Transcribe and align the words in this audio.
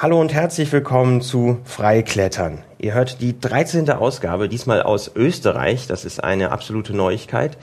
Hallo 0.00 0.20
und 0.20 0.32
herzlich 0.32 0.70
willkommen 0.70 1.22
zu 1.22 1.58
Freiklettern. 1.64 2.62
Ihr 2.78 2.94
hört 2.94 3.20
die 3.20 3.40
13. 3.40 3.90
Ausgabe, 3.90 4.48
diesmal 4.48 4.80
aus 4.80 5.10
Österreich. 5.16 5.88
Das 5.88 6.04
ist 6.04 6.22
eine 6.22 6.52
absolute 6.52 6.94
Neuigkeit. 6.94 7.58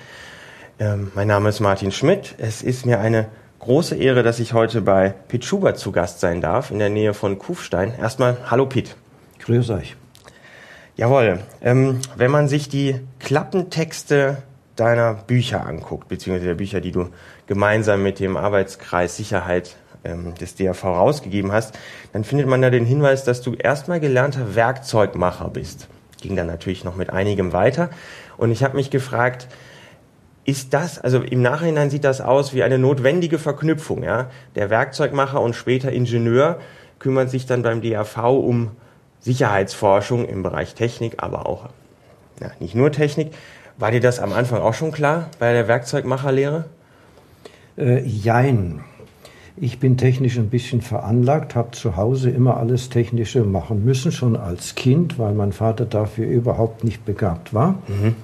Ähm, 0.78 1.14
mein 1.16 1.30
Name 1.30 1.48
ist 1.48 1.62
Martin 1.62 1.94
Schmidt. 1.94 2.36
Es 2.38 2.62
ist 2.62 2.86
mir 2.86 3.00
eine 3.00 3.30
große 3.60 3.96
Ehre, 3.96 4.22
dass 4.22 4.42
ich 4.42 4.52
heute 4.52 4.82
bei 4.82 5.14
Pete 5.30 5.48
Schubert 5.48 5.80
zu 5.80 5.94
Gast 5.94 6.20
sein 6.20 6.42
darf, 6.42 6.72
in 6.72 6.80
der 6.80 6.90
Nähe 6.90 7.14
von 7.14 7.40
Kufstein. 7.40 7.94
Erstmal, 7.98 8.36
hallo 8.52 8.66
Pete. 8.66 8.92
Grüß 9.40 9.70
euch. 9.70 9.96
Jawohl. 10.98 11.40
Ähm, 11.62 12.02
wenn 12.18 12.32
man 12.32 12.50
sich 12.50 12.68
die 12.68 13.00
Klappentexte 13.20 14.44
deiner 14.76 15.14
Bücher 15.14 15.66
anguckt, 15.66 16.10
beziehungsweise 16.10 16.48
der 16.48 16.56
Bücher, 16.56 16.82
die 16.82 16.92
du 16.92 17.08
gemeinsam 17.48 18.04
mit 18.04 18.20
dem 18.20 18.36
Arbeitskreis 18.36 19.16
Sicherheit 19.16 19.78
ähm, 20.06 20.36
des 20.36 20.56
DRV 20.56 20.84
rausgegeben 20.84 21.52
hast, 21.52 21.78
dann 22.14 22.24
findet 22.24 22.48
man 22.48 22.62
da 22.62 22.70
den 22.70 22.86
Hinweis, 22.86 23.24
dass 23.24 23.42
du 23.42 23.54
erstmal 23.54 24.00
gelernter 24.00 24.56
Werkzeugmacher 24.56 25.50
bist. 25.50 25.88
Ging 26.22 26.36
dann 26.36 26.48
natürlich 26.48 26.84
noch 26.84 26.96
mit 26.96 27.10
einigem 27.10 27.54
weiter. 27.54 27.90
Und 28.38 28.52
ich 28.52 28.64
habe 28.64 28.76
mich 28.76 28.90
gefragt, 28.90 29.48
ist 30.46 30.74
das, 30.74 31.00
also 31.00 31.22
im 31.22 31.42
Nachhinein 31.42 31.90
sieht 31.90 32.04
das 32.04 32.22
aus 32.22 32.54
wie 32.54 32.64
eine 32.64 32.78
notwendige 32.78 33.40
Verknüpfung, 33.40 34.04
ja? 34.04 34.30
Der 34.56 34.70
Werkzeugmacher 34.70 35.42
und 35.42 35.56
später 35.56 35.92
Ingenieur 35.92 36.60
kümmert 37.00 37.32
sich 37.32 37.48
dann 37.48 37.64
beim 37.64 37.82
DAV 37.82 38.18
um 38.18 38.72
Sicherheitsforschung 39.20 40.26
im 40.26 40.44
Bereich 40.44 40.76
Technik, 40.76 41.16
aber 41.18 41.48
auch, 41.48 41.70
ja, 42.40 42.52
nicht 42.60 42.76
nur 42.76 42.92
Technik. 42.92 43.34
War 43.78 43.92
dir 43.92 44.00
das 44.00 44.20
am 44.20 44.34
Anfang 44.34 44.62
auch 44.62 44.76
schon 44.76 44.92
klar 44.92 45.30
bei 45.40 45.52
der 45.52 45.68
Werkzeugmacherlehre? 45.68 46.66
Äh, 47.78 48.02
jein. 48.02 48.84
Ich 49.58 49.80
bin 49.80 49.96
technisch 49.96 50.38
ein 50.38 50.50
bisschen 50.50 50.82
veranlagt, 50.82 51.56
habe 51.56 51.72
zu 51.72 51.96
Hause 51.96 52.30
immer 52.30 52.58
alles 52.58 52.90
Technische 52.90 53.44
machen 53.44 53.86
müssen, 53.86 54.12
schon 54.12 54.36
als 54.36 54.76
Kind, 54.76 55.18
weil 55.18 55.34
mein 55.34 55.54
Vater 55.54 55.86
dafür 55.86 56.28
überhaupt 56.28 56.84
nicht 56.84 57.06
begabt 57.06 57.54
war. 57.54 57.80
Mhm. 57.88 58.16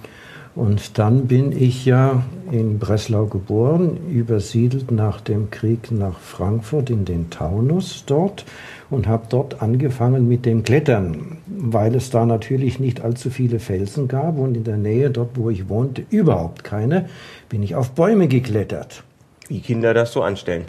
Und 0.53 0.99
dann 0.99 1.27
bin 1.27 1.53
ich 1.53 1.85
ja 1.85 2.23
in 2.51 2.77
Breslau 2.77 3.27
geboren, 3.27 3.97
übersiedelt 4.09 4.91
nach 4.91 5.21
dem 5.21 5.49
Krieg 5.49 5.91
nach 5.91 6.19
Frankfurt 6.19 6.89
in 6.89 7.05
den 7.05 7.29
Taunus 7.29 8.03
dort 8.05 8.43
und 8.89 9.07
habe 9.07 9.27
dort 9.29 9.61
angefangen 9.61 10.27
mit 10.27 10.45
dem 10.45 10.63
Klettern, 10.63 11.37
weil 11.47 11.95
es 11.95 12.09
da 12.09 12.25
natürlich 12.25 12.79
nicht 12.79 12.99
allzu 12.99 13.29
viele 13.29 13.59
Felsen 13.59 14.09
gab 14.09 14.37
und 14.37 14.57
in 14.57 14.65
der 14.65 14.75
Nähe 14.75 15.09
dort, 15.09 15.37
wo 15.37 15.49
ich 15.49 15.69
wohnte, 15.69 16.03
überhaupt 16.09 16.65
keine, 16.65 17.07
bin 17.47 17.63
ich 17.63 17.75
auf 17.75 17.91
Bäume 17.91 18.27
geklettert. 18.27 19.03
Wie 19.47 19.61
Kinder 19.61 19.93
das 19.93 20.11
so 20.11 20.21
anstellen. 20.21 20.65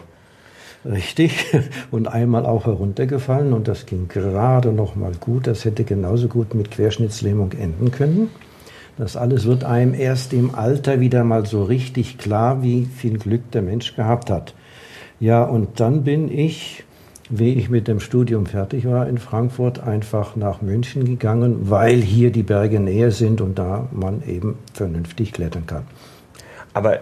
Richtig. 0.85 1.45
Und 1.91 2.07
einmal 2.07 2.45
auch 2.45 2.65
heruntergefallen 2.65 3.53
und 3.53 3.67
das 3.67 3.85
ging 3.85 4.07
gerade 4.07 4.73
noch 4.73 4.95
mal 4.95 5.13
gut. 5.19 5.47
Das 5.47 5.65
hätte 5.65 5.83
genauso 5.83 6.27
gut 6.27 6.53
mit 6.55 6.71
Querschnittslähmung 6.71 7.53
enden 7.53 7.91
können. 7.91 8.29
Das 8.97 9.17
alles 9.17 9.45
wird 9.45 9.63
einem 9.63 9.93
erst 9.93 10.33
im 10.33 10.53
Alter 10.53 10.99
wieder 10.99 11.23
mal 11.23 11.45
so 11.45 11.63
richtig 11.63 12.17
klar, 12.17 12.61
wie 12.61 12.85
viel 12.85 13.17
Glück 13.17 13.49
der 13.51 13.61
Mensch 13.61 13.95
gehabt 13.95 14.29
hat. 14.29 14.53
Ja, 15.19 15.43
und 15.43 15.79
dann 15.79 16.03
bin 16.03 16.29
ich, 16.29 16.83
wie 17.29 17.53
ich 17.53 17.69
mit 17.69 17.87
dem 17.87 17.99
Studium 17.99 18.45
fertig 18.45 18.85
war 18.85 19.07
in 19.07 19.17
Frankfurt, 19.17 19.79
einfach 19.79 20.35
nach 20.35 20.61
München 20.61 21.05
gegangen, 21.05 21.69
weil 21.71 22.01
hier 22.01 22.31
die 22.31 22.43
Berge 22.43 22.79
näher 22.79 23.11
sind 23.11 23.41
und 23.41 23.57
da 23.57 23.87
man 23.91 24.21
eben 24.27 24.57
vernünftig 24.73 25.31
klettern 25.31 25.65
kann. 25.65 25.83
Aber 26.73 26.99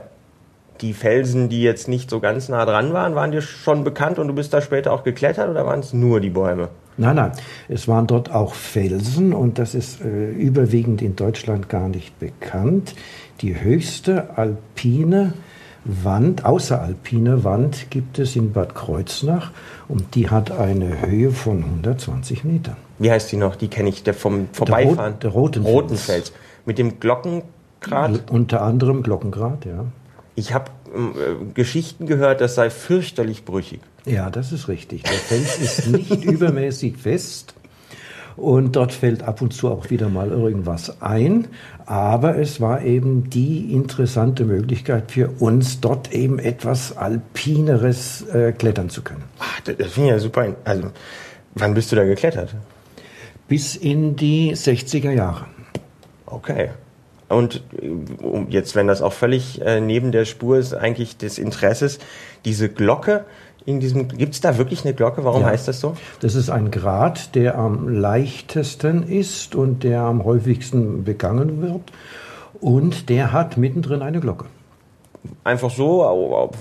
die 0.81 0.93
Felsen, 0.93 1.49
die 1.49 1.61
jetzt 1.61 1.87
nicht 1.87 2.09
so 2.09 2.19
ganz 2.19 2.49
nah 2.49 2.65
dran 2.65 2.93
waren, 2.93 3.15
waren 3.15 3.31
dir 3.31 3.41
schon 3.41 3.83
bekannt 3.83 4.19
und 4.19 4.27
du 4.27 4.33
bist 4.33 4.53
da 4.53 4.61
später 4.61 4.91
auch 4.91 5.03
geklettert 5.03 5.49
oder 5.49 5.65
waren 5.65 5.79
es 5.79 5.93
nur 5.93 6.19
die 6.19 6.29
Bäume? 6.29 6.69
Nein, 6.97 7.15
nein, 7.15 7.31
es 7.69 7.87
waren 7.87 8.07
dort 8.07 8.31
auch 8.31 8.53
Felsen 8.53 9.33
und 9.33 9.59
das 9.59 9.75
ist 9.75 10.01
äh, 10.01 10.31
überwiegend 10.31 11.01
in 11.01 11.15
Deutschland 11.15 11.69
gar 11.69 11.87
nicht 11.87 12.19
bekannt. 12.19 12.95
Die 13.41 13.59
höchste 13.59 14.37
alpine 14.37 15.33
Wand, 15.83 16.45
außeralpine 16.45 17.43
Wand 17.43 17.89
gibt 17.89 18.19
es 18.19 18.35
in 18.35 18.53
Bad 18.53 18.75
Kreuznach 18.75 19.51
und 19.87 20.13
die 20.15 20.29
hat 20.29 20.51
eine 20.51 21.01
Höhe 21.01 21.31
von 21.31 21.63
120 21.63 22.43
Metern. 22.43 22.77
Wie 22.99 23.09
heißt 23.09 23.31
die 23.31 23.37
noch? 23.37 23.55
Die 23.55 23.67
kenne 23.67 23.89
ich, 23.89 24.03
der 24.03 24.13
vom 24.13 24.49
Vorbeifahren. 24.51 25.19
Der, 25.21 25.31
Rot, 25.31 25.55
der 25.55 25.63
Rotenfels. 25.63 26.33
Mit 26.65 26.77
dem 26.77 26.99
Glockengrad? 26.99 28.29
Unter 28.29 28.61
anderem 28.61 29.01
Glockengrad, 29.01 29.65
ja. 29.65 29.85
Ich 30.35 30.53
habe 30.53 30.65
Geschichten 31.53 32.05
gehört, 32.05 32.41
das 32.41 32.55
sei 32.55 32.69
fürchterlich 32.69 33.45
brüchig. 33.45 33.81
Ja, 34.05 34.29
das 34.29 34.51
ist 34.51 34.67
richtig. 34.67 35.03
Der 35.03 35.13
Fels 35.13 35.59
ist 35.59 35.87
nicht 35.87 36.25
übermäßig 36.25 36.97
fest. 36.97 37.53
Und 38.37 38.75
dort 38.75 38.93
fällt 38.93 39.23
ab 39.23 39.41
und 39.41 39.53
zu 39.53 39.69
auch 39.69 39.89
wieder 39.89 40.09
mal 40.09 40.29
irgendwas 40.29 41.01
ein. 41.01 41.47
Aber 41.85 42.37
es 42.37 42.61
war 42.61 42.81
eben 42.83 43.29
die 43.29 43.73
interessante 43.73 44.45
Möglichkeit 44.45 45.11
für 45.11 45.29
uns, 45.39 45.81
dort 45.81 46.13
eben 46.13 46.39
etwas 46.39 46.97
Alpineres 46.97 48.21
äh, 48.29 48.53
klettern 48.53 48.89
zu 48.89 49.01
können. 49.01 49.23
Ach, 49.39 49.59
das 49.61 49.75
finde 49.91 50.09
ich 50.09 50.13
ja 50.13 50.19
super. 50.19 50.55
Also, 50.63 50.91
wann 51.55 51.73
bist 51.73 51.91
du 51.91 51.97
da 51.97 52.05
geklettert? 52.05 52.55
Bis 53.47 53.75
in 53.75 54.15
die 54.15 54.53
60er 54.55 55.11
Jahre. 55.11 55.45
Okay. 56.25 56.69
Und 57.31 57.63
äh, 57.81 58.45
jetzt, 58.49 58.75
wenn 58.75 58.87
das 58.87 59.01
auch 59.01 59.13
völlig 59.13 59.61
äh, 59.61 59.79
neben 59.79 60.11
der 60.11 60.25
Spur 60.25 60.57
ist, 60.57 60.73
eigentlich 60.73 61.17
des 61.17 61.37
Interesses, 61.37 61.99
diese 62.45 62.69
Glocke 62.69 63.25
in 63.65 63.79
diesem, 63.79 64.07
gibt 64.07 64.33
es 64.33 64.41
da 64.41 64.57
wirklich 64.57 64.85
eine 64.85 64.93
Glocke? 64.93 65.23
Warum 65.23 65.41
ja. 65.41 65.49
heißt 65.49 65.67
das 65.67 65.79
so? 65.79 65.95
Das 66.19 66.35
ist 66.35 66.49
ein 66.49 66.71
Grad, 66.71 67.35
der 67.35 67.57
am 67.57 67.87
leichtesten 67.87 69.03
ist 69.03 69.55
und 69.55 69.83
der 69.83 70.01
am 70.01 70.25
häufigsten 70.25 71.03
begangen 71.03 71.61
wird. 71.61 71.91
Und 72.59 73.09
der 73.09 73.31
hat 73.31 73.57
mittendrin 73.57 74.01
eine 74.01 74.19
Glocke. 74.19 74.45
Einfach 75.43 75.69
so, 75.69 76.51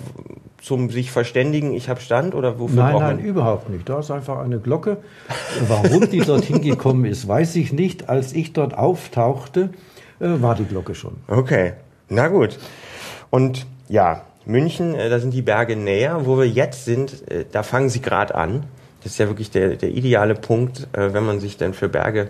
zum 0.60 0.90
sich 0.90 1.10
verständigen, 1.10 1.72
ich 1.72 1.88
habe 1.88 2.00
Stand 2.00 2.34
oder 2.34 2.58
wofür 2.58 2.82
Nein, 2.82 2.96
nein, 2.98 3.18
überhaupt 3.18 3.70
nicht. 3.70 3.88
Da 3.88 4.00
ist 4.00 4.10
einfach 4.10 4.38
eine 4.38 4.58
Glocke. 4.58 4.98
Warum 5.68 6.10
die 6.10 6.20
dorthin 6.20 6.60
gekommen 6.60 7.06
ist, 7.06 7.26
weiß 7.26 7.56
ich 7.56 7.72
nicht. 7.72 8.10
Als 8.10 8.34
ich 8.34 8.52
dort 8.52 8.76
auftauchte, 8.76 9.70
äh, 10.20 10.40
war 10.40 10.54
die 10.54 10.64
Glocke 10.64 10.94
schon. 10.94 11.16
Okay, 11.26 11.74
na 12.08 12.28
gut. 12.28 12.58
Und 13.30 13.66
ja, 13.88 14.22
München, 14.44 14.94
äh, 14.94 15.08
da 15.08 15.18
sind 15.18 15.32
die 15.32 15.42
Berge 15.42 15.76
näher. 15.76 16.26
Wo 16.26 16.38
wir 16.38 16.48
jetzt 16.48 16.84
sind, 16.84 17.28
äh, 17.30 17.44
da 17.50 17.62
fangen 17.62 17.88
sie 17.88 18.00
gerade 18.00 18.34
an. 18.34 18.64
Das 19.02 19.12
ist 19.12 19.18
ja 19.18 19.28
wirklich 19.28 19.50
der, 19.50 19.76
der 19.76 19.88
ideale 19.90 20.34
Punkt, 20.34 20.86
wenn 20.92 21.24
man 21.24 21.40
sich 21.40 21.56
dann 21.56 21.72
für 21.72 21.88
Berge 21.88 22.28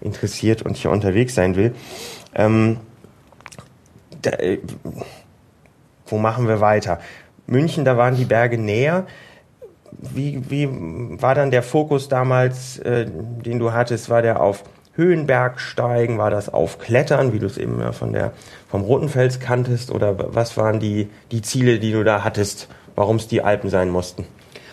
interessiert 0.00 0.62
und 0.62 0.76
hier 0.76 0.92
unterwegs 0.92 1.34
sein 1.34 1.56
will. 1.56 1.74
Ähm, 2.32 2.76
da, 4.22 4.30
wo 6.06 6.18
machen 6.18 6.46
wir 6.46 6.60
weiter? 6.60 7.00
München, 7.46 7.84
da 7.84 7.96
waren 7.96 8.16
die 8.16 8.24
Berge 8.24 8.58
näher. 8.58 9.06
Wie, 9.90 10.50
wie 10.50 10.68
war 11.20 11.34
dann 11.34 11.50
der 11.50 11.62
Fokus 11.62 12.08
damals, 12.08 12.78
äh, 12.78 13.06
den 13.06 13.58
du 13.58 13.72
hattest? 13.72 14.08
War 14.08 14.22
der 14.22 14.40
auf 14.40 14.64
Höhenbergsteigen? 14.94 16.18
War 16.18 16.30
das 16.30 16.48
auf 16.48 16.78
Klettern, 16.78 17.32
wie 17.32 17.38
du 17.38 17.46
es 17.46 17.58
eben 17.58 17.92
von 17.92 18.12
der, 18.12 18.32
vom 18.68 18.82
Rotenfels 18.82 19.40
kanntest? 19.40 19.90
Oder 19.90 20.34
was 20.34 20.56
waren 20.56 20.80
die, 20.80 21.08
die 21.30 21.42
Ziele, 21.42 21.78
die 21.78 21.92
du 21.92 22.04
da 22.04 22.24
hattest, 22.24 22.68
warum 22.94 23.16
es 23.16 23.28
die 23.28 23.42
Alpen 23.42 23.70
sein 23.70 23.90
mussten? 23.90 24.26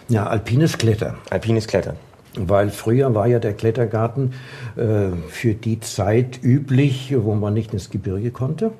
Ja, 0.07 0.27
alpines 0.27 0.77
Klettern. 0.77 1.17
Alpines 1.29 1.67
Klettern. 1.67 1.95
Weil 2.35 2.69
früher 2.69 3.13
war 3.15 3.27
ja 3.27 3.39
der 3.39 3.53
Klettergarten 3.53 4.33
äh, 4.75 5.15
für 5.29 5.53
die 5.53 5.79
Zeit 5.79 6.39
üblich, 6.43 7.13
wo 7.17 7.33
man 7.35 7.53
nicht 7.53 7.73
ins 7.73 7.89
Gebirge 7.89 8.31
konnte 8.31 8.71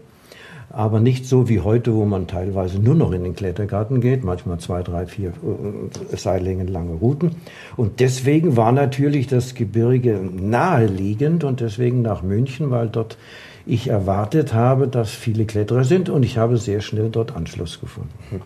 aber 0.72 1.00
nicht 1.00 1.26
so 1.26 1.50
wie 1.50 1.62
heute, 1.62 1.96
wo 1.96 2.06
man 2.06 2.28
teilweise 2.28 2.80
nur 2.80 2.96
noch 2.96 3.12
in 3.12 3.24
den 3.24 3.36
Klettergarten 3.36 4.02
geht, 4.02 4.24
manchmal 4.24 4.60
zwei, 4.60 4.84
drei, 4.84 5.08
vier 5.08 5.30
äh, 5.30 6.16
Seillängen 6.16 6.68
lange 6.68 6.94
Routen. 6.94 7.36
Und 7.76 8.00
deswegen 8.00 8.56
war 8.56 8.72
natürlich 8.72 9.28
das 9.28 9.56
Gebirge 9.56 10.20
naheliegend 10.20 11.44
und 11.44 11.60
deswegen 11.60 12.02
nach 12.02 12.22
München, 12.22 12.70
weil 12.70 12.88
dort 12.88 13.18
ich 13.66 13.88
erwartet 13.88 14.54
habe, 14.54 14.88
dass 14.88 15.12
viele 15.12 15.46
Kletterer 15.46 15.84
sind 15.84 16.10
und 16.10 16.24
ich 16.24 16.38
habe 16.38 16.58
sehr 16.58 16.82
schnell 16.82 17.10
dort 17.10 17.36
Anschluss 17.36 17.80
gefunden. 17.80 18.42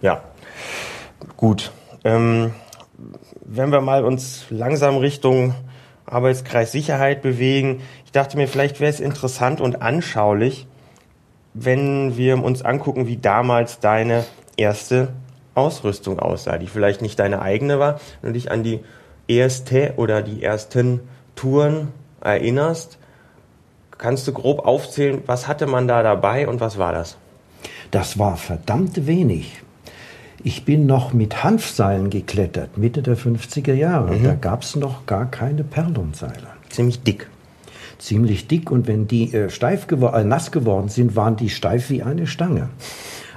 Ja, 0.00 0.22
gut. 1.36 1.70
Ähm, 2.04 2.52
wenn 3.44 3.70
wir 3.70 3.80
mal 3.80 4.04
uns 4.04 4.46
langsam 4.50 4.96
Richtung 4.96 5.54
Arbeitskreis 6.06 6.72
Sicherheit 6.72 7.22
bewegen, 7.22 7.80
ich 8.04 8.12
dachte 8.12 8.36
mir, 8.36 8.48
vielleicht 8.48 8.80
wäre 8.80 8.90
es 8.90 9.00
interessant 9.00 9.60
und 9.60 9.80
anschaulich, 9.80 10.66
wenn 11.54 12.16
wir 12.16 12.42
uns 12.42 12.62
angucken, 12.62 13.06
wie 13.06 13.16
damals 13.16 13.80
deine 13.80 14.24
erste 14.56 15.08
Ausrüstung 15.54 16.18
aussah, 16.18 16.58
die 16.58 16.66
vielleicht 16.66 17.02
nicht 17.02 17.18
deine 17.18 17.42
eigene 17.42 17.78
war, 17.78 18.00
wenn 18.20 18.32
du 18.32 18.38
dich 18.38 18.50
an 18.50 18.62
die 18.62 18.80
erste 19.28 19.94
oder 19.96 20.22
die 20.22 20.42
ersten 20.42 21.00
Touren 21.36 21.88
erinnerst, 22.20 22.98
kannst 23.98 24.26
du 24.26 24.32
grob 24.32 24.66
aufzählen, 24.66 25.22
was 25.26 25.46
hatte 25.48 25.66
man 25.66 25.86
da 25.86 26.02
dabei 26.02 26.48
und 26.48 26.60
was 26.60 26.78
war 26.78 26.92
das? 26.92 27.16
Das 27.90 28.18
war 28.18 28.36
verdammt 28.36 29.06
wenig. 29.06 29.62
Ich 30.44 30.64
bin 30.64 30.86
noch 30.86 31.12
mit 31.12 31.44
Hanfseilen 31.44 32.10
geklettert, 32.10 32.76
Mitte 32.76 33.02
der 33.02 33.16
50er 33.16 33.74
Jahre. 33.74 34.14
Mhm. 34.14 34.24
Da 34.24 34.34
gab 34.34 34.62
es 34.62 34.74
noch 34.74 35.06
gar 35.06 35.30
keine 35.30 35.62
Perlonseile. 35.62 36.48
Ziemlich 36.68 37.02
dick. 37.02 37.28
Ziemlich 37.98 38.46
dick 38.46 38.70
und 38.70 38.86
wenn 38.88 39.06
die 39.06 39.32
äh, 39.32 39.50
steif 39.50 39.86
gewor 39.86 40.14
äh, 40.14 40.24
nass 40.24 40.50
geworden 40.50 40.88
sind, 40.88 41.16
waren 41.16 41.36
die 41.36 41.50
steif 41.50 41.90
wie 41.90 42.02
eine 42.02 42.26
Stange. 42.26 42.68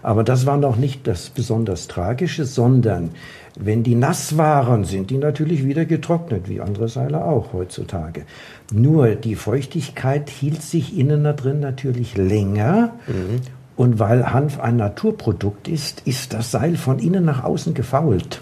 Aber 0.02 0.24
das 0.24 0.46
war 0.46 0.58
noch 0.58 0.76
nicht 0.76 1.08
das 1.08 1.30
besonders 1.30 1.88
Tragische, 1.88 2.46
sondern 2.46 3.10
wenn 3.58 3.84
die 3.84 3.96
nass 3.96 4.38
waren, 4.38 4.84
sind 4.84 5.10
die 5.10 5.18
natürlich 5.18 5.66
wieder 5.66 5.86
getrocknet, 5.86 6.48
wie 6.50 6.62
andere 6.62 6.90
Seile 6.90 7.24
auch 7.26 7.54
heutzutage. 7.54 8.26
Nur 8.72 9.16
die 9.16 9.36
Feuchtigkeit 9.36 10.30
hielt 10.30 10.62
sich 10.62 10.98
innen 10.98 11.24
da 11.24 11.34
drin 11.34 11.60
natürlich 11.60 12.18
länger. 12.18 12.94
Mhm. 13.08 13.42
Und 13.76 14.00
weil 14.00 14.32
Hanf 14.32 14.60
ein 14.60 14.78
Naturprodukt 14.78 15.68
ist, 15.68 16.02
ist 16.06 16.34
das 16.34 16.52
Seil 16.52 16.78
von 16.78 17.00
innen 17.00 17.26
nach 17.26 17.44
außen 17.44 17.74
gefault. 17.74 18.42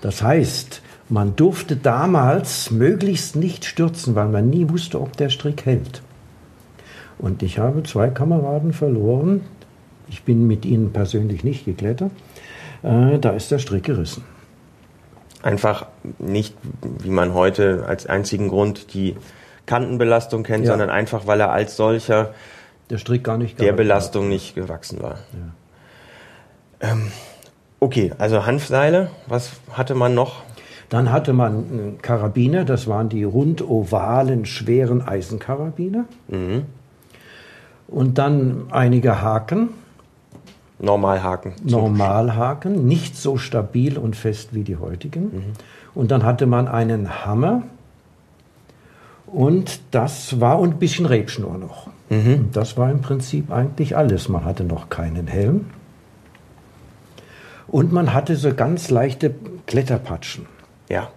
Das 0.00 0.22
heißt, 0.22 0.82
man 1.08 1.36
durfte 1.36 1.76
damals 1.76 2.70
möglichst 2.70 3.36
nicht 3.36 3.64
stürzen, 3.64 4.14
weil 4.14 4.28
man 4.28 4.48
nie 4.48 4.68
wusste, 4.70 5.00
ob 5.00 5.16
der 5.16 5.28
Strick 5.28 5.66
hält. 5.66 6.02
Und 7.18 7.42
ich 7.42 7.58
habe 7.58 7.82
zwei 7.82 8.08
Kameraden 8.08 8.72
verloren. 8.72 9.42
Ich 10.08 10.24
bin 10.24 10.46
mit 10.46 10.64
ihnen 10.64 10.92
persönlich 10.92 11.44
nicht 11.44 11.64
geklettert. 11.64 12.10
Äh, 12.82 13.18
da 13.18 13.30
ist 13.30 13.50
der 13.50 13.58
Strick 13.58 13.84
gerissen. 13.84 14.24
Einfach 15.42 15.86
nicht, 16.18 16.54
wie 17.02 17.10
man 17.10 17.34
heute 17.34 17.84
als 17.86 18.06
einzigen 18.06 18.48
Grund 18.48 18.94
die 18.94 19.16
Kantenbelastung 19.66 20.42
kennt, 20.42 20.64
ja. 20.64 20.72
sondern 20.72 20.90
einfach, 20.90 21.26
weil 21.26 21.40
er 21.40 21.52
als 21.52 21.76
solcher 21.76 22.34
der 22.90 22.98
Strick 22.98 23.24
gar 23.24 23.38
nicht 23.38 23.60
der 23.60 23.72
Belastung 23.72 24.24
hat. 24.24 24.30
nicht 24.30 24.54
gewachsen 24.54 25.02
war. 25.02 25.18
Ja. 25.32 26.90
Ähm, 26.92 27.10
okay, 27.80 28.12
also 28.18 28.44
Hanfseile, 28.44 29.10
was 29.26 29.52
hatte 29.72 29.94
man 29.94 30.14
noch? 30.14 30.43
Dann 30.94 31.10
hatte 31.10 31.32
man 31.32 31.96
Karabiner, 32.02 32.64
das 32.64 32.86
waren 32.86 33.08
die 33.08 33.24
rundovalen, 33.24 34.46
schweren 34.46 35.02
Eisenkarabiner. 35.02 36.04
Mhm. 36.28 36.66
Und 37.88 38.18
dann 38.18 38.66
einige 38.70 39.20
Haken. 39.20 39.70
Normalhaken. 40.78 41.54
Normalhaken, 41.64 42.86
nicht 42.86 43.16
so 43.16 43.38
stabil 43.38 43.98
und 43.98 44.14
fest 44.14 44.50
wie 44.54 44.62
die 44.62 44.76
heutigen. 44.76 45.22
Mhm. 45.24 45.42
Und 45.96 46.12
dann 46.12 46.22
hatte 46.22 46.46
man 46.46 46.68
einen 46.68 47.26
Hammer. 47.26 47.64
Und 49.26 49.80
das 49.90 50.40
war 50.40 50.60
und 50.60 50.74
ein 50.74 50.78
bisschen 50.78 51.06
Rebschnur 51.06 51.58
noch. 51.58 51.88
Mhm. 52.08 52.50
Das 52.52 52.76
war 52.76 52.88
im 52.88 53.00
Prinzip 53.00 53.50
eigentlich 53.50 53.96
alles. 53.96 54.28
Man 54.28 54.44
hatte 54.44 54.62
noch 54.62 54.90
keinen 54.90 55.26
Helm. 55.26 55.66
Und 57.66 57.92
man 57.92 58.14
hatte 58.14 58.36
so 58.36 58.54
ganz 58.54 58.90
leichte 58.90 59.34
Kletterpatschen. 59.66 60.53
Ja. 60.94 61.10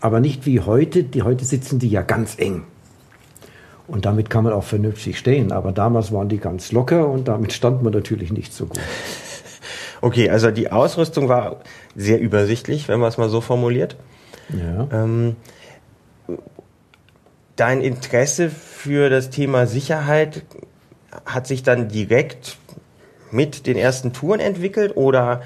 Aber 0.00 0.20
nicht 0.20 0.46
wie 0.46 0.60
heute. 0.60 1.02
Die, 1.02 1.22
heute 1.22 1.44
sitzen 1.44 1.80
die 1.80 1.88
ja 1.88 2.02
ganz 2.02 2.38
eng. 2.38 2.62
Und 3.88 4.06
damit 4.06 4.30
kann 4.30 4.44
man 4.44 4.52
auch 4.52 4.62
vernünftig 4.62 5.18
stehen. 5.18 5.50
Aber 5.50 5.72
damals 5.72 6.12
waren 6.12 6.28
die 6.28 6.38
ganz 6.38 6.70
locker 6.70 7.08
und 7.08 7.26
damit 7.26 7.52
stand 7.52 7.82
man 7.82 7.92
natürlich 7.92 8.32
nicht 8.32 8.52
so 8.54 8.66
gut. 8.66 8.80
Okay, 10.00 10.28
also 10.28 10.50
die 10.50 10.70
Ausrüstung 10.70 11.28
war 11.30 11.62
sehr 11.96 12.20
übersichtlich, 12.20 12.88
wenn 12.88 13.00
man 13.00 13.08
es 13.08 13.16
mal 13.16 13.30
so 13.30 13.40
formuliert. 13.40 13.96
Ja. 14.50 14.86
Ähm, 14.92 15.36
dein 17.56 17.80
Interesse 17.80 18.50
für 18.50 19.08
das 19.08 19.30
Thema 19.30 19.66
Sicherheit 19.66 20.44
hat 21.24 21.46
sich 21.46 21.62
dann 21.62 21.88
direkt 21.88 22.58
mit 23.30 23.66
den 23.66 23.78
ersten 23.78 24.12
Touren 24.12 24.40
entwickelt 24.40 24.94
oder 24.96 25.40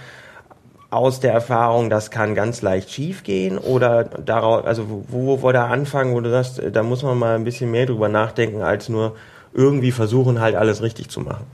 aus 0.90 1.20
der 1.20 1.32
Erfahrung, 1.32 1.90
das 1.90 2.10
kann 2.10 2.34
ganz 2.34 2.62
leicht 2.62 2.90
schief 2.90 3.22
gehen 3.22 3.58
oder 3.58 4.04
daraus, 4.04 4.64
also 4.64 5.04
wo, 5.08 5.42
wo 5.42 5.52
der 5.52 5.66
Anfang, 5.66 6.14
wo 6.14 6.20
du 6.20 6.30
sagst, 6.30 6.62
da 6.72 6.82
muss 6.82 7.02
man 7.02 7.18
mal 7.18 7.34
ein 7.34 7.44
bisschen 7.44 7.70
mehr 7.70 7.86
drüber 7.86 8.08
nachdenken, 8.08 8.62
als 8.62 8.88
nur 8.88 9.14
irgendwie 9.52 9.92
versuchen, 9.92 10.40
halt 10.40 10.56
alles 10.56 10.82
richtig 10.82 11.10
zu 11.10 11.20
machen? 11.20 11.44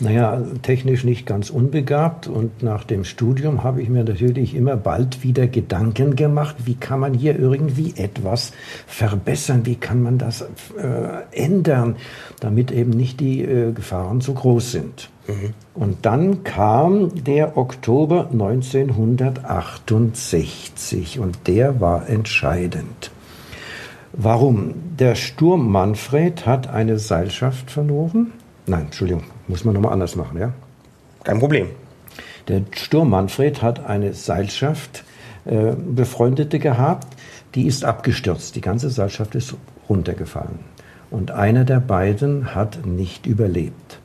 Naja, 0.00 0.42
technisch 0.62 1.04
nicht 1.04 1.24
ganz 1.24 1.50
unbegabt 1.50 2.26
und 2.26 2.64
nach 2.64 2.82
dem 2.82 3.04
Studium 3.04 3.62
habe 3.62 3.80
ich 3.80 3.88
mir 3.88 4.02
natürlich 4.02 4.56
immer 4.56 4.76
bald 4.76 5.22
wieder 5.22 5.46
Gedanken 5.46 6.16
gemacht, 6.16 6.56
wie 6.64 6.74
kann 6.74 6.98
man 6.98 7.14
hier 7.14 7.38
irgendwie 7.38 7.94
etwas 7.96 8.52
verbessern, 8.88 9.66
wie 9.66 9.76
kann 9.76 10.02
man 10.02 10.18
das 10.18 10.42
äh, 10.42 10.46
ändern, 11.30 11.94
damit 12.40 12.72
eben 12.72 12.90
nicht 12.90 13.20
die 13.20 13.42
äh, 13.42 13.70
Gefahren 13.70 14.20
so 14.20 14.34
groß 14.34 14.72
sind. 14.72 15.10
Mhm. 15.26 15.54
Und 15.74 16.06
dann 16.06 16.44
kam 16.44 17.24
der 17.24 17.56
Oktober 17.56 18.28
1968 18.32 21.18
und 21.18 21.46
der 21.46 21.80
war 21.80 22.08
entscheidend. 22.08 23.10
Warum? 24.12 24.74
Der 24.98 25.14
Sturm 25.16 25.72
Manfred 25.72 26.46
hat 26.46 26.68
eine 26.68 26.98
Seilschaft 26.98 27.70
verloren. 27.70 28.32
Nein, 28.66 28.86
Entschuldigung, 28.86 29.24
muss 29.48 29.64
man 29.64 29.74
nochmal 29.74 29.92
anders 29.92 30.14
machen, 30.14 30.38
ja? 30.38 30.52
Kein 31.24 31.40
Problem. 31.40 31.68
Der 32.48 32.62
Sturm 32.72 33.10
Manfred 33.10 33.62
hat 33.62 33.86
eine 33.86 34.12
Seilschaft 34.12 35.04
äh, 35.46 35.72
Befreundete 35.74 36.58
gehabt, 36.58 37.08
die 37.54 37.66
ist 37.66 37.84
abgestürzt. 37.84 38.56
Die 38.56 38.60
ganze 38.60 38.90
Seilschaft 38.90 39.34
ist 39.34 39.54
runtergefallen. 39.88 40.60
Und 41.10 41.30
einer 41.30 41.64
der 41.64 41.80
beiden 41.80 42.54
hat 42.54 42.86
nicht 42.86 43.26
überlebt. 43.26 44.00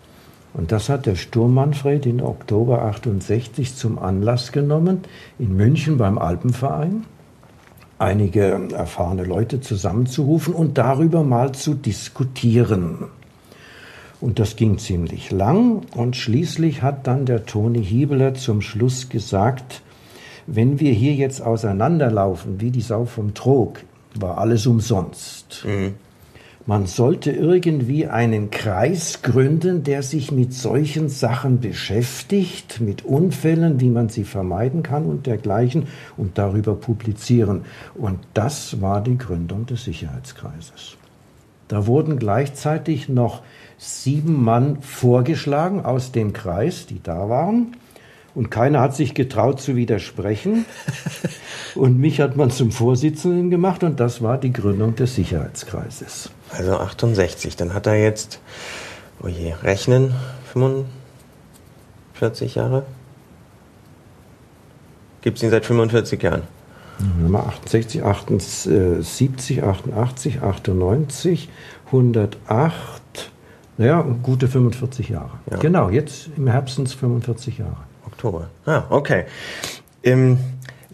Und 0.53 0.71
das 0.71 0.89
hat 0.89 1.05
der 1.05 1.15
Sturm 1.15 1.53
Manfred 1.53 2.05
in 2.05 2.21
Oktober 2.21 2.83
68 2.83 3.75
zum 3.75 3.99
Anlass 3.99 4.51
genommen, 4.51 5.01
in 5.37 5.55
München 5.55 5.97
beim 5.97 6.17
Alpenverein 6.17 7.05
einige 7.99 8.69
erfahrene 8.73 9.25
Leute 9.25 9.59
zusammenzurufen 9.59 10.53
und 10.53 10.77
darüber 10.77 11.23
mal 11.23 11.51
zu 11.51 11.75
diskutieren. 11.75 13.05
Und 14.21 14.39
das 14.39 14.55
ging 14.55 14.79
ziemlich 14.79 15.31
lang 15.31 15.81
und 15.95 16.15
schließlich 16.15 16.81
hat 16.81 17.07
dann 17.07 17.25
der 17.25 17.45
Toni 17.45 17.83
Hiebeler 17.83 18.33
zum 18.33 18.61
Schluss 18.61 19.09
gesagt, 19.09 19.81
wenn 20.47 20.79
wir 20.79 20.91
hier 20.91 21.13
jetzt 21.13 21.41
auseinanderlaufen 21.41 22.59
wie 22.59 22.71
die 22.71 22.81
Sau 22.81 23.05
vom 23.05 23.33
Trog, 23.33 23.81
war 24.15 24.39
alles 24.39 24.65
umsonst. 24.65 25.65
Mhm. 25.65 25.93
Man 26.69 26.85
sollte 26.85 27.31
irgendwie 27.31 28.05
einen 28.05 28.51
Kreis 28.51 29.23
gründen, 29.23 29.81
der 29.81 30.03
sich 30.03 30.31
mit 30.31 30.53
solchen 30.53 31.09
Sachen 31.09 31.61
beschäftigt, 31.61 32.79
mit 32.79 33.03
Unfällen, 33.03 33.79
wie 33.79 33.89
man 33.89 34.09
sie 34.09 34.23
vermeiden 34.23 34.83
kann 34.83 35.07
und 35.07 35.25
dergleichen 35.25 35.87
und 36.15 36.37
darüber 36.37 36.75
publizieren. 36.75 37.65
Und 37.95 38.19
das 38.35 38.81
war 38.81 39.01
die 39.01 39.17
Gründung 39.17 39.65
des 39.65 39.85
Sicherheitskreises. 39.85 40.95
Da 41.69 41.87
wurden 41.87 42.19
gleichzeitig 42.19 43.09
noch 43.09 43.41
sieben 43.79 44.43
Mann 44.43 44.83
vorgeschlagen 44.83 45.83
aus 45.83 46.11
dem 46.11 46.33
Kreis, 46.33 46.85
die 46.85 47.01
da 47.01 47.29
waren. 47.29 47.77
Und 48.35 48.51
keiner 48.51 48.81
hat 48.81 48.95
sich 48.95 49.15
getraut 49.15 49.59
zu 49.59 49.75
widersprechen. 49.75 50.65
Und 51.73 51.99
mich 51.99 52.21
hat 52.21 52.37
man 52.37 52.51
zum 52.51 52.71
Vorsitzenden 52.71 53.49
gemacht 53.49 53.83
und 53.83 53.99
das 53.99 54.21
war 54.23 54.39
die 54.39 54.51
Gründung 54.51 54.95
des 54.95 55.15
Sicherheitskreises. 55.15 56.31
Also 56.51 56.77
68, 56.77 57.55
dann 57.55 57.73
hat 57.73 57.87
er 57.87 57.95
jetzt, 57.95 58.39
oh 59.21 59.27
je, 59.27 59.53
rechnen, 59.63 60.13
45 60.53 62.55
Jahre? 62.55 62.83
Gibt 65.21 65.37
es 65.37 65.43
ihn 65.43 65.49
seit 65.49 65.65
45 65.65 66.23
Jahren? 66.23 66.43
68, 67.33 68.03
78, 68.03 69.63
88, 69.63 70.41
98, 70.41 71.49
108, 71.85 72.73
naja, 73.77 74.05
gute 74.21 74.49
45 74.49 75.09
Jahre. 75.09 75.39
Ja. 75.49 75.57
Genau, 75.57 75.89
jetzt 75.89 76.29
im 76.35 76.47
Herbst 76.47 76.75
sind 76.75 76.87
es 76.87 76.93
45 76.93 77.59
Jahre. 77.59 77.77
Oktober. 78.05 78.49
Ah, 78.65 78.83
okay. 78.89 79.25
Im 80.01 80.39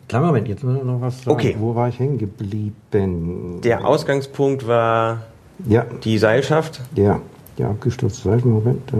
Kleinen 0.07 0.27
Moment, 0.27 0.47
jetzt 0.47 0.63
muss 0.63 0.77
ich 0.77 0.83
noch 0.83 1.01
was 1.01 1.23
sagen. 1.23 1.31
Okay. 1.31 1.55
Wo 1.57 1.73
war 1.73 1.89
ich 1.89 1.97
hängen 1.97 2.19
geblieben? 2.19 3.61
Der 3.61 3.85
Ausgangspunkt 3.85 4.67
war 4.67 5.23
ja. 5.67 5.85
die 6.03 6.17
Seilschaft? 6.17 6.81
Ja, 6.95 7.21
der 7.57 7.69
abgestürzte 7.69 8.21
Seilschaft. 8.29 8.45
Moment, 8.45 8.91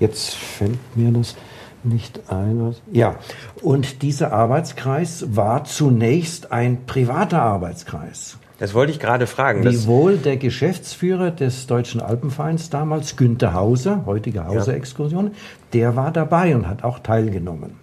jetzt 0.00 0.34
fällt 0.34 0.78
mir 0.96 1.10
das 1.12 1.36
nicht 1.84 2.30
ein. 2.30 2.74
Ja, 2.92 3.16
und 3.62 4.02
dieser 4.02 4.32
Arbeitskreis 4.32 5.26
war 5.36 5.64
zunächst 5.64 6.52
ein 6.52 6.86
privater 6.86 7.42
Arbeitskreis. 7.42 8.38
Das 8.58 8.74
wollte 8.74 8.90
ich 8.90 8.98
gerade 8.98 9.28
fragen. 9.28 9.64
Wiewohl 9.64 10.16
der 10.16 10.36
Geschäftsführer 10.36 11.30
des 11.30 11.68
Deutschen 11.68 12.00
Alpenvereins 12.00 12.70
damals, 12.70 13.16
Günter 13.16 13.54
Hauser, 13.54 14.02
heutige 14.04 14.46
Hauser-Exkursion, 14.46 15.26
ja. 15.26 15.32
der 15.74 15.96
war 15.96 16.10
dabei 16.10 16.56
und 16.56 16.66
hat 16.66 16.82
auch 16.82 16.98
teilgenommen. 16.98 17.76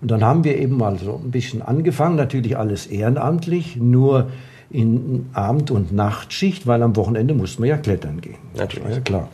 Und 0.00 0.10
dann 0.10 0.24
haben 0.24 0.42
wir 0.42 0.58
eben 0.58 0.76
mal 0.76 0.98
so 0.98 1.20
ein 1.22 1.30
bisschen 1.30 1.62
angefangen, 1.62 2.16
natürlich 2.16 2.56
alles 2.56 2.86
ehrenamtlich, 2.86 3.76
nur 3.76 4.30
in 4.70 5.30
Abend- 5.32 5.70
und 5.70 5.92
Nachtschicht, 5.92 6.66
weil 6.66 6.82
am 6.82 6.96
Wochenende 6.96 7.34
mussten 7.34 7.62
wir 7.62 7.70
ja 7.70 7.76
klettern 7.76 8.20
gehen. 8.20 8.38
Natürlich. 8.56 8.96
ja 8.96 9.00
klar. 9.00 9.28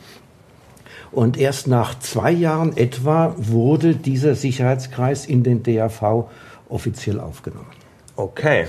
Und 1.11 1.37
erst 1.37 1.67
nach 1.67 1.97
zwei 1.99 2.31
Jahren 2.31 2.75
etwa 2.75 3.33
wurde 3.37 3.95
dieser 3.95 4.35
Sicherheitskreis 4.35 5.25
in 5.25 5.43
den 5.43 5.63
DAV 5.63 6.27
offiziell 6.69 7.19
aufgenommen. 7.19 7.67
Okay. 8.15 8.65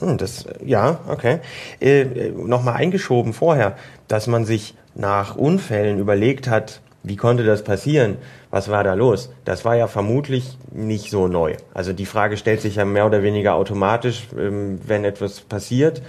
Hm, 0.00 0.18
das, 0.18 0.46
ja, 0.64 1.00
okay. 1.08 1.38
Äh, 1.80 2.00
äh 2.00 2.30
Nochmal 2.30 2.74
eingeschoben 2.74 3.32
vorher, 3.32 3.76
dass 4.08 4.26
man 4.26 4.44
sich 4.44 4.74
nach 4.94 5.36
Unfällen 5.36 5.98
überlegt 5.98 6.48
hat, 6.48 6.80
wie 7.04 7.16
konnte 7.16 7.44
das 7.44 7.62
passieren? 7.62 8.16
Was 8.50 8.70
war 8.70 8.82
da 8.82 8.94
los? 8.94 9.30
Das 9.44 9.64
war 9.66 9.76
ja 9.76 9.86
vermutlich 9.86 10.56
nicht 10.72 11.10
so 11.10 11.28
neu. 11.28 11.54
Also 11.74 11.92
die 11.92 12.06
Frage 12.06 12.38
stellt 12.38 12.62
sich 12.62 12.76
ja 12.76 12.86
mehr 12.86 13.04
oder 13.04 13.22
weniger 13.22 13.54
automatisch, 13.54 14.26
ähm, 14.36 14.80
wenn 14.86 15.04
etwas 15.04 15.42
passiert, 15.42 16.02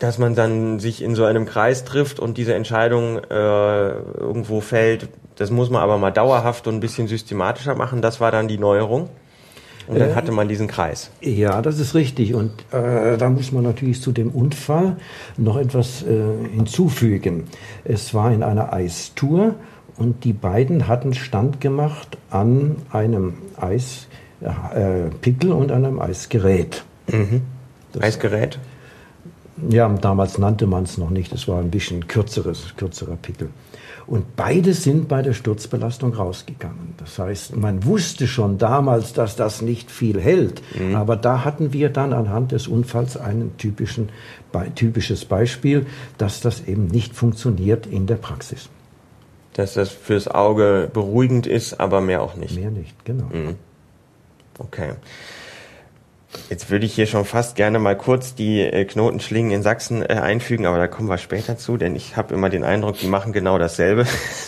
dass 0.00 0.18
man 0.18 0.34
dann 0.34 0.80
sich 0.80 1.00
in 1.00 1.14
so 1.14 1.24
einem 1.24 1.46
Kreis 1.46 1.84
trifft 1.84 2.18
und 2.18 2.36
diese 2.36 2.54
Entscheidung 2.54 3.18
äh, 3.18 3.88
irgendwo 3.88 4.60
fällt. 4.60 5.08
Das 5.36 5.50
muss 5.50 5.70
man 5.70 5.80
aber 5.80 5.96
mal 5.96 6.10
dauerhaft 6.10 6.66
und 6.66 6.74
ein 6.74 6.80
bisschen 6.80 7.06
systematischer 7.06 7.76
machen. 7.76 8.02
Das 8.02 8.20
war 8.20 8.32
dann 8.32 8.48
die 8.48 8.58
Neuerung. 8.58 9.08
Und 9.86 9.98
dann 9.98 10.10
äh, 10.10 10.14
hatte 10.14 10.32
man 10.32 10.48
diesen 10.48 10.66
Kreis. 10.66 11.10
Ja, 11.20 11.62
das 11.62 11.78
ist 11.78 11.94
richtig. 11.94 12.34
Und 12.34 12.52
äh, 12.72 13.16
da 13.16 13.28
muss 13.28 13.52
man 13.52 13.62
natürlich 13.62 14.00
zu 14.00 14.12
dem 14.12 14.30
Unfall 14.30 14.96
noch 15.36 15.56
etwas 15.56 16.02
äh, 16.02 16.06
hinzufügen. 16.52 17.44
Es 17.84 18.12
war 18.14 18.32
in 18.32 18.42
einer 18.42 18.72
Eistour 18.72 19.54
und 19.96 20.24
die 20.24 20.32
beiden 20.32 20.88
hatten 20.88 21.14
Stand 21.14 21.60
gemacht 21.60 22.18
an 22.30 22.76
einem 22.92 23.34
Eispickel 23.60 25.50
äh, 25.50 25.54
und 25.54 25.72
an 25.72 25.84
einem 25.84 26.00
Eisgerät. 26.00 26.84
Mhm. 27.10 27.42
Eisgerät? 28.00 28.58
Ja, 29.70 29.88
damals 29.88 30.36
nannte 30.36 30.66
man 30.66 30.84
es 30.84 30.98
noch 30.98 31.10
nicht. 31.10 31.32
Es 31.32 31.48
war 31.48 31.60
ein 31.60 31.70
bisschen 31.70 32.06
kürzeres, 32.08 32.74
kürzerer 32.76 33.16
Pickel. 33.16 33.48
Und 34.06 34.36
beide 34.36 34.72
sind 34.72 35.08
bei 35.08 35.20
der 35.20 35.32
Sturzbelastung 35.32 36.14
rausgegangen. 36.14 36.94
Das 36.98 37.18
heißt, 37.18 37.56
man 37.56 37.84
wusste 37.84 38.28
schon 38.28 38.56
damals, 38.56 39.12
dass 39.12 39.34
das 39.34 39.62
nicht 39.62 39.90
viel 39.90 40.20
hält. 40.20 40.62
Mhm. 40.78 40.94
Aber 40.94 41.16
da 41.16 41.44
hatten 41.44 41.72
wir 41.72 41.88
dann 41.88 42.12
anhand 42.12 42.52
des 42.52 42.68
Unfalls 42.68 43.16
ein 43.16 43.52
typisches 43.56 45.24
Beispiel, 45.24 45.86
dass 46.18 46.40
das 46.40 46.64
eben 46.68 46.86
nicht 46.86 47.16
funktioniert 47.16 47.86
in 47.86 48.06
der 48.06 48.14
Praxis. 48.14 48.68
Dass 49.54 49.74
das 49.74 49.90
fürs 49.90 50.28
Auge 50.28 50.88
beruhigend 50.92 51.48
ist, 51.48 51.80
aber 51.80 52.00
mehr 52.00 52.22
auch 52.22 52.36
nicht. 52.36 52.54
Mehr 52.54 52.70
nicht, 52.70 53.04
genau. 53.04 53.28
Mhm. 53.32 53.56
Okay. 54.58 54.92
Jetzt 56.48 56.70
würde 56.70 56.86
ich 56.86 56.94
hier 56.94 57.06
schon 57.06 57.24
fast 57.24 57.56
gerne 57.56 57.78
mal 57.78 57.96
kurz 57.96 58.34
die 58.34 58.60
äh, 58.60 58.84
Knotenschlingen 58.84 59.50
in 59.50 59.62
Sachsen 59.62 60.02
äh, 60.02 60.14
einfügen, 60.14 60.66
aber 60.66 60.78
da 60.78 60.86
kommen 60.86 61.08
wir 61.08 61.18
später 61.18 61.56
zu, 61.56 61.76
denn 61.76 61.96
ich 61.96 62.16
habe 62.16 62.34
immer 62.34 62.50
den 62.50 62.64
Eindruck, 62.64 62.98
die 62.98 63.08
machen 63.08 63.32
genau 63.32 63.58
dasselbe, 63.58 64.06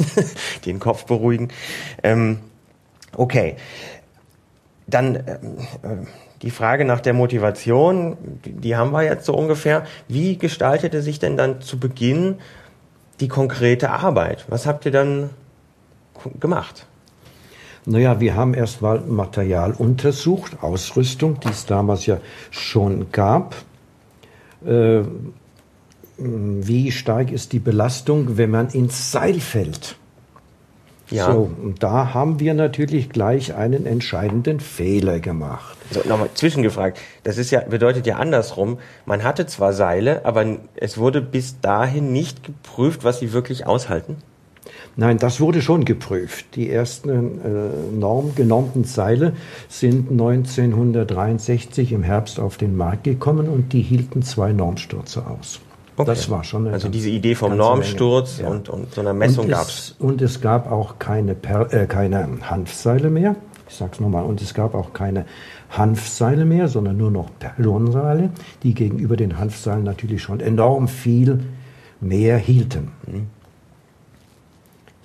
den 0.64 0.78
Kopf 0.78 1.04
beruhigen. 1.06 1.48
Ähm, 2.02 2.40
okay, 3.16 3.56
dann 4.86 5.16
ähm, 5.16 5.58
äh, 5.82 6.06
die 6.42 6.50
Frage 6.50 6.84
nach 6.84 7.00
der 7.00 7.14
Motivation, 7.14 8.16
die 8.44 8.76
haben 8.76 8.92
wir 8.92 9.02
jetzt 9.02 9.26
so 9.26 9.34
ungefähr. 9.34 9.84
Wie 10.06 10.38
gestaltete 10.38 11.02
sich 11.02 11.18
denn 11.18 11.36
dann 11.36 11.60
zu 11.60 11.80
Beginn 11.80 12.36
die 13.20 13.28
konkrete 13.28 13.90
Arbeit? 13.90 14.44
Was 14.48 14.66
habt 14.66 14.84
ihr 14.86 14.92
dann 14.92 15.30
gemacht? 16.38 16.86
Naja, 17.88 18.20
wir 18.20 18.36
haben 18.36 18.52
erstmal 18.52 19.00
Material 19.00 19.72
untersucht, 19.72 20.58
Ausrüstung, 20.60 21.40
die 21.40 21.48
es 21.48 21.64
damals 21.64 22.04
ja 22.04 22.18
schon 22.50 23.10
gab. 23.12 23.54
Äh, 24.66 25.00
wie 26.18 26.92
stark 26.92 27.32
ist 27.32 27.54
die 27.54 27.60
Belastung, 27.60 28.36
wenn 28.36 28.50
man 28.50 28.68
ins 28.68 29.10
Seil 29.10 29.40
fällt? 29.40 29.96
Ja. 31.08 31.32
So, 31.32 31.50
und 31.62 31.82
da 31.82 32.12
haben 32.12 32.40
wir 32.40 32.52
natürlich 32.52 33.08
gleich 33.08 33.54
einen 33.54 33.86
entscheidenden 33.86 34.60
Fehler 34.60 35.18
gemacht. 35.18 35.78
So, 35.90 36.06
nochmal 36.06 36.28
zwischengefragt. 36.34 36.98
Das 37.22 37.38
ist 37.38 37.50
ja, 37.50 37.60
bedeutet 37.60 38.06
ja 38.06 38.16
andersrum. 38.16 38.78
Man 39.06 39.24
hatte 39.24 39.46
zwar 39.46 39.72
Seile, 39.72 40.26
aber 40.26 40.44
es 40.74 40.98
wurde 40.98 41.22
bis 41.22 41.62
dahin 41.62 42.12
nicht 42.12 42.44
geprüft, 42.44 43.04
was 43.04 43.20
sie 43.20 43.32
wirklich 43.32 43.66
aushalten? 43.66 44.16
Nein, 44.96 45.18
das 45.18 45.40
wurde 45.40 45.62
schon 45.62 45.84
geprüft. 45.84 46.56
Die 46.56 46.70
ersten 46.70 47.08
äh, 47.08 47.96
normgenormten 47.96 48.84
Seile 48.84 49.34
sind 49.68 50.10
1963 50.10 51.92
im 51.92 52.02
Herbst 52.02 52.40
auf 52.40 52.56
den 52.56 52.76
Markt 52.76 53.04
gekommen 53.04 53.48
und 53.48 53.72
die 53.72 53.82
hielten 53.82 54.22
zwei 54.22 54.52
Normstürze 54.52 55.24
aus. 55.26 55.60
Okay. 55.96 56.06
Das 56.06 56.30
war 56.30 56.44
schon 56.44 56.66
eine 56.66 56.74
Also 56.74 56.88
diese 56.88 57.10
Idee 57.10 57.34
vom 57.34 57.56
Normsturz 57.56 58.38
ja. 58.38 58.48
und, 58.48 58.68
und 58.68 58.94
so 58.94 59.00
einer 59.00 59.14
Messung 59.14 59.48
gab 59.48 59.66
es. 59.66 59.96
Und 59.98 60.22
es 60.22 60.40
gab 60.40 60.70
auch 60.70 61.00
keine, 61.00 61.34
per, 61.34 61.72
äh, 61.72 61.86
keine 61.86 62.28
Hanfseile 62.42 63.10
mehr. 63.10 63.34
Ich 63.68 63.74
sag's 63.74 63.98
nochmal. 63.98 64.24
Und 64.24 64.40
es 64.40 64.54
gab 64.54 64.74
auch 64.74 64.92
keine 64.92 65.26
Hanfseile 65.70 66.44
mehr, 66.44 66.68
sondern 66.68 66.96
nur 66.96 67.10
noch 67.10 67.30
Perlonseile, 67.38 68.30
die 68.62 68.74
gegenüber 68.74 69.16
den 69.16 69.38
Hanfseilen 69.38 69.82
natürlich 69.82 70.22
schon 70.22 70.40
enorm 70.40 70.88
viel 70.88 71.40
mehr 72.00 72.38
hielten. 72.38 72.92
Mhm. 73.06 73.26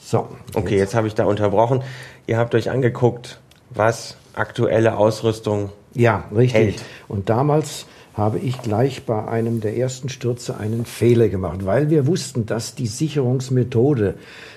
So. 0.04 0.28
Okay, 0.54 0.78
jetzt 0.78 0.96
habe 0.96 1.08
ich 1.08 1.16
da 1.16 1.26
unterbrochen. 1.26 1.82
Ihr 2.28 2.38
habt 2.38 2.56
euch 2.56 2.70
angeguckt, 2.70 3.40
was 3.70 4.18
aktuelle 4.34 4.98
Ausrüstung 4.98 5.72
ja, 5.94 6.26
richtig. 6.36 6.54
Hält. 6.54 6.84
Und 7.08 7.30
damals 7.30 7.86
habe 8.14 8.40
ich 8.40 8.62
gleich 8.62 9.06
bei 9.06 9.28
einem 9.28 9.62
der 9.62 9.78
ersten 9.78 10.10
Stürze 10.10 10.58
einen 10.58 10.86
Fehler 10.86 11.30
gemacht, 11.30 11.66
weil 11.66 11.90
wir 11.90 12.06
wussten, 12.06 12.46
dass 12.46 12.76
die 12.76 12.88
Sicherungsmethode 12.88 14.16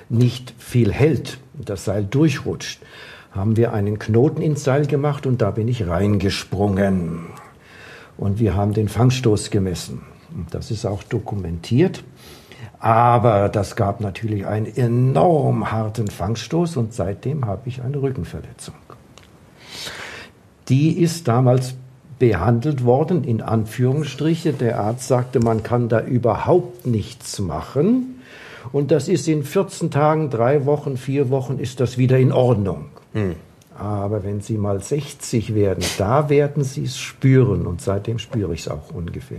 nicht 0.09 0.55
viel 0.59 0.93
hält, 0.93 1.39
das 1.55 1.85
Seil 1.85 2.05
durchrutscht, 2.05 2.81
haben 3.33 3.57
wir 3.57 3.73
einen 3.73 3.99
Knoten 3.99 4.43
ins 4.43 4.65
Seil 4.65 4.87
gemacht 4.87 5.27
und 5.27 5.43
da 5.43 5.51
bin 5.51 5.69
ich 5.69 5.87
reingesprungen. 5.87 7.27
Und 8.17 8.39
wir 8.39 8.55
haben 8.55 8.73
den 8.73 8.89
Fangstoß 8.89 9.51
gemessen. 9.51 10.03
Und 10.35 10.55
das 10.55 10.71
ist 10.71 10.87
auch 10.87 11.03
dokumentiert. 11.03 12.03
Aber 12.79 13.49
das 13.49 13.75
gab 13.77 14.01
natürlich 14.01 14.47
einen 14.47 14.67
enorm 14.67 15.73
harten 15.73 16.09
Fangstoß 16.09 16.77
und 16.77 16.93
seitdem 16.93 17.47
habe 17.47 17.63
ich 17.69 17.83
eine 17.83 18.01
Rückenverletzung. 18.01 18.75
Die 20.69 21.01
ist 21.01 21.29
damals 21.29 21.75
behandelt 22.19 22.85
worden, 22.85 23.25
in 23.25 23.41
Anführungsstriche. 23.41 24.53
Der 24.53 24.81
Arzt 24.81 25.09
sagte, 25.09 25.41
man 25.41 25.63
kann 25.63 25.89
da 25.89 26.01
überhaupt 26.01 26.87
nichts 26.87 27.39
machen. 27.39 28.21
Und 28.73 28.91
das 28.91 29.09
ist 29.09 29.29
in 29.29 29.45
14 29.45 29.91
Tagen, 29.91 30.31
drei 30.31 30.67
Wochen, 30.67 30.97
vier 30.97 31.31
Wochen 31.31 31.59
ist 31.59 31.81
das 31.81 31.99
wieder 31.99 32.19
in 32.19 32.33
Ordnung. 32.33 32.87
Hm. 33.13 33.37
Aber 33.79 34.25
wenn 34.25 34.41
Sie 34.41 34.57
mal 34.57 34.83
60 34.83 35.55
werden, 35.55 35.85
da 35.99 36.29
werden 36.31 36.65
Sie 36.65 36.85
es 36.85 36.99
spüren. 36.99 37.67
Und 37.67 37.81
seitdem 37.81 38.19
spüre 38.19 38.55
ich 38.55 38.61
es 38.61 38.69
auch 38.69 38.91
ungefähr. 38.93 39.39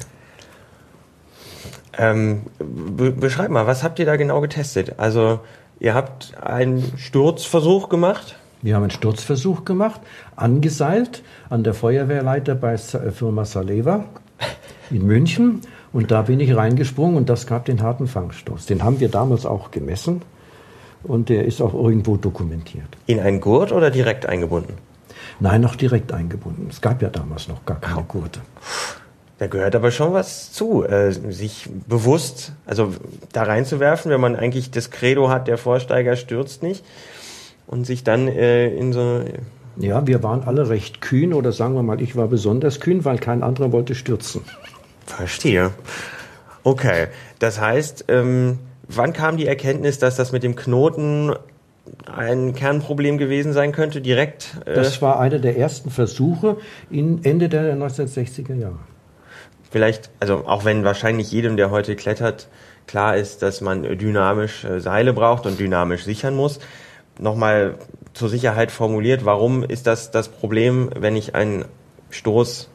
Ähm, 1.98 2.44
be 2.60 3.12
beschreib 3.12 3.50
mal, 3.50 3.68
was 3.68 3.84
habt 3.84 4.00
ihr 4.00 4.06
da 4.06 4.16
genau 4.16 4.42
getestet? 4.42 4.96
Also 4.98 5.40
ihr 5.80 5.94
habt 5.94 6.34
einen 6.42 6.98
Sturzversuch 6.98 7.90
gemacht? 7.90 8.36
Wir 8.62 8.76
haben 8.76 8.84
einen 8.84 8.92
Sturzversuch 8.92 9.66
gemacht, 9.66 10.02
angeseilt 10.36 11.24
an 11.50 11.64
der 11.64 11.74
Feuerwehrleiter 11.74 12.56
bei 12.56 12.74
äh, 12.74 12.78
Firma 13.12 13.46
Saleva 13.46 14.06
in 14.90 15.06
München. 15.06 15.62
Und 15.94 16.12
da 16.12 16.24
bin 16.24 16.40
ich 16.40 16.56
reingesprungen 16.56 17.16
und 17.16 17.30
das 17.30 17.48
gab 17.48 17.66
den 17.66 17.82
harten 17.82 18.08
Fangstoß. 18.08 18.66
Den 18.66 18.84
haben 18.84 19.00
wir 19.00 19.10
damals 19.10 19.46
auch 19.46 19.72
gemessen 19.72 20.22
und 21.04 21.30
der 21.30 21.46
ist 21.46 21.62
auch 21.62 21.74
irgendwo 21.74 22.18
dokumentiert. 22.18 22.88
In 23.06 23.20
einen 23.20 23.40
Gurt 23.42 23.72
oder 23.72 23.90
direkt 23.90 24.26
eingebunden? 24.26 24.74
Nein, 25.40 25.62
noch 25.62 25.76
direkt 25.76 26.12
eingebunden. 26.12 26.68
Es 26.70 26.82
gab 26.82 27.02
ja 27.02 27.10
damals 27.10 27.48
noch 27.48 27.66
gar 27.66 27.80
keine 27.80 28.04
Gurte. 28.04 28.42
Da 29.40 29.48
gehört 29.48 29.76
aber 29.76 29.92
schon 29.92 30.14
was 30.14 30.52
zu, 30.52 30.84
äh, 30.84 31.12
sich 31.12 31.70
bewusst, 31.88 32.54
also 32.66 32.94
da 33.34 33.44
reinzuwerfen, 33.44 34.10
wenn 34.12 34.22
man 34.22 34.36
eigentlich 34.36 34.72
das 34.72 34.90
Credo 34.90 35.30
hat, 35.30 35.48
der 35.48 35.60
Vorsteiger 35.60 36.16
stürzt 36.16 36.64
nicht 36.64 36.84
und 37.68 37.86
sich 37.86 38.04
dann 38.04 38.28
äh, 38.28 38.70
in 38.70 38.94
so 38.94 39.24
ja, 39.80 40.08
wir 40.08 40.24
waren 40.24 40.44
alle 40.44 40.70
recht 40.70 41.02
kühn 41.02 41.34
oder 41.34 41.52
sagen 41.52 41.76
wir 41.76 41.84
mal, 41.84 42.02
ich 42.02 42.16
war 42.16 42.28
besonders 42.28 42.80
kühn, 42.80 43.06
weil 43.06 43.20
kein 43.20 43.44
anderer 43.44 43.72
wollte 43.72 43.94
stürzen. 43.94 44.42
Verstehe. 45.06 45.72
Okay, 46.64 47.08
das 47.38 47.62
heißt, 47.62 48.06
ähm, 48.08 48.58
wann 48.88 49.14
kam 49.14 49.38
die 49.38 49.46
Erkenntnis, 49.46 50.00
dass 50.00 50.16
das 50.16 50.32
mit 50.32 50.42
dem 50.42 50.56
Knoten 50.56 51.34
ein 52.12 52.56
Kernproblem 52.56 53.20
gewesen 53.20 53.54
sein 53.54 53.72
könnte, 53.72 54.02
direkt? 54.02 54.58
Äh 54.66 54.74
das 54.74 55.02
war 55.02 55.20
einer 55.20 55.40
der 55.40 55.58
ersten 55.58 55.92
Versuche 55.92 56.58
in 56.90 57.24
Ende 57.24 57.48
der 57.48 57.76
1960er 57.76 58.56
Jahre 58.56 58.80
vielleicht, 59.70 60.10
also 60.20 60.46
auch 60.48 60.66
wenn 60.66 60.84
wahrscheinlich 60.84 61.32
jedem, 61.32 61.58
der 61.58 61.72
heute 61.72 61.96
klettert, 61.96 62.48
klar 62.88 63.18
ist, 63.18 63.42
dass 63.42 63.62
man 63.62 63.84
dynamisch 63.84 64.64
äh, 64.64 64.80
Seile 64.80 65.14
braucht 65.14 65.46
und 65.46 65.60
dynamisch 65.60 66.04
sichern 66.04 66.36
muss. 66.36 66.60
Nochmal 67.20 67.76
zur 68.14 68.30
Sicherheit 68.30 68.72
formuliert, 68.72 69.26
warum 69.26 69.64
ist 69.64 69.88
das 69.88 70.12
das 70.12 70.30
Problem, 70.30 70.90
wenn 70.96 71.16
ich 71.16 71.36
einen 71.36 71.66
Stoß 72.10 72.70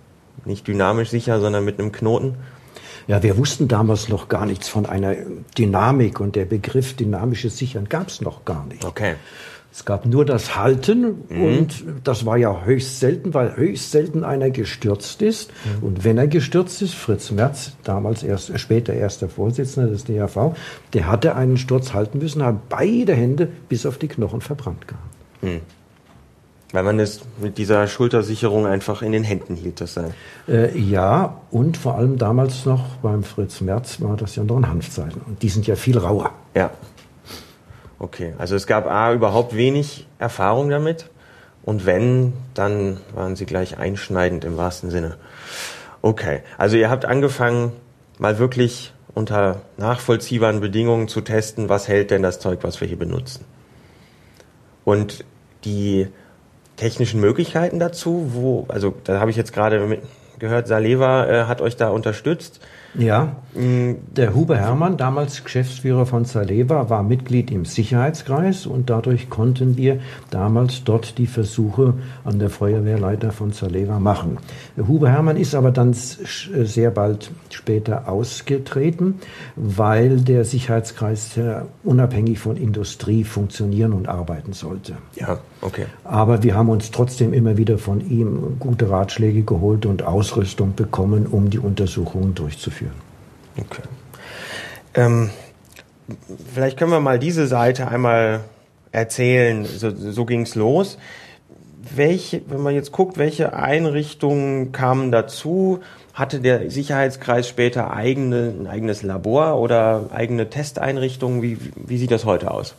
nicht 0.45 0.67
dynamisch 0.67 1.11
sicher, 1.11 1.41
sondern 1.41 1.65
mit 1.65 1.79
einem 1.79 1.93
Knoten? 1.93 2.37
Ja, 3.09 3.23
wir 3.23 3.37
wussten 3.37 3.67
damals 3.67 4.09
noch 4.09 4.29
gar 4.29 4.47
nichts 4.47 4.69
von 4.69 4.87
einer 4.87 5.15
Dynamik 5.59 6.21
und 6.21 6.37
der 6.37 6.45
Begriff 6.45 6.95
dynamisches 6.95 7.59
Sichern 7.59 7.89
gab 7.89 8.09
es 8.09 8.21
noch 8.21 8.45
gar 8.45 8.65
nicht. 8.67 8.85
Okay. 8.85 9.17
Es 9.75 9.87
gab 9.87 10.05
nur 10.05 10.27
das 10.27 10.55
Halten 10.55 11.23
mhm. 11.31 11.43
und 11.43 11.85
das 12.05 12.27
war 12.27 12.37
ja 12.37 12.65
höchst 12.65 13.01
selten, 13.01 13.33
weil 13.33 13.57
höchst 13.57 13.91
selten 13.91 14.23
einer 14.23 14.51
gestürzt 14.51 15.23
ist. 15.23 15.51
Mhm. 15.81 15.87
Und 15.87 16.05
wenn 16.05 16.19
er 16.19 16.27
gestürzt 16.27 16.83
ist, 16.83 16.95
Fritz 16.95 17.31
Merz, 17.31 17.73
damals 17.83 18.23
erst, 18.23 18.59
später 18.61 18.93
erster 18.93 19.31
Vorsitzender 19.31 19.89
des 19.89 20.05
DAV, 20.05 20.55
der 20.93 21.07
hatte 21.07 21.37
einen 21.37 21.57
Sturz 21.57 21.95
halten 21.95 22.19
müssen, 22.19 22.45
hat 22.45 22.69
beide 22.69 23.15
Hände 23.15 23.49
bis 23.71 23.87
auf 23.87 23.97
die 23.97 24.09
Knochen 24.09 24.43
verbrannt 24.43 24.87
gehabt. 24.87 25.05
Mhm. 25.43 25.61
Weil 26.73 26.83
man 26.85 27.01
es 27.01 27.21
mit 27.41 27.57
dieser 27.59 27.87
Schultersicherung 27.87 28.67
einfach 28.67 29.03
in 29.03 29.13
den 29.13 29.25
Händen 29.25 29.55
hielt, 29.55 29.81
das 29.81 29.95
sei. 29.95 30.11
Äh, 30.49 30.79
ja, 30.79 31.41
und 31.51 31.77
vor 31.77 31.97
allem 31.97 32.17
damals 32.17 32.65
noch 32.65 32.97
beim 32.97 33.23
Fritz 33.23 33.61
Merz 33.61 34.01
war 34.01 34.17
das 34.17 34.37
ja 34.37 34.45
noch 34.45 34.57
ein 34.57 34.69
Hanfzeichen. 34.69 35.21
Und 35.27 35.43
die 35.43 35.51
sind 35.51 35.67
ja 35.67 35.77
viel 35.77 35.99
rauer. 35.99 36.31
Ja. 36.55 36.71
Okay, 38.03 38.35
also 38.37 38.57
es 38.57 38.67
gab 38.67 38.89
A 38.89 39.13
überhaupt 39.13 39.55
wenig 39.55 40.09
Erfahrung 40.19 40.69
damit 40.71 41.09
und 41.63 41.87
wenn, 41.87 42.33
dann 42.53 42.99
waren 43.15 43.37
sie 43.37 43.47
gleich 43.47 43.79
einschneidend 43.79 44.45
im 44.45 44.57
wahrsten 44.57 44.91
Sinne. 44.91 45.19
Okay, 46.03 46.41
also 46.59 46.77
ihr 46.77 46.91
habt 46.91 47.05
angefangen, 47.05 47.75
mal 48.19 48.41
wirklich 48.41 48.93
unter 49.15 49.63
nachvollziehbaren 49.77 50.59
Bedingungen 50.59 51.07
zu 51.07 51.21
testen, 51.21 51.69
was 51.69 51.87
hält 51.87 52.11
denn 52.11 52.25
das 52.25 52.41
Zeug, 52.41 52.59
was 52.63 52.81
wir 52.81 52.89
hier 52.89 52.99
benutzen. 52.99 53.45
Und 54.85 55.25
die 55.65 56.09
technischen 56.77 57.21
Möglichkeiten 57.21 57.79
dazu, 57.79 58.31
wo, 58.33 58.67
also 58.67 58.95
da 59.05 59.21
habe 59.21 59.31
ich 59.31 59.37
jetzt 59.37 59.53
gerade 59.53 60.01
gehört, 60.41 60.67
Saleva 60.67 61.27
äh, 61.27 61.45
hat 61.45 61.61
euch 61.61 61.77
da 61.77 61.91
unterstützt. 61.91 62.59
Ja, 62.95 63.37
der 63.55 64.35
Huber 64.35 64.59
Hermann, 64.59 64.99
damals 64.99 65.45
Geschäftsführer 65.45 66.05
von 66.05 66.27
Saleva, 66.27 66.91
war 66.91 67.03
Mitglied 67.03 67.51
im 67.51 67.65
Sicherheitskreis 67.65 68.67
und 68.67 68.91
dadurch 68.91 69.31
konnten 69.31 69.79
wir 69.79 70.01
damals 70.31 70.85
dort 70.85 71.17
die 71.17 71.27
Versuche 71.27 71.95
an 72.25 72.39
der 72.39 72.51
Feuerwehrleiter 72.51 73.33
von 73.33 73.53
Saleva 73.53 73.99
machen. 73.99 74.37
Der 74.77 74.89
Huber 74.89 75.09
Hermann 75.11 75.39
ist 75.39 75.55
aber 75.55 75.71
dann 75.71 75.95
sehr 75.95 76.91
bald 76.91 77.31
später 77.49 78.09
ausgetreten, 78.09 79.21
weil 79.57 80.19
der 80.19 80.45
Sicherheitskreis 80.45 81.39
unabhängig 81.85 82.39
von 82.41 82.59
Industrie 82.59 83.25
funktionieren 83.25 83.95
und 83.95 84.07
arbeiten 84.07 84.53
sollte. 84.53 84.97
Ja, 85.15 85.39
okay. 85.63 85.87
Aber 86.05 86.43
wir 86.43 86.55
haben 86.55 86.69
uns 86.69 86.91
trotzdem 86.91 87.33
immer 87.33 87.57
wieder 87.57 87.79
von 87.79 88.01
ihm 88.11 88.57
gute 88.59 88.91
Ratschläge 88.91 89.45
geholt 89.45 89.87
und 89.87 90.03
Ausrüstung 90.03 90.75
bekommen, 90.75 91.27
um 91.27 91.49
die 91.49 91.59
Untersuchungen 91.59 92.35
durchzuführen 92.35 92.82
führen. 92.82 92.82
Okay. 93.59 93.83
Ähm, 94.95 95.31
vielleicht 96.53 96.79
können 96.79 96.91
wir 96.91 97.01
mal 97.01 97.19
diese 97.19 97.47
Seite 97.47 97.89
einmal 97.89 98.41
erzählen. 98.93 99.65
So, 99.65 99.91
so 99.91 100.25
ging 100.25 100.43
es 100.43 100.55
los. 100.55 100.99
Welche, 101.95 102.43
wenn 102.49 102.61
man 102.61 102.75
jetzt 102.75 102.93
guckt, 102.93 103.19
welche 103.19 103.55
Einrichtungen 103.55 104.73
kamen 104.73 105.11
dazu? 105.11 105.81
Hatte 106.15 106.41
der 106.41 106.71
Sicherheitskreis 106.71 107.49
später 107.49 107.93
eigene, 107.93 108.55
ein 108.59 108.67
eigenes 108.67 109.03
Labor 109.03 109.59
oder 109.59 110.11
eigene 110.13 110.49
Testeinrichtungen? 110.51 111.43
Wie, 111.43 111.59
wie 111.75 111.97
sieht 111.97 112.11
das 112.11 112.25
heute 112.25 112.51
aus? 112.51 112.75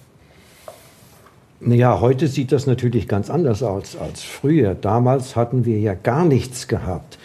Naja, 1.60 2.00
heute 2.02 2.28
sieht 2.28 2.52
das 2.52 2.68
natürlich 2.68 3.08
ganz 3.08 3.30
anders 3.30 3.64
aus 3.64 3.96
als 3.96 4.22
früher. 4.22 4.76
Damals 4.76 5.36
hatten 5.36 5.66
wir 5.66 5.80
ja 5.80 5.94
gar 5.94 6.26
nichts 6.26 6.68
gehabt. 6.68 7.18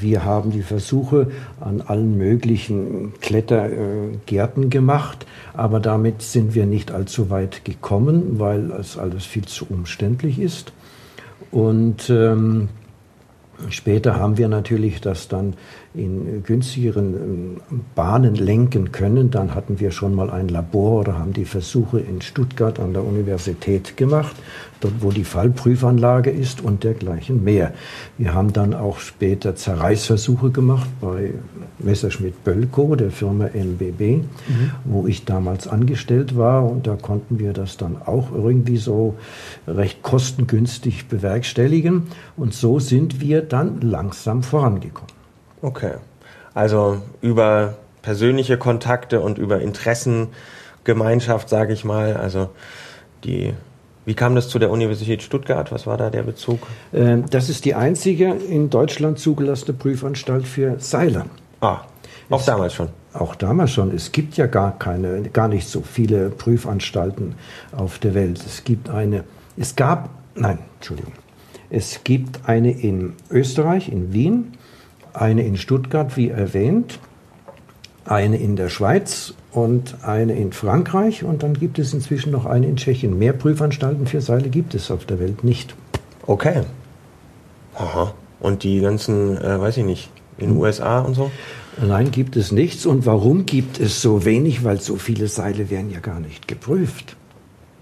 Wir 0.00 0.24
haben 0.24 0.50
die 0.50 0.62
Versuche 0.62 1.30
an 1.60 1.80
allen 1.80 2.16
möglichen 2.16 3.14
Klettergärten 3.20 4.70
gemacht, 4.70 5.26
aber 5.54 5.80
damit 5.80 6.22
sind 6.22 6.54
wir 6.54 6.66
nicht 6.66 6.92
allzu 6.92 7.30
weit 7.30 7.64
gekommen, 7.64 8.38
weil 8.38 8.70
es 8.72 8.96
alles 8.96 9.24
viel 9.24 9.44
zu 9.44 9.66
umständlich 9.68 10.38
ist. 10.38 10.72
Und 11.50 12.10
ähm, 12.10 12.68
später 13.70 14.16
haben 14.16 14.38
wir 14.38 14.48
natürlich 14.48 15.00
das 15.00 15.28
dann 15.28 15.54
in 15.94 16.42
günstigeren 16.44 17.14
ähm, 17.14 17.80
Bahnen 17.94 18.34
lenken 18.34 18.92
können. 18.92 19.30
Dann 19.30 19.54
hatten 19.54 19.80
wir 19.80 19.90
schon 19.90 20.14
mal 20.14 20.30
ein 20.30 20.48
Labor 20.48 21.00
oder 21.00 21.18
haben 21.18 21.32
die 21.32 21.44
Versuche 21.44 21.98
in 21.98 22.20
Stuttgart 22.20 22.78
an 22.78 22.92
der 22.92 23.04
Universität 23.04 23.96
gemacht, 23.96 24.36
dort 24.80 24.94
wo 25.00 25.10
die 25.10 25.24
Fallprüfanlage 25.24 26.30
ist 26.30 26.60
und 26.60 26.84
dergleichen 26.84 27.42
mehr. 27.42 27.72
Wir 28.18 28.34
haben 28.34 28.52
dann 28.52 28.74
auch 28.74 28.98
später 28.98 29.56
Zerreißversuche 29.56 30.50
gemacht 30.50 30.88
bei 31.00 31.32
Messerschmitt 31.78 32.44
Bölkow, 32.44 32.96
der 32.96 33.10
Firma 33.10 33.46
MBB, 33.46 34.00
mhm. 34.00 34.70
wo 34.84 35.06
ich 35.06 35.24
damals 35.24 35.68
angestellt 35.68 36.36
war 36.36 36.68
und 36.70 36.86
da 36.86 36.96
konnten 36.96 37.38
wir 37.38 37.52
das 37.54 37.76
dann 37.76 37.96
auch 38.04 38.32
irgendwie 38.32 38.76
so 38.76 39.14
recht 39.66 40.02
kostengünstig 40.02 41.08
bewerkstelligen 41.08 42.04
und 42.36 42.52
so 42.52 42.78
sind 42.78 43.20
wir 43.20 43.42
dann 43.42 43.80
langsam 43.80 44.42
vorangekommen. 44.42 45.17
Okay. 45.62 45.94
Also 46.54 47.02
über 47.20 47.76
persönliche 48.02 48.58
Kontakte 48.58 49.20
und 49.20 49.38
über 49.38 49.60
Interessengemeinschaft, 49.60 51.48
sage 51.48 51.72
ich 51.72 51.84
mal. 51.84 52.16
Also 52.16 52.50
die. 53.24 53.54
Wie 54.04 54.14
kam 54.14 54.34
das 54.34 54.48
zu 54.48 54.58
der 54.58 54.70
Universität 54.70 55.22
Stuttgart? 55.22 55.70
Was 55.70 55.86
war 55.86 55.98
da 55.98 56.08
der 56.08 56.22
Bezug? 56.22 56.66
Ähm, 56.94 57.26
das 57.28 57.50
ist 57.50 57.66
die 57.66 57.74
einzige 57.74 58.32
in 58.32 58.70
Deutschland 58.70 59.18
zugelassene 59.18 59.74
Prüfanstalt 59.76 60.46
für 60.46 60.80
Seiler. 60.80 61.26
Ah, 61.60 61.80
auch 62.30 62.40
es, 62.40 62.46
damals 62.46 62.72
schon. 62.72 62.88
Auch 63.12 63.34
damals 63.34 63.72
schon. 63.72 63.94
Es 63.94 64.10
gibt 64.12 64.38
ja 64.38 64.46
gar 64.46 64.78
keine, 64.78 65.22
gar 65.24 65.48
nicht 65.48 65.68
so 65.68 65.82
viele 65.82 66.30
Prüfanstalten 66.30 67.34
auf 67.76 67.98
der 67.98 68.14
Welt. 68.14 68.42
Es 68.46 68.64
gibt 68.64 68.88
eine, 68.88 69.24
es 69.58 69.76
gab, 69.76 70.08
nein, 70.34 70.58
Entschuldigung. 70.76 71.12
Es 71.68 72.02
gibt 72.02 72.48
eine 72.48 72.70
in 72.70 73.12
Österreich, 73.30 73.90
in 73.90 74.14
Wien, 74.14 74.52
eine 75.14 75.42
in 75.42 75.56
Stuttgart, 75.56 76.16
wie 76.16 76.30
erwähnt, 76.30 76.98
eine 78.04 78.38
in 78.38 78.56
der 78.56 78.68
Schweiz 78.68 79.34
und 79.52 79.96
eine 80.02 80.34
in 80.34 80.52
Frankreich 80.52 81.24
und 81.24 81.42
dann 81.42 81.54
gibt 81.54 81.78
es 81.78 81.92
inzwischen 81.92 82.32
noch 82.32 82.46
eine 82.46 82.66
in 82.66 82.76
Tschechien. 82.76 83.18
Mehr 83.18 83.32
Prüfanstalten 83.32 84.06
für 84.06 84.20
Seile 84.20 84.48
gibt 84.48 84.74
es 84.74 84.90
auf 84.90 85.04
der 85.04 85.18
Welt 85.20 85.44
nicht. 85.44 85.74
Okay. 86.26 86.62
Aha. 87.74 88.14
Und 88.40 88.62
die 88.62 88.80
ganzen, 88.80 89.36
äh, 89.36 89.60
weiß 89.60 89.78
ich 89.78 89.84
nicht, 89.84 90.10
in 90.36 90.50
den. 90.50 90.58
USA 90.58 91.00
und 91.00 91.14
so? 91.14 91.30
Nein, 91.80 92.10
gibt 92.10 92.36
es 92.36 92.52
nichts. 92.52 92.86
Und 92.86 93.06
warum 93.06 93.46
gibt 93.46 93.78
es 93.80 94.02
so 94.02 94.24
wenig? 94.24 94.64
Weil 94.64 94.80
so 94.80 94.96
viele 94.96 95.28
Seile 95.28 95.70
werden 95.70 95.90
ja 95.90 96.00
gar 96.00 96.20
nicht 96.20 96.48
geprüft. 96.48 97.16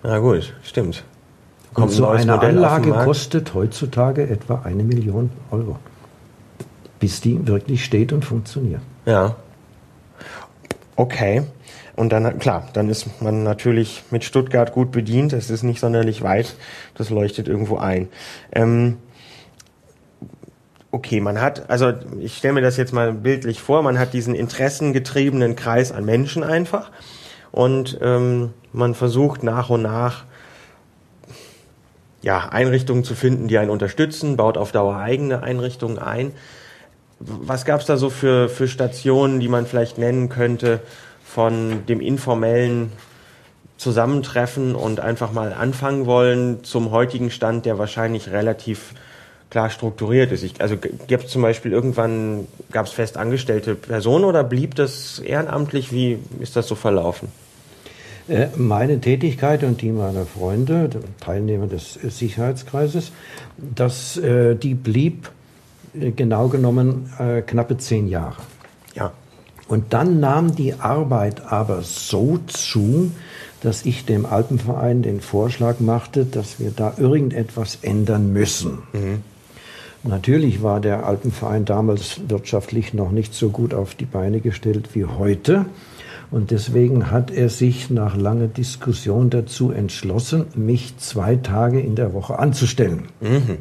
Na 0.03 0.19
gut, 0.19 0.55
stimmt. 0.63 1.05
Kommt 1.75 1.89
und 1.89 1.95
so 1.95 2.07
eine 2.07 2.33
Modell 2.33 2.57
Anlage 2.57 2.91
kostet 2.91 3.55
heutzutage 3.55 4.29
etwa 4.29 4.63
eine 4.65 4.83
Million 4.83 5.31
Euro 5.51 5.77
bis 7.01 7.21
die 7.21 7.47
wirklich 7.47 7.85
steht 7.85 8.13
und 8.13 8.25
funktioniert. 8.25 8.81
Ja. 9.05 9.37
Okay. 10.97 11.43
Und 11.95 12.11
dann, 12.11 12.39
klar, 12.39 12.69
dann 12.75 12.91
ist 12.91 13.23
man 13.23 13.43
natürlich 13.43 14.05
mit 14.11 14.23
Stuttgart 14.23 14.73
gut 14.73 14.93
bedient. 14.93 15.33
Es 15.33 15.51
ist 15.51 15.63
nicht 15.63 15.81
sonderlich 15.81 16.23
weit. 16.23 16.57
Das 16.95 17.09
leuchtet 17.09 17.49
irgendwo 17.49 17.79
ein. 17.79 18.09
Ähm, 18.53 18.99
okay, 20.91 21.21
man 21.21 21.41
hat, 21.41 21.71
also 21.71 21.93
ich 22.21 22.37
stelle 22.37 22.55
mir 22.55 22.61
das 22.61 22.77
jetzt 22.77 22.93
mal 22.93 23.13
bildlich 23.13 23.61
vor, 23.61 23.83
man 23.83 23.99
hat 23.99 24.13
diesen 24.13 24.35
interessengetriebenen 24.35 25.57
Kreis 25.57 25.93
an 25.93 26.05
Menschen 26.05 26.43
einfach 26.43 26.91
und 27.53 27.99
ähm, 28.03 28.51
man 28.73 28.95
versucht 28.95 29.43
nach 29.43 29.71
und 29.71 29.83
nach 29.83 30.25
ja, 32.23 32.49
Einrichtungen 32.49 33.05
zu 33.05 33.15
finden, 33.15 33.47
die 33.47 33.59
einen 33.59 33.71
unterstützen, 33.71 34.37
baut 34.37 34.59
auf 34.59 34.73
Dauer 34.73 34.97
eigene 34.97 35.43
Einrichtungen 35.43 35.99
ein. 35.99 36.33
Was 37.19 37.65
gab 37.65 37.81
es 37.81 37.87
da 37.87 37.97
so 37.97 38.11
für, 38.11 38.49
für 38.49 38.69
Stationen, 38.69 39.41
die 39.41 39.49
man 39.49 39.67
vielleicht 39.67 39.99
nennen 39.99 40.29
könnte, 40.29 40.81
von 41.25 41.87
dem 41.87 42.01
informellen 42.01 42.93
Zusammentreffen 43.79 44.75
und 44.75 45.01
einfach 45.01 45.33
mal 45.33 45.53
anfangen 45.53 46.07
wollen 46.07 46.65
zum 46.65 46.91
heutigen 46.91 47.31
Stand, 47.31 47.67
der 47.67 47.79
wahrscheinlich 47.79 48.31
relativ 48.31 48.95
klar 49.51 49.71
strukturiert 49.71 50.33
ist. 50.33 50.43
Ich, 50.43 50.61
also 50.61 50.77
gab 51.09 51.25
es 51.25 51.31
zum 51.31 51.43
Beispiel 51.43 51.73
irgendwann, 51.73 52.47
gab 52.73 52.87
es 52.87 52.93
fest 52.93 53.17
angestellte 53.17 53.75
Personen 53.75 54.25
oder 54.25 54.45
blieb 54.45 54.75
das 54.75 55.19
ehrenamtlich? 55.19 55.93
Wie 55.93 56.19
ist 56.41 56.57
das 56.57 56.69
so 56.69 56.75
verlaufen? 56.75 57.29
Äh, 58.29 58.49
meine 58.57 59.01
Tätigkeit 59.01 59.63
und 59.63 59.83
die 59.83 59.93
meiner 59.93 60.27
Freunde, 60.27 60.91
Teilnehmer 61.21 61.69
des 61.69 61.95
Sicherheitskreises, 61.95 63.13
das, 63.57 64.17
äh, 64.17 64.57
die 64.57 64.75
blieb 64.75 65.31
genau 66.15 66.49
genommen 66.49 67.11
äh, 67.19 67.43
knappe 67.43 67.79
zehn 67.79 68.09
Jahre. 68.09 68.37
Ja. 68.95 69.13
Und 69.69 69.93
dann 69.93 70.21
nahm 70.21 70.55
die 70.55 70.75
Arbeit 70.75 71.43
aber 71.51 71.83
so 71.83 72.39
zu, 72.47 73.11
dass 73.63 73.85
ich 73.85 74.05
dem 74.05 74.27
Alpenverein 74.27 75.03
den 75.03 75.21
Vorschlag 75.21 75.81
machte, 75.81 76.25
dass 76.25 76.61
wir 76.61 76.71
da 76.71 76.95
irgendetwas 76.97 77.79
ändern 77.83 78.33
müssen. 78.33 78.79
Mhm. 78.93 79.23
Natürlich 80.05 80.63
war 80.63 80.81
der 80.81 81.05
Alpenverein 81.05 81.65
damals 81.65 82.21
wirtschaftlich 82.29 82.95
noch 82.95 83.11
nicht 83.11 83.35
so 83.35 83.49
gut 83.49 83.75
auf 83.75 83.97
die 83.97 84.05
Beine 84.05 84.41
gestellt 84.41 84.91
wie 84.95 85.05
heute. 85.05 85.67
Und 86.31 86.51
deswegen 86.51 87.11
hat 87.11 87.31
er 87.31 87.49
sich 87.49 87.91
nach 87.91 88.17
langer 88.17 88.49
Diskussion 88.49 89.31
dazu 89.31 89.71
entschlossen, 89.71 90.47
mich 90.55 90.97
zwei 90.99 91.37
Tage 91.37 91.81
in 91.81 91.97
der 91.97 92.13
Woche 92.13 92.39
anzustellen. 92.39 93.05
Mhm. 93.21 93.59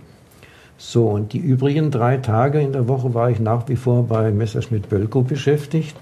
So, 0.78 1.08
und 1.08 1.34
die 1.34 1.40
übrigen 1.40 1.92
drei 1.92 2.18
Tage 2.18 2.60
in 2.60 2.74
der 2.74 2.88
Woche 2.88 3.14
war 3.14 3.30
ich 3.30 3.40
nach 3.40 3.70
wie 3.70 3.76
vor 3.76 4.04
bei 4.04 4.32
Messerschmitt 4.32 4.90
Bölko 4.90 5.22
beschäftigt, 5.22 5.96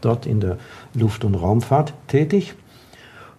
dort 0.00 0.26
in 0.26 0.40
der 0.40 0.58
Luft- 0.94 1.24
und 1.24 1.34
Raumfahrt 1.34 1.94
tätig. 2.08 2.54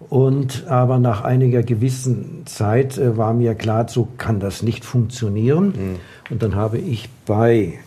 Und 0.10 0.68
aber 0.68 1.00
nach 1.00 1.24
einiger 1.24 1.64
gewissen 1.64 2.44
Zeit 2.46 2.98
äh, 2.98 3.18
war 3.18 3.34
mir 3.34 3.56
klar, 3.56 3.90
so 3.90 4.08
kann 4.18 4.40
das 4.40 4.62
nicht 4.62 4.86
funktionieren. 4.86 5.68
Mhm. 5.68 5.96
Und 6.30 6.44
dann 6.44 6.56
habe 6.56 6.78
ich 6.78 7.10
bei 7.26 7.80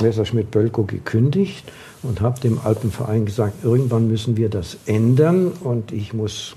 Messerschmitt 0.00 0.50
Bölko 0.50 0.84
gekündigt 0.84 1.70
und 2.02 2.20
habe 2.20 2.40
dem 2.40 2.60
Alpenverein 2.62 3.24
gesagt, 3.26 3.64
irgendwann 3.64 4.06
müssen 4.06 4.36
wir 4.36 4.48
das 4.48 4.76
ändern 4.86 5.48
und 5.48 5.92
ich 5.92 6.12
muss 6.12 6.56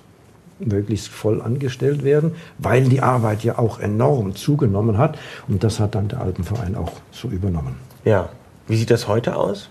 möglichst 0.59 1.07
voll 1.07 1.41
angestellt 1.41 2.03
werden, 2.03 2.35
weil 2.57 2.83
die 2.83 3.01
Arbeit 3.01 3.43
ja 3.43 3.57
auch 3.57 3.79
enorm 3.79 4.35
zugenommen 4.35 4.97
hat. 4.97 5.17
Und 5.47 5.63
das 5.63 5.79
hat 5.79 5.95
dann 5.95 6.07
der 6.07 6.21
Alpenverein 6.21 6.75
auch 6.75 6.93
so 7.11 7.27
übernommen. 7.29 7.75
Ja. 8.05 8.29
Wie 8.67 8.77
sieht 8.77 8.91
das 8.91 9.07
heute 9.07 9.35
aus? 9.35 9.69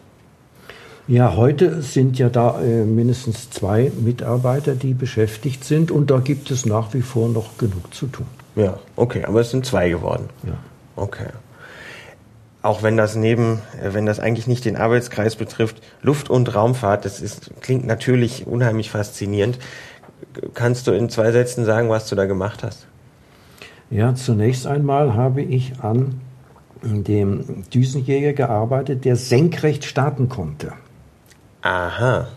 Ja, 1.07 1.37
heute 1.37 1.81
sind 1.81 2.18
ja 2.18 2.29
da 2.29 2.61
äh, 2.61 2.85
mindestens 2.85 3.48
zwei 3.48 3.90
Mitarbeiter, 3.98 4.74
die 4.74 4.92
beschäftigt 4.92 5.64
sind 5.64 5.90
und 5.90 6.11
da 6.11 6.18
gibt 6.18 6.51
es 6.51 6.66
nach 6.66 6.92
wie 6.92 7.01
vor 7.01 7.31
noch 7.31 7.57
genug 7.57 7.94
zu 7.94 8.09
tun. 8.09 8.27
Ja, 8.57 8.79
okay, 8.94 9.24
aber 9.24 9.40
es 9.40 9.51
sind 9.51 9.64
zwei 9.64 9.88
geworden. 9.88 10.29
Ja. 10.44 10.59
Okay. 10.96 11.29
Auch 12.61 12.83
wenn 12.83 12.98
das 12.98 13.16
neben, 13.16 13.62
äh, 13.83 13.94
wenn 13.94 14.05
das 14.05 14.20
eigentlich 14.20 14.46
nicht 14.46 14.66
den 14.66 14.77
Arbeitskreis 14.77 15.37
betrifft, 15.37 15.81
Luft- 16.03 16.29
und 16.29 16.55
Raumfahrt, 16.55 17.07
das 17.07 17.22
ist, 17.22 17.53
klingt 17.62 17.87
natürlich 17.87 18.46
unheimlich 18.46 18.90
faszinierend. 18.90 19.59
Kannst 20.55 20.87
du 20.87 20.93
in 20.93 21.09
zwei 21.09 21.33
Sätzen 21.33 21.65
sagen, 21.65 21.89
was 21.89 22.09
du 22.09 22.15
da 22.17 22.27
gemacht 22.27 22.63
hast? 22.63 22.87
Ja, 23.91 24.15
zunächst 24.15 24.67
einmal 24.67 25.15
habe 25.15 25.43
ich 25.43 25.81
an 25.81 26.21
dem 26.83 27.65
Düsenjäger 27.73 28.33
gearbeitet, 28.33 29.05
der 29.05 29.17
senkrecht 29.17 29.85
starten 29.85 30.29
konnte. 30.29 30.73
Aha. 31.63 32.29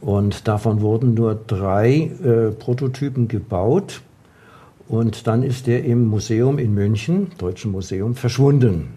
Und 0.00 0.48
davon 0.48 0.80
wurden 0.80 1.14
nur 1.14 1.34
drei 1.34 2.10
äh, 2.24 2.50
Prototypen 2.52 3.28
gebaut. 3.28 4.00
Und 4.88 5.26
dann 5.26 5.42
ist 5.42 5.66
der 5.66 5.84
im 5.84 6.06
Museum 6.06 6.58
in 6.58 6.74
München, 6.74 7.30
Deutschen 7.38 7.70
Museum, 7.70 8.14
verschwunden. 8.14 8.94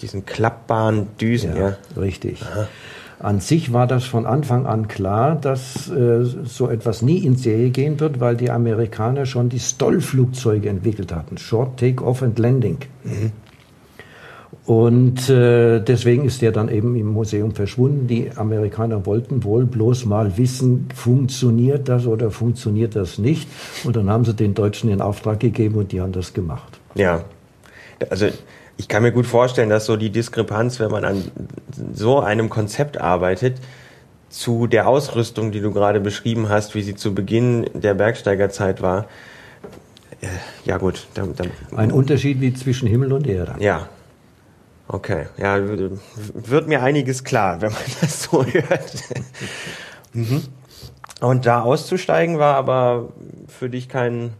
Diesen 0.00 0.26
klappbaren 0.26 1.08
Düsen, 1.20 1.54
ja. 1.54 1.68
ja. 1.70 1.76
Richtig. 1.96 2.42
Aha. 2.42 2.66
An 3.20 3.40
sich 3.40 3.72
war 3.72 3.88
das 3.88 4.04
von 4.04 4.26
Anfang 4.26 4.66
an 4.66 4.86
klar, 4.86 5.34
dass 5.34 5.90
äh, 5.90 6.24
so 6.24 6.68
etwas 6.68 7.02
nie 7.02 7.18
in 7.18 7.34
Serie 7.36 7.70
gehen 7.70 7.98
wird, 7.98 8.20
weil 8.20 8.36
die 8.36 8.50
Amerikaner 8.50 9.26
schon 9.26 9.48
die 9.48 9.58
Stoll-Flugzeuge 9.58 10.68
entwickelt 10.68 11.12
hatten. 11.12 11.36
Short 11.36 11.80
Take-Off 11.80 12.22
and 12.22 12.38
Landing. 12.38 12.78
Mhm. 13.02 13.32
Und 14.64 15.30
äh, 15.30 15.80
deswegen 15.80 16.26
ist 16.26 16.42
der 16.42 16.52
dann 16.52 16.68
eben 16.68 16.94
im 16.94 17.08
Museum 17.08 17.54
verschwunden. 17.54 18.06
Die 18.06 18.30
Amerikaner 18.36 19.04
wollten 19.06 19.42
wohl 19.42 19.64
bloß 19.64 20.04
mal 20.04 20.36
wissen, 20.36 20.88
funktioniert 20.94 21.88
das 21.88 22.06
oder 22.06 22.30
funktioniert 22.30 22.94
das 22.94 23.18
nicht. 23.18 23.48
Und 23.84 23.96
dann 23.96 24.10
haben 24.10 24.26
sie 24.26 24.34
den 24.34 24.54
Deutschen 24.54 24.90
den 24.90 25.00
Auftrag 25.00 25.40
gegeben 25.40 25.76
und 25.76 25.90
die 25.90 26.00
haben 26.00 26.12
das 26.12 26.34
gemacht. 26.34 26.78
Ja, 26.94 27.24
also 28.10 28.26
ich 28.78 28.88
kann 28.88 29.02
mir 29.02 29.12
gut 29.12 29.26
vorstellen, 29.26 29.68
dass 29.68 29.84
so 29.84 29.96
die 29.96 30.10
Diskrepanz, 30.10 30.80
wenn 30.80 30.90
man 30.90 31.04
an 31.04 31.30
so 31.92 32.20
einem 32.20 32.48
Konzept 32.48 32.98
arbeitet, 32.98 33.58
zu 34.30 34.66
der 34.66 34.88
Ausrüstung, 34.88 35.52
die 35.52 35.60
du 35.60 35.72
gerade 35.72 36.00
beschrieben 36.00 36.48
hast, 36.48 36.74
wie 36.74 36.82
sie 36.82 36.94
zu 36.94 37.14
Beginn 37.14 37.68
der 37.74 37.94
Bergsteigerzeit 37.94 38.80
war, 38.80 39.06
äh, 40.20 40.26
ja 40.64 40.78
gut. 40.78 41.06
Dann, 41.14 41.34
dann, 41.34 41.50
Ein 41.76 41.92
Unterschied 41.92 42.40
wie 42.40 42.54
zwischen 42.54 42.88
Himmel 42.88 43.12
und 43.12 43.26
Erde. 43.26 43.56
Ja. 43.58 43.88
Okay. 44.86 45.26
Ja, 45.36 45.58
wird 46.34 46.66
mir 46.66 46.82
einiges 46.82 47.24
klar, 47.24 47.60
wenn 47.60 47.72
man 47.72 47.82
das 48.00 48.22
so 48.22 48.44
hört. 48.44 48.92
mhm. 50.12 50.42
Und 51.20 51.46
da 51.46 51.62
auszusteigen 51.62 52.38
war 52.38 52.54
aber 52.54 53.08
für 53.48 53.68
dich 53.68 53.88
kein 53.88 54.32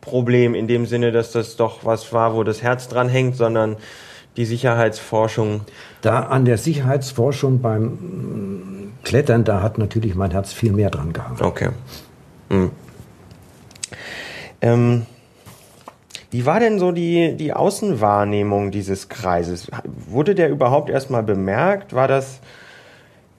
Problem 0.00 0.54
in 0.54 0.66
dem 0.66 0.86
Sinne, 0.86 1.12
dass 1.12 1.32
das 1.32 1.56
doch 1.56 1.84
was 1.84 2.12
war, 2.12 2.34
wo 2.34 2.42
das 2.42 2.62
Herz 2.62 2.88
dran 2.88 3.08
hängt, 3.08 3.36
sondern 3.36 3.76
die 4.36 4.44
Sicherheitsforschung. 4.44 5.62
Da 6.00 6.20
an 6.20 6.44
der 6.44 6.58
Sicherheitsforschung 6.58 7.60
beim 7.60 8.92
Klettern, 9.02 9.44
da 9.44 9.62
hat 9.62 9.78
natürlich 9.78 10.14
mein 10.14 10.30
Herz 10.30 10.52
viel 10.52 10.72
mehr 10.72 10.90
dran 10.90 11.12
gehangen. 11.12 11.40
Okay. 11.40 11.70
Hm. 12.48 12.70
Ähm, 14.62 15.06
wie 16.30 16.46
war 16.46 16.60
denn 16.60 16.78
so 16.78 16.92
die, 16.92 17.36
die 17.36 17.52
Außenwahrnehmung 17.52 18.70
dieses 18.70 19.08
Kreises? 19.08 19.68
Wurde 19.84 20.34
der 20.34 20.48
überhaupt 20.48 20.88
erstmal 20.88 21.22
bemerkt? 21.22 21.92
War 21.92 22.06
das 22.06 22.40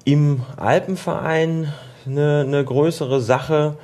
im 0.03 0.41
Alpenverein 0.57 1.71
eine, 2.05 2.43
eine 2.45 2.65
größere 2.65 3.21
Sache? 3.21 3.77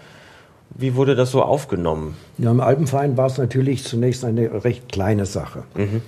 Wie 0.80 0.96
wurde 0.96 1.16
das 1.16 1.32
so 1.32 1.42
aufgenommen? 1.42 2.16
Ja, 2.38 2.52
im 2.52 2.60
Alpenverein 2.60 3.18
war 3.18 3.26
es 3.26 3.38
natürlich 3.38 3.84
zunächst 3.84 4.24
eine 4.24 4.64
recht 4.64 4.92
kleine 4.92 5.26
Sache. 5.26 5.64
Mhm. 5.76 6.02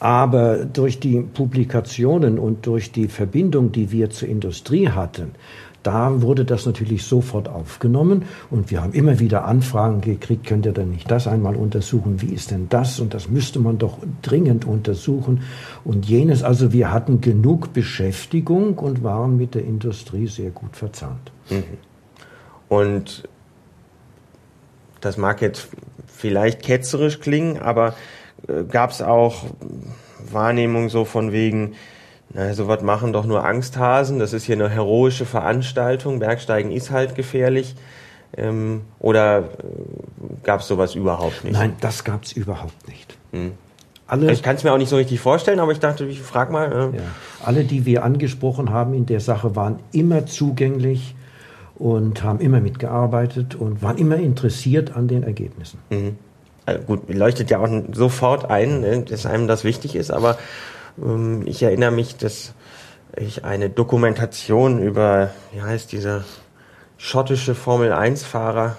Aber 0.00 0.64
durch 0.64 1.00
die 1.00 1.20
Publikationen 1.20 2.38
und 2.38 2.66
durch 2.66 2.92
die 2.92 3.08
Verbindung, 3.08 3.72
die 3.72 3.92
wir 3.92 4.08
zur 4.10 4.28
Industrie 4.28 4.88
hatten, 4.88 5.32
da 5.82 6.20
wurde 6.20 6.44
das 6.44 6.66
natürlich 6.66 7.04
sofort 7.04 7.48
aufgenommen 7.48 8.24
und 8.50 8.72
wir 8.72 8.82
haben 8.82 8.92
immer 8.92 9.20
wieder 9.20 9.44
Anfragen 9.44 10.00
gekriegt, 10.00 10.44
könnt 10.44 10.66
ihr 10.66 10.72
denn 10.72 10.90
nicht 10.90 11.08
das 11.08 11.28
einmal 11.28 11.54
untersuchen? 11.54 12.20
Wie 12.20 12.34
ist 12.34 12.50
denn 12.50 12.68
das? 12.68 12.98
Und 12.98 13.14
das 13.14 13.28
müsste 13.28 13.60
man 13.60 13.78
doch 13.78 13.98
dringend 14.20 14.64
untersuchen 14.64 15.42
und 15.84 16.04
jenes. 16.06 16.42
Also 16.42 16.72
wir 16.72 16.90
hatten 16.90 17.20
genug 17.20 17.72
Beschäftigung 17.72 18.78
und 18.78 19.04
waren 19.04 19.36
mit 19.36 19.54
der 19.54 19.64
Industrie 19.64 20.26
sehr 20.26 20.50
gut 20.50 20.74
verzahnt. 20.74 21.30
Mhm. 21.50 21.62
Und 22.68 23.28
das 25.00 25.16
mag 25.16 25.40
jetzt 25.42 25.68
vielleicht 26.06 26.62
ketzerisch 26.62 27.20
klingen, 27.20 27.58
aber 27.58 27.94
äh, 28.48 28.64
gab 28.64 28.90
es 28.90 29.02
auch 29.02 29.44
Wahrnehmungen 30.30 30.88
so 30.88 31.04
von 31.04 31.32
wegen, 31.32 31.74
na, 32.32 32.54
so 32.54 32.68
was 32.68 32.82
machen 32.82 33.12
doch 33.12 33.26
nur 33.26 33.44
Angsthasen, 33.44 34.18
das 34.18 34.32
ist 34.32 34.44
hier 34.44 34.56
eine 34.56 34.68
heroische 34.68 35.26
Veranstaltung, 35.26 36.18
Bergsteigen 36.18 36.72
ist 36.72 36.90
halt 36.90 37.14
gefährlich. 37.14 37.74
Ähm, 38.36 38.82
oder 38.98 39.38
äh, 39.38 39.42
gab 40.42 40.60
es 40.60 40.68
sowas 40.68 40.94
überhaupt 40.94 41.44
nicht? 41.44 41.54
Nein, 41.54 41.74
das 41.80 42.04
gab 42.04 42.24
es 42.24 42.32
überhaupt 42.32 42.88
nicht. 42.88 43.16
Hm. 43.32 43.52
Alle, 44.08 44.30
ich 44.30 44.42
kann 44.42 44.56
es 44.56 44.62
mir 44.62 44.72
auch 44.72 44.78
nicht 44.78 44.88
so 44.88 44.96
richtig 44.96 45.20
vorstellen, 45.20 45.58
aber 45.58 45.72
ich 45.72 45.80
dachte, 45.80 46.04
ich 46.06 46.20
frage 46.20 46.52
mal. 46.52 46.72
Äh. 46.72 46.96
Ja. 46.96 47.02
Alle, 47.44 47.64
die 47.64 47.86
wir 47.86 48.04
angesprochen 48.04 48.70
haben 48.70 48.94
in 48.94 49.06
der 49.06 49.20
Sache, 49.20 49.56
waren 49.56 49.80
immer 49.92 50.26
zugänglich 50.26 51.14
und 51.78 52.22
haben 52.22 52.40
immer 52.40 52.60
mitgearbeitet 52.60 53.54
und 53.54 53.82
waren 53.82 53.98
immer 53.98 54.16
interessiert 54.16 54.96
an 54.96 55.08
den 55.08 55.22
Ergebnissen. 55.22 55.78
Mhm. 55.90 56.16
Also 56.64 56.82
gut, 56.82 57.12
leuchtet 57.12 57.50
ja 57.50 57.58
auch 57.60 57.68
sofort 57.92 58.50
ein, 58.50 58.80
ne, 58.80 59.02
dass 59.02 59.26
einem 59.26 59.46
das 59.46 59.62
wichtig 59.62 59.94
ist, 59.94 60.10
aber 60.10 60.36
ähm, 61.00 61.42
ich 61.46 61.62
erinnere 61.62 61.92
mich, 61.92 62.16
dass 62.16 62.54
ich 63.16 63.44
eine 63.44 63.70
Dokumentation 63.70 64.82
über, 64.82 65.30
wie 65.52 65.62
heißt 65.62 65.92
dieser 65.92 66.24
schottische 66.98 67.54
Formel 67.54 67.92
1-Fahrer, 67.92 68.76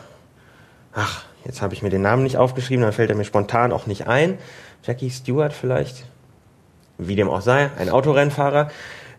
ach, 0.93 1.25
jetzt 1.45 1.61
habe 1.61 1.73
ich 1.73 1.81
mir 1.81 1.89
den 1.89 2.01
Namen 2.01 2.23
nicht 2.23 2.37
aufgeschrieben, 2.37 2.83
dann 2.83 2.93
fällt 2.93 3.09
er 3.09 3.15
mir 3.15 3.25
spontan 3.25 3.71
auch 3.71 3.87
nicht 3.87 4.07
ein. 4.07 4.37
Jackie 4.83 5.09
Stewart 5.09 5.53
vielleicht, 5.53 6.05
wie 6.97 7.15
dem 7.15 7.29
auch 7.29 7.41
sei, 7.41 7.69
ein 7.77 7.89
Autorennfahrer, 7.89 8.69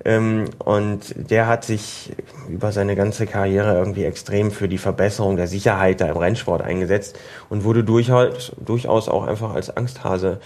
und 0.04 1.00
der 1.16 1.48
hat 1.48 1.64
sich 1.64 2.12
über 2.48 2.70
seine 2.70 2.94
ganze 2.94 3.26
Karriere 3.26 3.74
irgendwie 3.76 4.04
extrem 4.04 4.52
für 4.52 4.68
die 4.68 4.78
Verbesserung 4.78 5.37
der 5.37 5.48
Sicherheit 5.48 6.00
da 6.00 6.06
im 6.06 6.16
Rennsport 6.16 6.62
eingesetzt 6.62 7.18
und 7.50 7.64
wurde 7.64 7.82
durchaus, 7.82 8.52
durchaus 8.64 9.08
auch 9.08 9.26
einfach 9.26 9.54
als 9.54 9.76
Angsthase, 9.76 10.40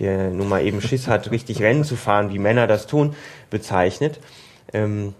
der 0.00 0.30
nun 0.30 0.48
mal 0.48 0.62
eben 0.62 0.80
Schiss 0.80 1.06
hat, 1.06 1.30
richtig 1.30 1.62
Rennen 1.62 1.84
zu 1.84 1.96
fahren, 1.96 2.30
wie 2.30 2.38
Männer 2.38 2.66
das 2.66 2.86
tun, 2.86 3.14
bezeichnet. 3.48 4.20
Ähm, 4.72 5.14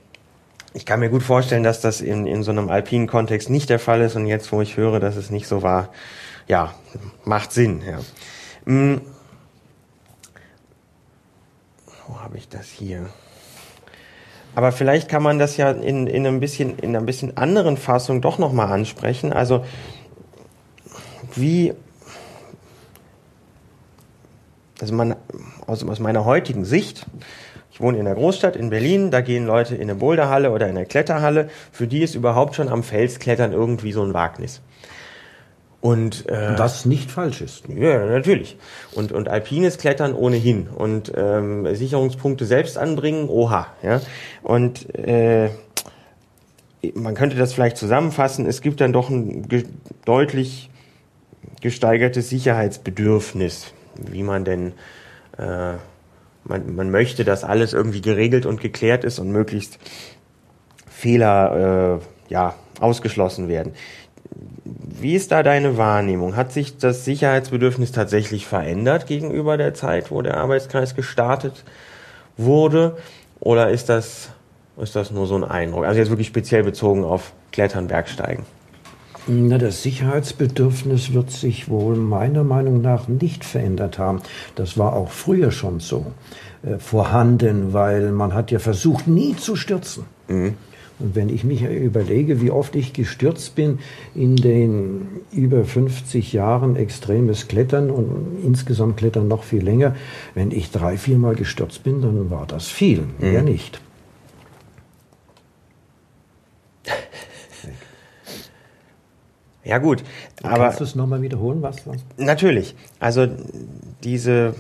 ich 0.74 0.84
kann 0.84 1.00
mir 1.00 1.08
gut 1.08 1.22
vorstellen, 1.22 1.62
dass 1.62 1.80
das 1.80 2.00
in, 2.00 2.26
in 2.26 2.42
so 2.42 2.50
einem 2.50 2.68
alpinen 2.68 3.06
Kontext 3.06 3.48
nicht 3.48 3.70
der 3.70 3.78
Fall 3.78 4.02
ist 4.02 4.16
und 4.16 4.26
jetzt, 4.26 4.52
wo 4.52 4.60
ich 4.60 4.76
höre, 4.76 5.00
dass 5.00 5.16
es 5.16 5.30
nicht 5.30 5.46
so 5.46 5.62
war, 5.62 5.90
ja, 6.48 6.74
macht 7.24 7.52
Sinn. 7.52 7.82
Ja. 7.88 8.00
Hm. 8.66 9.00
Wo 12.06 12.20
habe 12.20 12.36
ich 12.36 12.48
das 12.48 12.66
hier? 12.66 13.08
Aber 14.56 14.72
vielleicht 14.72 15.10
kann 15.10 15.22
man 15.22 15.38
das 15.38 15.58
ja 15.58 15.70
in, 15.70 16.06
in, 16.06 16.26
ein 16.26 16.40
bisschen, 16.40 16.78
in 16.78 16.96
einer 16.96 17.04
bisschen 17.04 17.36
anderen 17.36 17.76
Fassung 17.76 18.22
doch 18.22 18.38
nochmal 18.38 18.72
ansprechen. 18.72 19.30
Also 19.34 19.66
wie, 21.34 21.74
also 24.80 24.94
man, 24.94 25.14
aus, 25.66 25.86
aus 25.86 26.00
meiner 26.00 26.24
heutigen 26.24 26.64
Sicht, 26.64 27.04
ich 27.70 27.82
wohne 27.82 27.98
in 27.98 28.06
der 28.06 28.14
Großstadt 28.14 28.56
in 28.56 28.70
Berlin, 28.70 29.10
da 29.10 29.20
gehen 29.20 29.44
Leute 29.44 29.74
in 29.74 29.82
eine 29.82 29.96
Boulderhalle 29.96 30.50
oder 30.50 30.68
in 30.68 30.78
eine 30.78 30.86
Kletterhalle, 30.86 31.50
für 31.70 31.86
die 31.86 32.02
ist 32.02 32.14
überhaupt 32.14 32.54
schon 32.54 32.70
am 32.70 32.82
Felsklettern 32.82 33.52
irgendwie 33.52 33.92
so 33.92 34.02
ein 34.02 34.14
Wagnis. 34.14 34.62
Und 35.80 36.28
äh, 36.28 36.58
was 36.58 36.84
nicht 36.84 37.10
falsch 37.10 37.42
ist. 37.42 37.68
Ja, 37.68 38.06
natürlich. 38.06 38.56
Und, 38.92 39.12
und 39.12 39.28
alpines 39.28 39.78
Klettern 39.78 40.14
ohnehin. 40.14 40.68
Und 40.68 41.12
ähm, 41.14 41.72
Sicherungspunkte 41.74 42.44
selbst 42.44 42.76
anbringen, 42.78 43.28
oha. 43.28 43.68
Ja? 43.82 44.00
Und 44.42 44.92
äh, 44.96 45.50
man 46.94 47.14
könnte 47.14 47.36
das 47.36 47.52
vielleicht 47.52 47.76
zusammenfassen, 47.76 48.46
es 48.46 48.60
gibt 48.60 48.80
dann 48.80 48.92
doch 48.92 49.10
ein 49.10 49.48
ge 49.48 49.64
deutlich 50.04 50.70
gesteigertes 51.60 52.28
Sicherheitsbedürfnis, 52.30 53.72
wie 53.96 54.22
man 54.22 54.44
denn, 54.44 54.72
äh, 55.38 55.74
man, 56.44 56.74
man 56.74 56.90
möchte, 56.90 57.24
dass 57.24 57.44
alles 57.44 57.72
irgendwie 57.72 58.02
geregelt 58.02 58.46
und 58.46 58.60
geklärt 58.60 59.04
ist 59.04 59.18
und 59.18 59.30
möglichst 59.30 59.78
Fehler 60.88 62.00
äh, 62.00 62.32
ja, 62.32 62.54
ausgeschlossen 62.80 63.48
werden. 63.48 63.74
Wie 64.64 65.14
ist 65.14 65.32
da 65.32 65.42
deine 65.42 65.76
Wahrnehmung? 65.76 66.36
Hat 66.36 66.52
sich 66.52 66.78
das 66.78 67.04
Sicherheitsbedürfnis 67.04 67.92
tatsächlich 67.92 68.46
verändert 68.46 69.06
gegenüber 69.06 69.56
der 69.56 69.74
Zeit, 69.74 70.10
wo 70.10 70.22
der 70.22 70.36
Arbeitskreis 70.38 70.94
gestartet 70.94 71.64
wurde? 72.36 72.96
Oder 73.40 73.70
ist 73.70 73.88
das, 73.88 74.30
ist 74.80 74.96
das 74.96 75.10
nur 75.10 75.26
so 75.26 75.36
ein 75.36 75.44
Eindruck? 75.44 75.84
Also 75.84 75.98
jetzt 75.98 76.10
wirklich 76.10 76.28
speziell 76.28 76.64
bezogen 76.64 77.04
auf 77.04 77.32
Klettern, 77.52 77.88
Bergsteigen. 77.88 78.44
Na, 79.28 79.58
das 79.58 79.82
Sicherheitsbedürfnis 79.82 81.12
wird 81.12 81.32
sich 81.32 81.68
wohl 81.68 81.96
meiner 81.96 82.44
Meinung 82.44 82.80
nach 82.80 83.08
nicht 83.08 83.44
verändert 83.44 83.98
haben. 83.98 84.22
Das 84.54 84.78
war 84.78 84.92
auch 84.94 85.10
früher 85.10 85.50
schon 85.50 85.80
so 85.80 86.06
äh, 86.62 86.78
vorhanden, 86.78 87.72
weil 87.72 88.12
man 88.12 88.34
hat 88.34 88.52
ja 88.52 88.60
versucht, 88.60 89.08
nie 89.08 89.34
zu 89.34 89.56
stürzen. 89.56 90.04
Mhm. 90.28 90.54
Und 90.98 91.14
wenn 91.14 91.28
ich 91.28 91.44
mich 91.44 91.62
überlege, 91.62 92.40
wie 92.40 92.50
oft 92.50 92.74
ich 92.74 92.92
gestürzt 92.92 93.54
bin 93.54 93.80
in 94.14 94.36
den 94.36 95.08
über 95.30 95.64
50 95.64 96.32
Jahren 96.32 96.76
extremes 96.76 97.48
Klettern 97.48 97.90
und 97.90 98.38
insgesamt 98.42 98.96
Klettern 98.96 99.28
noch 99.28 99.44
viel 99.44 99.62
länger, 99.62 99.94
wenn 100.34 100.50
ich 100.50 100.70
drei, 100.70 100.96
viermal 100.96 101.34
gestürzt 101.34 101.82
bin, 101.84 102.00
dann 102.00 102.30
war 102.30 102.46
das 102.46 102.68
viel, 102.68 103.00
mhm. 103.00 103.30
mehr 103.30 103.42
nicht. 103.42 103.80
Ja 109.64 109.78
gut, 109.78 110.04
aber 110.44 110.58
kannst 110.58 110.78
du 110.78 110.84
es 110.84 110.94
nochmal 110.94 111.22
wiederholen, 111.22 111.60
was, 111.60 111.84
was? 111.88 111.96
Natürlich. 112.16 112.76
Also 113.00 113.26
diese 114.04 114.54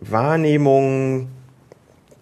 Wahrnehmung 0.00 1.28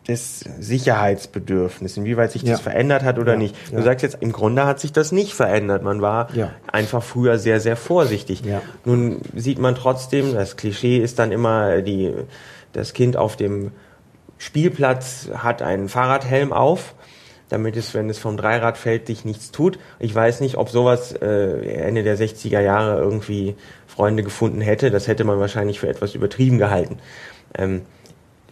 des 0.09 0.41
Sicherheitsbedürfnisses, 0.59 1.99
inwieweit 1.99 2.33
sich 2.33 2.43
das 2.43 2.51
ja. 2.51 2.57
verändert 2.59 3.03
hat 3.03 3.19
oder 3.19 3.33
ja. 3.33 3.39
nicht. 3.39 3.55
Du 3.71 3.77
ja. 3.77 3.83
sagst 3.83 4.03
jetzt, 4.03 4.19
im 4.21 4.33
Grunde 4.33 4.65
hat 4.65 4.81
sich 4.81 4.93
das 4.93 5.13
nicht 5.13 5.35
verändert. 5.35 5.83
Man 5.83 6.01
war 6.01 6.29
einfach 6.67 7.03
früher 7.03 7.39
sehr, 7.39 7.61
sehr 7.61 7.77
vorsichtig. 7.77 8.43
Nun 8.85 9.21
sieht 9.35 9.59
man 9.59 9.75
trotzdem, 9.75 10.35
das 10.35 10.57
Klischee 10.57 10.99
ist 10.99 11.19
dann 11.19 11.31
immer, 11.31 11.83
die, 11.83 12.15
das 12.73 12.95
Kind 12.95 13.17
auf 13.17 13.37
dem 13.37 13.73
Spielplatz 14.39 15.29
hat 15.35 15.63
einen 15.63 15.89
Fahrradhelm 15.89 16.53
auf 16.53 16.95
damit 17.49 17.77
es, 17.77 17.95
wenn 17.95 18.11
es 18.11 18.19
vom 18.19 18.37
Dreirad 18.37 18.77
fällt, 18.77 19.09
dich 19.09 19.25
nichts 19.25 19.51
tut. 19.51 19.79
Ich 19.99 20.15
weiß 20.15 20.41
nicht, 20.41 20.57
ob 20.57 20.69
sowas 20.69 21.13
äh, 21.13 21.67
Ende 21.81 22.03
der 22.03 22.19
60er 22.19 22.61
Jahre 22.61 23.01
irgendwie 23.01 23.57
Freunde 23.87 24.23
gefunden 24.23 24.61
hätte. 24.61 24.91
Das 24.91 25.09
hätte 25.09 25.25
man 25.25 25.41
wahrscheinlich 25.41 25.81
für 25.81 25.89
etwas 25.89 26.15
übertrieben 26.15 26.59
gehalten. 26.59 26.99
Ähm, 27.57 27.83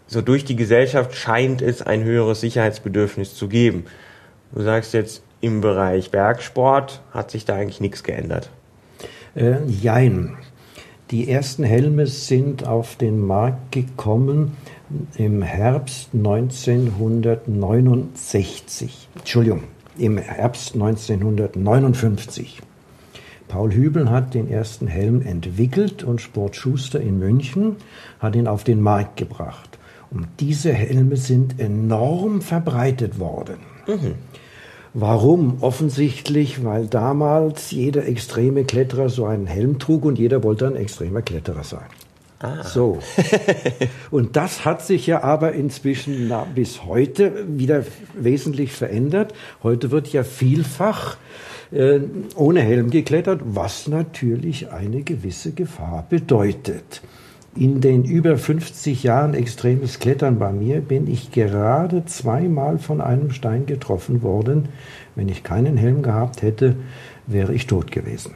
so 0.06 0.22
durch 0.22 0.44
die 0.44 0.56
Gesellschaft 0.56 1.14
scheint 1.14 1.62
es 1.62 1.82
ein 1.82 2.04
höheres 2.04 2.40
Sicherheitsbedürfnis 2.40 3.34
zu 3.34 3.48
geben. 3.48 3.84
Du 4.52 4.62
sagst 4.62 4.94
jetzt, 4.94 5.22
im 5.40 5.60
Bereich 5.60 6.10
Bergsport 6.10 7.02
hat 7.12 7.30
sich 7.30 7.44
da 7.44 7.54
eigentlich 7.56 7.80
nichts 7.80 8.02
geändert. 8.02 8.50
Äh, 9.34 9.64
jein. 9.66 10.36
Die 11.10 11.30
ersten 11.30 11.62
Helme 11.62 12.06
sind 12.06 12.66
auf 12.66 12.96
den 12.96 13.20
Markt 13.20 13.70
gekommen 13.70 14.56
im 15.16 15.42
Herbst 15.42 16.08
1969. 16.14 19.08
Entschuldigung, 19.16 19.62
im 19.98 20.18
Herbst 20.18 20.74
1959. 20.74 22.60
Paul 23.48 23.72
Hübel 23.72 24.10
hat 24.10 24.34
den 24.34 24.50
ersten 24.50 24.88
Helm 24.88 25.22
entwickelt 25.22 26.02
und 26.02 26.20
Sport 26.20 26.56
Schuster 26.56 27.00
in 27.00 27.20
München 27.20 27.76
hat 28.18 28.34
ihn 28.34 28.48
auf 28.48 28.64
den 28.64 28.80
Markt 28.80 29.16
gebracht. 29.16 29.75
Und 30.10 30.26
diese 30.40 30.72
Helme 30.72 31.16
sind 31.16 31.58
enorm 31.60 32.40
verbreitet 32.40 33.18
worden. 33.18 33.58
Mhm. 33.86 34.14
Warum? 34.94 35.58
Offensichtlich, 35.60 36.64
weil 36.64 36.86
damals 36.86 37.70
jeder 37.70 38.06
extreme 38.06 38.64
Kletterer 38.64 39.10
so 39.10 39.26
einen 39.26 39.46
Helm 39.46 39.78
trug 39.78 40.06
und 40.06 40.18
jeder 40.18 40.42
wollte 40.42 40.66
ein 40.66 40.76
extremer 40.76 41.20
Kletterer 41.20 41.64
sein. 41.64 41.84
Ah. 42.38 42.62
So. 42.64 42.98
Und 44.10 44.36
das 44.36 44.64
hat 44.64 44.82
sich 44.82 45.06
ja 45.06 45.22
aber 45.22 45.52
inzwischen 45.52 46.28
na, 46.28 46.46
bis 46.54 46.84
heute 46.84 47.46
wieder 47.48 47.84
wesentlich 48.14 48.72
verändert. 48.72 49.34
Heute 49.62 49.90
wird 49.90 50.08
ja 50.08 50.22
vielfach 50.22 51.16
äh, 51.72 52.00
ohne 52.34 52.60
Helm 52.60 52.90
geklettert, 52.90 53.40
was 53.44 53.88
natürlich 53.88 54.70
eine 54.70 55.02
gewisse 55.02 55.52
Gefahr 55.52 56.06
bedeutet 56.08 57.02
in 57.56 57.80
den 57.80 58.04
über 58.04 58.36
50 58.36 59.02
Jahren 59.02 59.34
extremes 59.34 59.98
Klettern 59.98 60.38
bei 60.38 60.52
mir 60.52 60.80
bin 60.80 61.10
ich 61.10 61.32
gerade 61.32 62.04
zweimal 62.04 62.78
von 62.78 63.00
einem 63.00 63.30
Stein 63.30 63.66
getroffen 63.66 64.22
worden. 64.22 64.68
Wenn 65.14 65.28
ich 65.28 65.42
keinen 65.42 65.76
Helm 65.76 66.02
gehabt 66.02 66.42
hätte, 66.42 66.76
wäre 67.26 67.54
ich 67.54 67.66
tot 67.66 67.90
gewesen. 67.90 68.32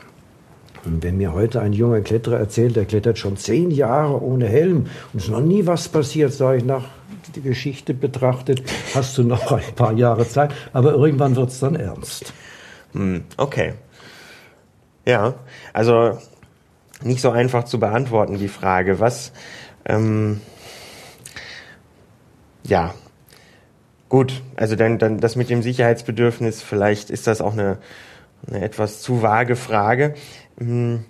Und 0.84 1.02
wenn 1.02 1.18
mir 1.18 1.34
heute 1.34 1.60
ein 1.60 1.74
junger 1.74 2.00
Kletterer 2.00 2.38
erzählt, 2.38 2.76
der 2.76 2.86
klettert 2.86 3.18
schon 3.18 3.36
zehn 3.36 3.70
Jahre 3.70 4.22
ohne 4.22 4.48
Helm 4.48 4.86
und 5.12 5.18
es 5.18 5.24
ist 5.24 5.30
noch 5.30 5.42
nie 5.42 5.66
was 5.66 5.88
passiert, 5.88 6.32
sage 6.32 6.58
ich 6.58 6.64
nach 6.64 6.84
der 7.34 7.42
Geschichte 7.42 7.92
betrachtet, 7.92 8.62
hast 8.94 9.18
du 9.18 9.22
noch 9.22 9.52
ein 9.52 9.74
paar 9.76 9.92
Jahre 9.92 10.26
Zeit, 10.26 10.52
aber 10.72 10.94
irgendwann 10.94 11.36
wird 11.36 11.50
es 11.50 11.60
dann 11.60 11.76
ernst. 11.76 12.32
Hm, 12.92 13.24
okay. 13.36 13.74
Ja, 15.06 15.34
also 15.72 16.18
nicht 17.02 17.20
so 17.20 17.30
einfach 17.30 17.64
zu 17.64 17.78
beantworten, 17.78 18.38
die 18.38 18.48
Frage. 18.48 19.00
Was, 19.00 19.32
ähm, 19.84 20.40
ja, 22.64 22.94
gut, 24.08 24.42
also 24.56 24.76
dann, 24.76 24.98
dann 24.98 25.18
das 25.18 25.36
mit 25.36 25.50
dem 25.50 25.62
Sicherheitsbedürfnis, 25.62 26.62
vielleicht 26.62 27.10
ist 27.10 27.26
das 27.26 27.40
auch 27.40 27.52
eine, 27.52 27.78
eine 28.46 28.62
etwas 28.62 29.00
zu 29.00 29.22
vage 29.22 29.56
Frage. 29.56 30.14
Hm, 30.58 31.04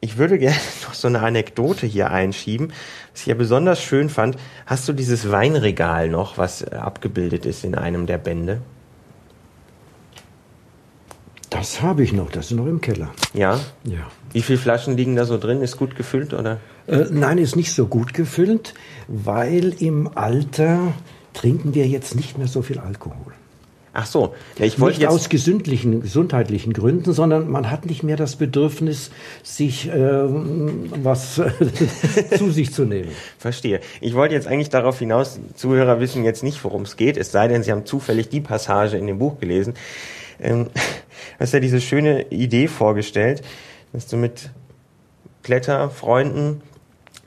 ich 0.00 0.18
würde 0.18 0.38
gerne 0.38 0.56
noch 0.86 0.94
so 0.94 1.08
eine 1.08 1.20
Anekdote 1.20 1.86
hier 1.86 2.10
einschieben, 2.10 2.72
was 3.12 3.22
ich 3.22 3.26
ja 3.26 3.34
besonders 3.34 3.82
schön 3.82 4.08
fand. 4.10 4.36
Hast 4.66 4.88
du 4.88 4.92
dieses 4.92 5.30
Weinregal 5.30 6.08
noch, 6.08 6.38
was 6.38 6.62
äh, 6.62 6.76
abgebildet 6.76 7.46
ist 7.46 7.64
in 7.64 7.74
einem 7.74 8.06
der 8.06 8.18
Bände? 8.18 8.60
Das 11.54 11.80
habe 11.82 12.02
ich 12.02 12.12
noch, 12.12 12.32
das 12.32 12.50
ist 12.50 12.56
noch 12.56 12.66
im 12.66 12.80
Keller. 12.80 13.12
Ja? 13.32 13.60
Ja. 13.84 14.10
Wie 14.32 14.42
viele 14.42 14.58
Flaschen 14.58 14.96
liegen 14.96 15.14
da 15.14 15.24
so 15.24 15.38
drin? 15.38 15.62
Ist 15.62 15.76
gut 15.76 15.94
gefüllt 15.94 16.34
oder? 16.34 16.58
Äh, 16.88 17.04
nein, 17.12 17.38
ist 17.38 17.54
nicht 17.54 17.72
so 17.72 17.86
gut 17.86 18.12
gefüllt, 18.12 18.74
weil 19.06 19.72
im 19.80 20.10
Alter 20.16 20.92
trinken 21.32 21.72
wir 21.72 21.86
jetzt 21.86 22.16
nicht 22.16 22.38
mehr 22.38 22.48
so 22.48 22.62
viel 22.62 22.80
Alkohol. 22.80 23.34
Ach 23.92 24.06
so, 24.06 24.34
ja, 24.58 24.64
ich 24.64 24.80
wollte 24.80 24.98
nicht 24.98 25.02
jetzt 25.02 25.14
aus 25.14 25.28
gesundlichen, 25.28 26.02
gesundheitlichen 26.02 26.72
Gründen, 26.72 27.12
sondern 27.12 27.48
man 27.48 27.70
hat 27.70 27.86
nicht 27.86 28.02
mehr 28.02 28.16
das 28.16 28.34
Bedürfnis, 28.34 29.12
sich 29.44 29.88
äh, 29.88 29.94
was 29.94 31.40
zu 32.36 32.50
sich 32.50 32.74
zu 32.74 32.84
nehmen. 32.84 33.12
Verstehe. 33.38 33.78
Ich 34.00 34.14
wollte 34.14 34.34
jetzt 34.34 34.48
eigentlich 34.48 34.70
darauf 34.70 34.98
hinaus, 34.98 35.38
Zuhörer 35.54 36.00
wissen 36.00 36.24
jetzt 36.24 36.42
nicht, 36.42 36.64
worum 36.64 36.82
es 36.82 36.96
geht, 36.96 37.16
es 37.16 37.30
sei 37.30 37.46
denn, 37.46 37.62
sie 37.62 37.70
haben 37.70 37.86
zufällig 37.86 38.28
die 38.28 38.40
Passage 38.40 38.96
in 38.96 39.06
dem 39.06 39.20
Buch 39.20 39.38
gelesen. 39.38 39.74
Ähm, 40.40 40.66
hast 41.38 41.52
ja 41.52 41.60
diese 41.60 41.80
schöne 41.80 42.30
Idee 42.30 42.68
vorgestellt, 42.68 43.42
dass 43.92 44.06
du 44.06 44.16
mit 44.16 44.50
Kletterfreunden 45.42 46.62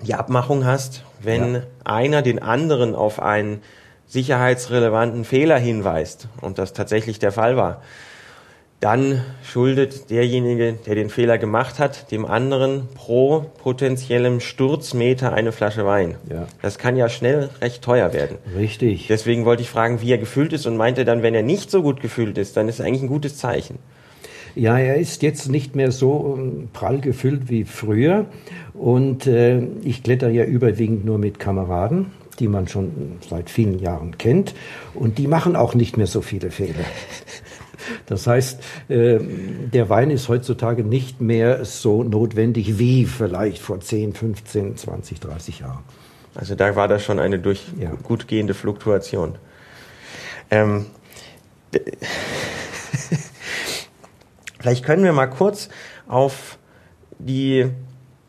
die 0.01 0.13
Abmachung 0.13 0.65
hast, 0.65 1.03
wenn 1.21 1.55
ja. 1.55 1.63
einer 1.83 2.21
den 2.21 2.41
anderen 2.41 2.95
auf 2.95 3.21
einen 3.21 3.61
sicherheitsrelevanten 4.05 5.25
Fehler 5.25 5.57
hinweist 5.57 6.29
und 6.41 6.57
das 6.57 6.73
tatsächlich 6.73 7.19
der 7.19 7.31
Fall 7.31 7.57
war, 7.57 7.81
dann 8.79 9.23
schuldet 9.43 10.11
derjenige, 10.11 10.73
der 10.85 10.93
den 10.93 11.09
Fehler 11.09 11.39
gemacht 11.39 11.79
hat, 11.79 12.11
dem 12.11 12.25
anderen 12.25 12.87
pro 12.93 13.45
potenziellem 13.57 14.39
Sturzmeter 14.39 15.33
eine 15.33 15.51
Flasche 15.51 15.85
Wein. 15.85 16.15
Ja. 16.29 16.47
Das 16.61 16.77
kann 16.77 16.95
ja 16.95 17.09
schnell 17.09 17.49
recht 17.59 17.81
teuer 17.81 18.13
werden. 18.13 18.37
Richtig. 18.55 19.07
Deswegen 19.07 19.45
wollte 19.45 19.63
ich 19.63 19.69
fragen, 19.69 20.01
wie 20.01 20.11
er 20.11 20.19
gefüllt 20.19 20.53
ist 20.53 20.67
und 20.67 20.77
meinte 20.77 21.05
dann, 21.05 21.23
wenn 21.23 21.33
er 21.33 21.41
nicht 21.41 21.71
so 21.71 21.81
gut 21.81 22.01
gefüllt 22.01 22.37
ist, 22.37 22.55
dann 22.55 22.69
ist 22.69 22.79
es 22.79 22.85
eigentlich 22.85 23.01
ein 23.01 23.07
gutes 23.07 23.37
Zeichen. 23.37 23.79
Ja, 24.53 24.77
er 24.77 24.95
ist 24.95 25.23
jetzt 25.23 25.49
nicht 25.49 25.75
mehr 25.75 25.91
so 25.91 26.35
ähm, 26.37 26.69
prall 26.71 26.99
gefüllt 26.99 27.49
wie 27.49 27.63
früher. 27.63 28.25
Und 28.73 29.25
äh, 29.25 29.59
ich 29.83 30.03
kletter 30.03 30.29
ja 30.29 30.45
überwiegend 30.45 31.03
nur 31.03 31.17
mit 31.17 31.39
Kameraden, 31.39 32.11
die 32.39 32.47
man 32.47 32.67
schon 32.67 33.17
seit 33.27 33.49
vielen 33.49 33.79
Jahren 33.79 34.17
kennt. 34.19 34.53
Und 34.93 35.17
die 35.17 35.27
machen 35.27 35.55
auch 35.55 35.73
nicht 35.73 35.97
mehr 35.97 36.07
so 36.07 36.21
viele 36.21 36.51
Fehler. 36.51 36.73
Das 38.05 38.27
heißt, 38.27 38.61
äh, 38.89 39.19
der 39.19 39.89
Wein 39.89 40.11
ist 40.11 40.29
heutzutage 40.29 40.83
nicht 40.83 41.21
mehr 41.21 41.65
so 41.65 42.03
notwendig 42.03 42.79
wie 42.79 43.05
vielleicht 43.05 43.61
vor 43.61 43.79
10, 43.79 44.13
15, 44.13 44.77
20, 44.77 45.19
30 45.19 45.59
Jahren. 45.59 45.83
Also 46.35 46.55
da 46.55 46.75
war 46.75 46.87
das 46.87 47.03
schon 47.03 47.19
eine 47.19 47.39
durch 47.39 47.65
ja. 47.79 47.91
gut 48.03 48.27
gehende 48.27 48.53
Fluktuation. 48.53 49.35
Ähm, 50.51 50.85
Vielleicht 54.59 54.83
können 54.83 55.03
wir 55.03 55.13
mal 55.13 55.27
kurz 55.27 55.69
auf 56.07 56.57
die 57.19 57.69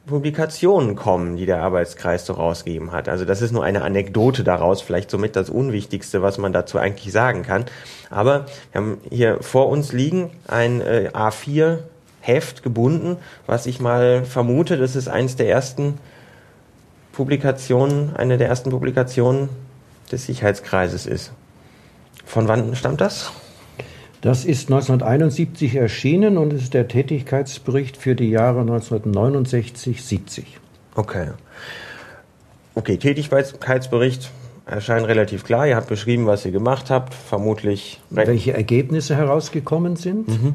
Publikationen 0.07 0.95
kommen, 0.95 1.37
die 1.37 1.47
der 1.47 1.63
Arbeitskreis 1.63 2.27
so 2.27 2.33
rausgegeben 2.35 2.93
hat. 2.93 3.09
Also 3.09 3.25
das 3.25 3.43
ist 3.43 3.53
nur 3.53 3.65
eine 3.65 3.83
Anekdote 3.83 4.45
daraus, 4.45 4.81
vielleicht 4.81 5.11
somit 5.11 5.37
das 5.37 5.51
Unwichtigste, 5.51 6.23
was 6.23 6.39
man 6.39 6.53
dazu 6.53 6.79
eigentlich 6.79 7.13
sagen 7.13 7.43
kann. 7.43 7.65
Aber 8.11 8.47
wir 8.73 8.81
haben 8.81 8.99
hier 9.11 9.39
vor 9.43 9.69
uns 9.69 9.93
liegen 9.93 10.31
ein 10.47 10.81
äh, 10.81 11.11
A4 11.13 11.79
Heft 12.21 12.63
gebunden, 12.63 13.17
was 13.47 13.67
ich 13.67 13.81
mal 13.81 14.25
vermute, 14.25 14.77
das 14.77 14.97
ist 14.97 15.09
eines 15.09 15.37
der 15.37 15.49
ersten 15.49 15.95
Publikationen, 17.13 18.15
eine 18.17 18.39
der 18.39 18.49
ersten 18.49 18.71
Publikationen 18.71 19.49
des 20.11 20.27
Sicherheitskreises 20.27 21.07
ist. 21.07 21.33
Von 22.25 22.49
wann 22.49 22.75
stammt 22.77 23.01
das? 23.01 23.33
Das 24.21 24.45
ist 24.45 24.69
1971 24.69 25.77
erschienen 25.77 26.39
und 26.39 26.53
ist 26.53 26.75
der 26.75 26.89
Tätigkeitsbericht 26.89 27.97
für 27.97 28.15
die 28.15 28.31
Jahre 28.31 28.63
1969-70. 28.63 30.45
Okay. 30.95 31.29
Okay, 32.75 32.97
Tätigkeitsbericht 32.97 34.31
erscheint 34.69 35.07
relativ 35.07 35.45
klar. 35.45 35.67
Ihr 35.67 35.77
habt 35.77 35.89
beschrieben, 35.89 36.27
was 36.27 36.45
ihr 36.45 36.53
gemacht 36.53 36.91
habt, 36.91 37.15
vermutlich. 37.15 38.01
Welche 38.11 38.53
Ergebnisse 38.53 39.17
herausgekommen 39.17 39.97
sind. 39.97 40.29
Mhm. 40.29 40.55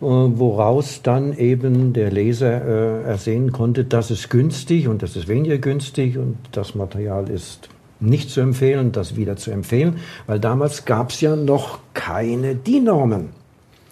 Woraus 0.00 1.02
dann 1.02 1.36
eben 1.36 1.92
der 1.92 2.10
Leser 2.10 2.64
äh, 2.64 3.02
ersehen 3.02 3.52
konnte, 3.52 3.84
das 3.84 4.10
ist 4.10 4.30
günstig 4.30 4.88
und 4.88 5.02
das 5.02 5.14
ist 5.14 5.28
weniger 5.28 5.58
günstig 5.58 6.16
und 6.16 6.38
das 6.52 6.74
Material 6.74 7.28
ist 7.28 7.68
nicht 8.00 8.30
zu 8.30 8.40
empfehlen, 8.40 8.92
das 8.92 9.16
wieder 9.16 9.36
zu 9.36 9.50
empfehlen, 9.50 9.98
weil 10.26 10.40
damals 10.40 10.86
gab 10.86 11.10
es 11.10 11.20
ja 11.20 11.36
noch 11.36 11.80
keine 11.92 12.54
DIN-Normen. 12.54 13.28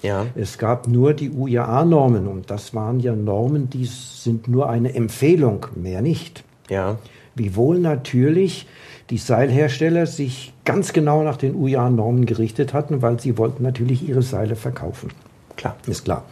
Ja. 0.02 0.26
Es 0.34 0.58
gab 0.58 0.86
nur 0.88 1.12
die 1.12 1.30
UIA-Normen 1.30 2.26
und 2.26 2.50
das 2.50 2.74
waren 2.74 3.00
ja 3.00 3.14
Normen, 3.14 3.68
die 3.68 3.84
sind 3.84 4.48
nur 4.48 4.70
eine 4.70 4.94
Empfehlung, 4.94 5.66
mehr 5.74 6.02
nicht. 6.02 6.44
Ja. 6.70 6.96
Wiewohl 7.38 7.78
natürlich 7.78 8.66
die 9.10 9.18
Seilhersteller 9.18 10.06
sich 10.06 10.52
ganz 10.64 10.92
genau 10.92 11.22
nach 11.22 11.36
den 11.36 11.54
UIA-Normen 11.54 12.26
gerichtet 12.26 12.74
hatten, 12.74 13.00
weil 13.00 13.18
sie 13.20 13.38
wollten 13.38 13.62
natürlich 13.62 14.06
ihre 14.06 14.22
Seile 14.22 14.54
verkaufen. 14.54 15.10
Klar. 15.56 15.76
Ist 15.86 16.04
klar. 16.04 16.24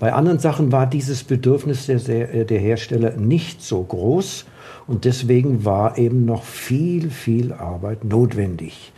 Bei 0.00 0.12
anderen 0.12 0.40
Sachen 0.40 0.72
war 0.72 0.86
dieses 0.86 1.22
Bedürfnis 1.22 1.86
der, 1.86 1.98
der 2.44 2.58
Hersteller 2.58 3.12
nicht 3.16 3.62
so 3.62 3.82
groß 3.82 4.44
und 4.88 5.04
deswegen 5.04 5.64
war 5.64 5.98
eben 5.98 6.24
noch 6.24 6.42
viel, 6.42 7.10
viel 7.10 7.52
Arbeit 7.52 8.04
notwendig. 8.04 8.92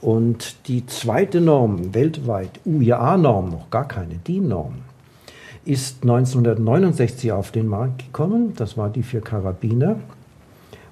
Und 0.00 0.68
die 0.68 0.86
zweite 0.86 1.40
Norm 1.40 1.94
weltweit, 1.94 2.60
UIA-Norm, 2.64 3.50
noch 3.50 3.70
gar 3.70 3.88
keine 3.88 4.14
DIN-Norm, 4.14 4.74
ist 5.64 6.02
1969 6.02 7.32
auf 7.32 7.50
den 7.50 7.66
Markt 7.66 8.06
gekommen. 8.06 8.52
Das 8.56 8.76
war 8.76 8.88
die 8.88 9.02
für 9.02 9.20
Karabiner. 9.20 9.96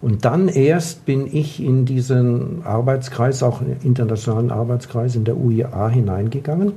Und 0.01 0.25
dann 0.25 0.49
erst 0.49 1.07
bin 1.07 1.27
ich 1.27 1.63
in 1.63 1.85
diesen 1.85 2.65
Arbeitskreis, 2.65 3.43
auch 3.43 3.61
internationalen 3.83 4.51
Arbeitskreis 4.51 5.17
in 5.17 5.25
der 5.25 5.37
UIA 5.37 5.89
hineingegangen. 5.89 6.73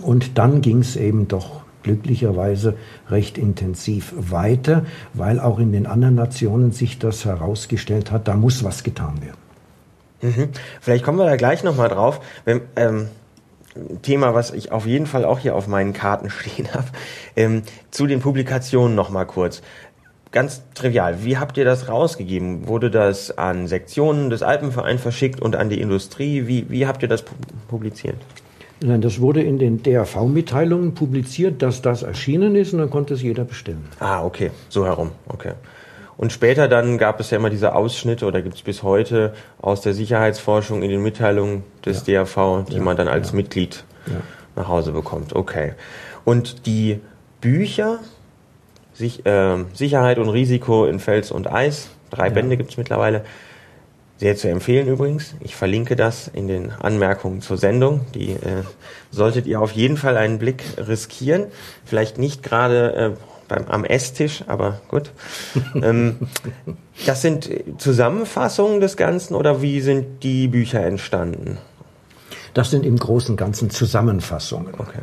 Und 0.00 0.38
dann 0.38 0.60
ging 0.60 0.78
es 0.78 0.96
eben 0.96 1.28
doch 1.28 1.62
glücklicherweise 1.82 2.76
recht 3.10 3.38
intensiv 3.38 4.14
weiter, 4.16 4.84
weil 5.14 5.40
auch 5.40 5.58
in 5.58 5.72
den 5.72 5.86
anderen 5.86 6.14
Nationen 6.14 6.72
sich 6.72 6.98
das 6.98 7.24
herausgestellt 7.24 8.10
hat, 8.10 8.28
da 8.28 8.36
muss 8.36 8.64
was 8.64 8.84
getan 8.84 9.20
werden. 9.20 9.36
Mhm. 10.22 10.48
Vielleicht 10.80 11.04
kommen 11.04 11.18
wir 11.18 11.26
da 11.26 11.36
gleich 11.36 11.64
nochmal 11.64 11.88
drauf. 11.88 12.20
Wenn, 12.44 12.60
ähm, 12.76 13.08
Thema, 14.02 14.34
was 14.34 14.50
ich 14.50 14.70
auf 14.70 14.86
jeden 14.86 15.06
Fall 15.06 15.24
auch 15.24 15.38
hier 15.38 15.56
auf 15.56 15.66
meinen 15.66 15.92
Karten 15.92 16.30
stehen 16.30 16.72
habe, 16.72 16.88
ähm, 17.36 17.62
zu 17.90 18.06
den 18.06 18.20
Publikationen 18.20 18.94
nochmal 18.94 19.26
kurz. 19.26 19.62
Ganz 20.32 20.62
trivial, 20.74 21.24
wie 21.24 21.36
habt 21.36 21.58
ihr 21.58 21.66
das 21.66 21.88
rausgegeben? 21.88 22.66
Wurde 22.66 22.90
das 22.90 23.36
an 23.36 23.68
Sektionen 23.68 24.30
des 24.30 24.42
Alpenvereins 24.42 25.02
verschickt 25.02 25.42
und 25.42 25.56
an 25.56 25.68
die 25.68 25.80
Industrie? 25.80 26.46
Wie, 26.46 26.70
wie 26.70 26.86
habt 26.86 27.02
ihr 27.02 27.08
das 27.08 27.22
publiziert? 27.68 28.16
Nein, 28.80 29.02
das 29.02 29.20
wurde 29.20 29.42
in 29.42 29.58
den 29.58 29.82
DRV-Mitteilungen 29.82 30.94
publiziert, 30.94 31.60
dass 31.60 31.82
das 31.82 32.02
erschienen 32.02 32.56
ist 32.56 32.72
und 32.72 32.80
dann 32.80 32.90
konnte 32.90 33.14
es 33.14 33.22
jeder 33.22 33.44
bestellen. 33.44 33.84
Ah, 34.00 34.24
okay, 34.24 34.50
so 34.70 34.86
herum, 34.86 35.12
okay. 35.28 35.52
Und 36.16 36.32
später 36.32 36.66
dann 36.66 36.98
gab 36.98 37.20
es 37.20 37.30
ja 37.30 37.36
immer 37.36 37.50
diese 37.50 37.74
Ausschnitte 37.74 38.26
oder 38.26 38.42
gibt 38.42 38.56
es 38.56 38.62
bis 38.62 38.82
heute 38.82 39.34
aus 39.60 39.82
der 39.82 39.92
Sicherheitsforschung 39.92 40.82
in 40.82 40.90
den 40.90 41.02
Mitteilungen 41.02 41.62
des 41.84 42.06
ja. 42.06 42.24
DRV, 42.24 42.64
die 42.70 42.76
ja, 42.76 42.82
man 42.82 42.96
dann 42.96 43.08
als 43.08 43.30
ja. 43.30 43.36
Mitglied 43.36 43.84
nach 44.56 44.68
Hause 44.68 44.92
bekommt. 44.92 45.34
Okay. 45.34 45.74
Und 46.24 46.66
die 46.66 47.00
Bücher, 47.40 47.98
sich, 48.94 49.24
äh, 49.26 49.64
Sicherheit 49.74 50.18
und 50.18 50.28
Risiko 50.28 50.86
in 50.86 50.98
Fels 50.98 51.30
und 51.30 51.50
Eis, 51.50 51.90
drei 52.10 52.30
Bände 52.30 52.56
gibt 52.56 52.70
es 52.70 52.76
mittlerweile, 52.76 53.24
sehr 54.18 54.36
zu 54.36 54.48
empfehlen 54.48 54.86
übrigens. 54.86 55.34
Ich 55.40 55.56
verlinke 55.56 55.96
das 55.96 56.28
in 56.28 56.46
den 56.46 56.70
Anmerkungen 56.70 57.40
zur 57.40 57.58
Sendung. 57.58 58.02
Die 58.14 58.30
äh, 58.30 58.62
solltet 59.10 59.46
ihr 59.46 59.60
auf 59.60 59.72
jeden 59.72 59.96
Fall 59.96 60.16
einen 60.16 60.38
Blick 60.38 60.62
riskieren. 60.76 61.46
Vielleicht 61.84 62.18
nicht 62.18 62.42
gerade 62.44 62.94
äh, 62.94 63.10
beim, 63.48 63.66
am 63.66 63.84
Esstisch, 63.84 64.44
aber 64.46 64.80
gut. 64.86 65.10
ähm, 65.74 66.28
das 67.04 67.22
sind 67.22 67.50
Zusammenfassungen 67.78 68.80
des 68.80 68.96
Ganzen 68.96 69.34
oder 69.34 69.60
wie 69.60 69.80
sind 69.80 70.22
die 70.22 70.46
Bücher 70.46 70.86
entstanden? 70.86 71.58
Das 72.54 72.70
sind 72.70 72.86
im 72.86 72.98
Großen 72.98 73.32
und 73.32 73.38
Ganzen 73.38 73.70
Zusammenfassungen. 73.70 74.74
Okay 74.78 75.00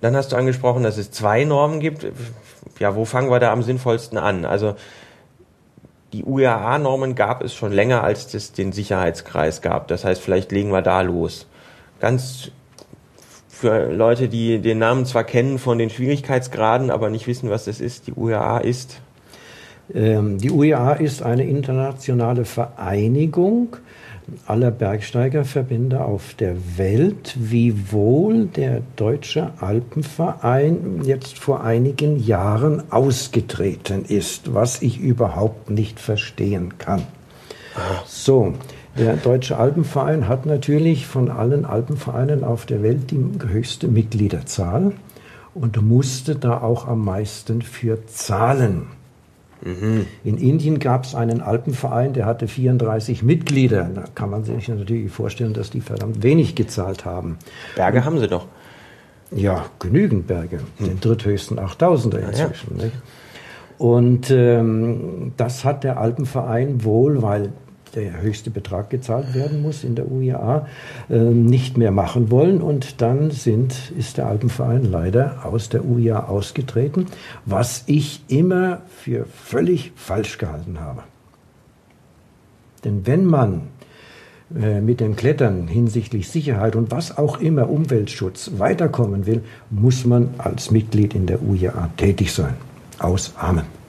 dann 0.00 0.16
hast 0.16 0.32
du 0.32 0.36
angesprochen, 0.36 0.82
dass 0.82 0.98
es 0.98 1.10
zwei 1.10 1.44
Normen 1.44 1.80
gibt. 1.80 2.06
Ja, 2.78 2.96
wo 2.96 3.04
fangen 3.04 3.30
wir 3.30 3.38
da 3.38 3.52
am 3.52 3.62
sinnvollsten 3.62 4.18
an? 4.18 4.44
Also 4.44 4.74
die 6.12 6.24
URA-Normen 6.24 7.14
gab 7.14 7.42
es 7.42 7.54
schon 7.54 7.72
länger, 7.72 8.04
als 8.04 8.34
es 8.34 8.52
den 8.52 8.72
Sicherheitskreis 8.72 9.62
gab. 9.62 9.88
Das 9.88 10.04
heißt, 10.04 10.20
vielleicht 10.20 10.52
legen 10.52 10.70
wir 10.70 10.82
da 10.82 11.00
los. 11.00 11.46
Ganz 12.00 12.50
für 13.48 13.92
Leute, 13.92 14.28
die 14.28 14.58
den 14.58 14.78
Namen 14.78 15.06
zwar 15.06 15.24
kennen 15.24 15.58
von 15.58 15.78
den 15.78 15.88
Schwierigkeitsgraden, 15.88 16.90
aber 16.90 17.08
nicht 17.08 17.28
wissen, 17.28 17.48
was 17.48 17.64
das 17.66 17.80
ist. 17.80 18.08
Die 18.08 18.12
URA 18.12 18.58
ist 18.58 19.00
die 19.94 20.50
UEA 20.50 20.92
ist 20.92 21.22
eine 21.22 21.44
internationale 21.44 22.44
Vereinigung 22.44 23.76
aller 24.46 24.70
Bergsteigerverbände 24.70 26.02
auf 26.02 26.34
der 26.34 26.56
Welt, 26.76 27.36
wiewohl 27.38 28.46
der 28.46 28.82
Deutsche 28.96 29.50
Alpenverein 29.60 31.02
jetzt 31.04 31.38
vor 31.38 31.64
einigen 31.64 32.22
Jahren 32.22 32.90
ausgetreten 32.90 34.04
ist, 34.06 34.54
was 34.54 34.82
ich 34.82 35.00
überhaupt 35.00 35.70
nicht 35.70 36.00
verstehen 36.00 36.78
kann. 36.78 37.02
So, 38.06 38.54
der 38.98 39.16
Deutsche 39.16 39.56
Alpenverein 39.58 40.28
hat 40.28 40.46
natürlich 40.46 41.06
von 41.06 41.30
allen 41.30 41.64
Alpenvereinen 41.64 42.44
auf 42.44 42.66
der 42.66 42.82
Welt 42.82 43.10
die 43.10 43.24
höchste 43.48 43.88
Mitgliederzahl 43.88 44.92
und 45.54 45.80
musste 45.82 46.36
da 46.36 46.60
auch 46.60 46.86
am 46.86 47.04
meisten 47.04 47.62
für 47.62 48.06
zahlen. 48.06 48.86
Mhm. 49.64 50.06
In 50.24 50.38
Indien 50.38 50.78
gab 50.78 51.04
es 51.04 51.14
einen 51.14 51.40
Alpenverein, 51.40 52.12
der 52.12 52.26
hatte 52.26 52.48
34 52.48 53.22
Mitglieder. 53.22 53.88
Da 53.94 54.04
kann 54.14 54.30
man 54.30 54.44
sich 54.44 54.68
natürlich 54.68 55.10
vorstellen, 55.10 55.54
dass 55.54 55.70
die 55.70 55.80
verdammt 55.80 56.22
wenig 56.22 56.54
gezahlt 56.54 57.04
haben. 57.04 57.38
Berge 57.76 57.98
und, 57.98 58.04
haben 58.04 58.18
sie 58.18 58.28
doch. 58.28 58.46
Ja, 59.30 59.66
genügend 59.78 60.26
Berge. 60.26 60.60
Hm. 60.78 60.86
Den 60.86 61.00
dritthöchsten 61.00 61.58
8000er 61.58 62.18
inzwischen. 62.18 62.78
Ja, 62.78 62.84
ja. 62.86 62.90
Und 63.78 64.30
ähm, 64.30 65.32
das 65.36 65.64
hat 65.64 65.84
der 65.84 65.98
Alpenverein 65.98 66.84
wohl, 66.84 67.22
weil 67.22 67.52
der 67.94 68.20
höchste 68.20 68.50
Betrag 68.50 68.90
gezahlt 68.90 69.34
werden 69.34 69.62
muss 69.62 69.84
in 69.84 69.94
der 69.94 70.10
UIA, 70.10 70.66
äh, 71.10 71.18
nicht 71.18 71.76
mehr 71.76 71.90
machen 71.90 72.30
wollen. 72.30 72.60
Und 72.60 73.00
dann 73.00 73.30
sind, 73.30 73.92
ist 73.96 74.18
der 74.18 74.26
Alpenverein 74.26 74.84
leider 74.84 75.44
aus 75.44 75.68
der 75.68 75.84
UIA 75.84 76.24
ausgetreten, 76.26 77.06
was 77.44 77.84
ich 77.86 78.22
immer 78.28 78.82
für 78.88 79.26
völlig 79.26 79.92
falsch 79.94 80.38
gehalten 80.38 80.80
habe. 80.80 81.02
Denn 82.84 83.06
wenn 83.06 83.26
man 83.26 83.68
äh, 84.54 84.80
mit 84.80 85.00
dem 85.00 85.16
Klettern 85.16 85.68
hinsichtlich 85.68 86.28
Sicherheit 86.28 86.76
und 86.76 86.90
was 86.90 87.16
auch 87.16 87.40
immer, 87.40 87.70
Umweltschutz, 87.70 88.52
weiterkommen 88.58 89.26
will, 89.26 89.42
muss 89.70 90.04
man 90.04 90.30
als 90.38 90.70
Mitglied 90.70 91.14
in 91.14 91.26
der 91.26 91.42
UIA 91.42 91.90
tätig 91.96 92.32
sein. 92.32 92.54
Aus 92.98 93.32
Amen. 93.36 93.81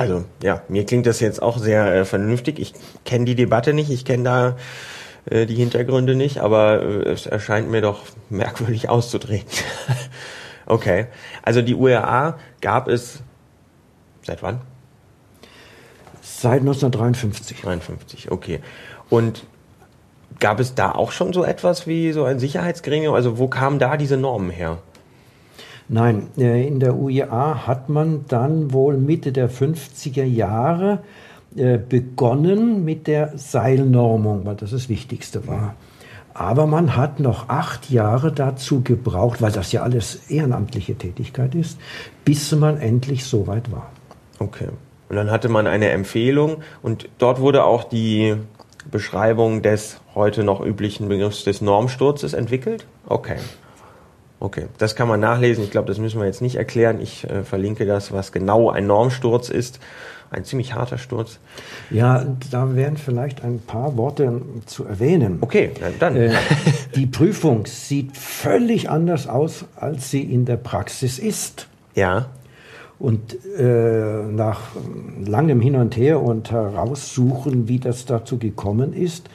Also 0.00 0.24
ja, 0.42 0.62
mir 0.68 0.86
klingt 0.86 1.04
das 1.04 1.20
jetzt 1.20 1.42
auch 1.42 1.58
sehr 1.58 1.94
äh, 1.94 2.04
vernünftig. 2.06 2.58
Ich 2.58 2.72
kenne 3.04 3.26
die 3.26 3.34
Debatte 3.34 3.74
nicht, 3.74 3.90
ich 3.90 4.06
kenne 4.06 4.24
da 4.24 4.56
äh, 5.26 5.44
die 5.44 5.56
Hintergründe 5.56 6.14
nicht, 6.14 6.38
aber 6.38 6.80
äh, 6.80 7.10
es 7.10 7.26
erscheint 7.26 7.70
mir 7.70 7.82
doch 7.82 8.04
merkwürdig 8.30 8.88
auszutreten. 8.88 9.50
okay, 10.66 11.08
also 11.42 11.60
die 11.60 11.74
URA 11.74 12.38
gab 12.62 12.88
es 12.88 13.20
seit 14.22 14.42
wann? 14.42 14.62
Seit 16.22 16.60
1953. 16.60 17.60
53, 17.60 18.30
okay. 18.30 18.60
Und 19.10 19.44
gab 20.38 20.60
es 20.60 20.74
da 20.74 20.92
auch 20.92 21.12
schon 21.12 21.34
so 21.34 21.44
etwas 21.44 21.86
wie 21.86 22.12
so 22.12 22.24
ein 22.24 22.38
Sicherheitsgremium? 22.38 23.14
Also 23.14 23.36
wo 23.36 23.48
kamen 23.48 23.78
da 23.78 23.98
diese 23.98 24.16
Normen 24.16 24.48
her? 24.48 24.78
Nein, 25.92 26.28
äh, 26.38 26.68
in 26.68 26.78
der 26.78 26.96
UIA 26.96 27.66
hat 27.66 27.88
man 27.88 28.24
dann 28.28 28.72
wohl 28.72 28.96
Mitte 28.96 29.32
der 29.32 29.50
50er 29.50 30.22
Jahre 30.22 31.00
äh, 31.56 31.78
begonnen 31.78 32.84
mit 32.84 33.08
der 33.08 33.36
Seilnormung, 33.36 34.46
weil 34.46 34.54
das 34.54 34.70
das 34.70 34.88
Wichtigste 34.88 35.48
war. 35.48 35.74
Aber 36.32 36.68
man 36.68 36.96
hat 36.96 37.18
noch 37.18 37.48
acht 37.48 37.90
Jahre 37.90 38.30
dazu 38.30 38.82
gebraucht, 38.82 39.42
weil 39.42 39.50
das 39.50 39.72
ja 39.72 39.82
alles 39.82 40.30
ehrenamtliche 40.30 40.94
Tätigkeit 40.94 41.56
ist, 41.56 41.76
bis 42.24 42.52
man 42.54 42.78
endlich 42.78 43.24
so 43.24 43.48
weit 43.48 43.72
war. 43.72 43.90
Okay. 44.38 44.68
Und 45.08 45.16
dann 45.16 45.32
hatte 45.32 45.48
man 45.48 45.66
eine 45.66 45.88
Empfehlung 45.88 46.58
und 46.82 47.08
dort 47.18 47.40
wurde 47.40 47.64
auch 47.64 47.82
die 47.82 48.36
Beschreibung 48.92 49.62
des 49.62 50.00
heute 50.14 50.44
noch 50.44 50.64
üblichen 50.64 51.08
Begriffs 51.08 51.42
des 51.42 51.60
Normsturzes 51.60 52.32
entwickelt? 52.32 52.86
Okay. 53.06 53.38
Okay, 54.42 54.68
das 54.78 54.96
kann 54.96 55.06
man 55.06 55.20
nachlesen. 55.20 55.62
Ich 55.62 55.70
glaube, 55.70 55.86
das 55.86 55.98
müssen 55.98 56.18
wir 56.18 56.26
jetzt 56.26 56.40
nicht 56.40 56.56
erklären. 56.56 56.98
Ich 57.00 57.28
äh, 57.28 57.44
verlinke 57.44 57.84
das, 57.84 58.10
was 58.10 58.32
genau 58.32 58.70
ein 58.70 58.86
Normsturz 58.86 59.50
ist. 59.50 59.80
Ein 60.30 60.44
ziemlich 60.44 60.74
harter 60.74 60.96
Sturz. 60.96 61.40
Ja, 61.90 62.24
da 62.50 62.74
wären 62.74 62.96
vielleicht 62.96 63.44
ein 63.44 63.58
paar 63.58 63.96
Worte 63.98 64.40
zu 64.64 64.86
erwähnen. 64.86 65.38
Okay, 65.42 65.72
dann. 65.98 66.16
Äh, 66.16 66.32
die 66.94 67.06
Prüfung 67.06 67.66
sieht 67.66 68.16
völlig 68.16 68.88
anders 68.88 69.26
aus, 69.26 69.66
als 69.76 70.10
sie 70.10 70.22
in 70.22 70.46
der 70.46 70.56
Praxis 70.56 71.18
ist. 71.18 71.68
Ja. 71.94 72.26
Und 72.98 73.36
äh, 73.58 74.22
nach 74.22 74.60
langem 75.22 75.60
Hin 75.60 75.74
und 75.74 75.96
Her 75.96 76.22
und 76.22 76.50
heraussuchen, 76.50 77.68
wie 77.68 77.78
das 77.78 78.06
dazu 78.06 78.38
gekommen 78.38 78.94
ist, 78.94 79.28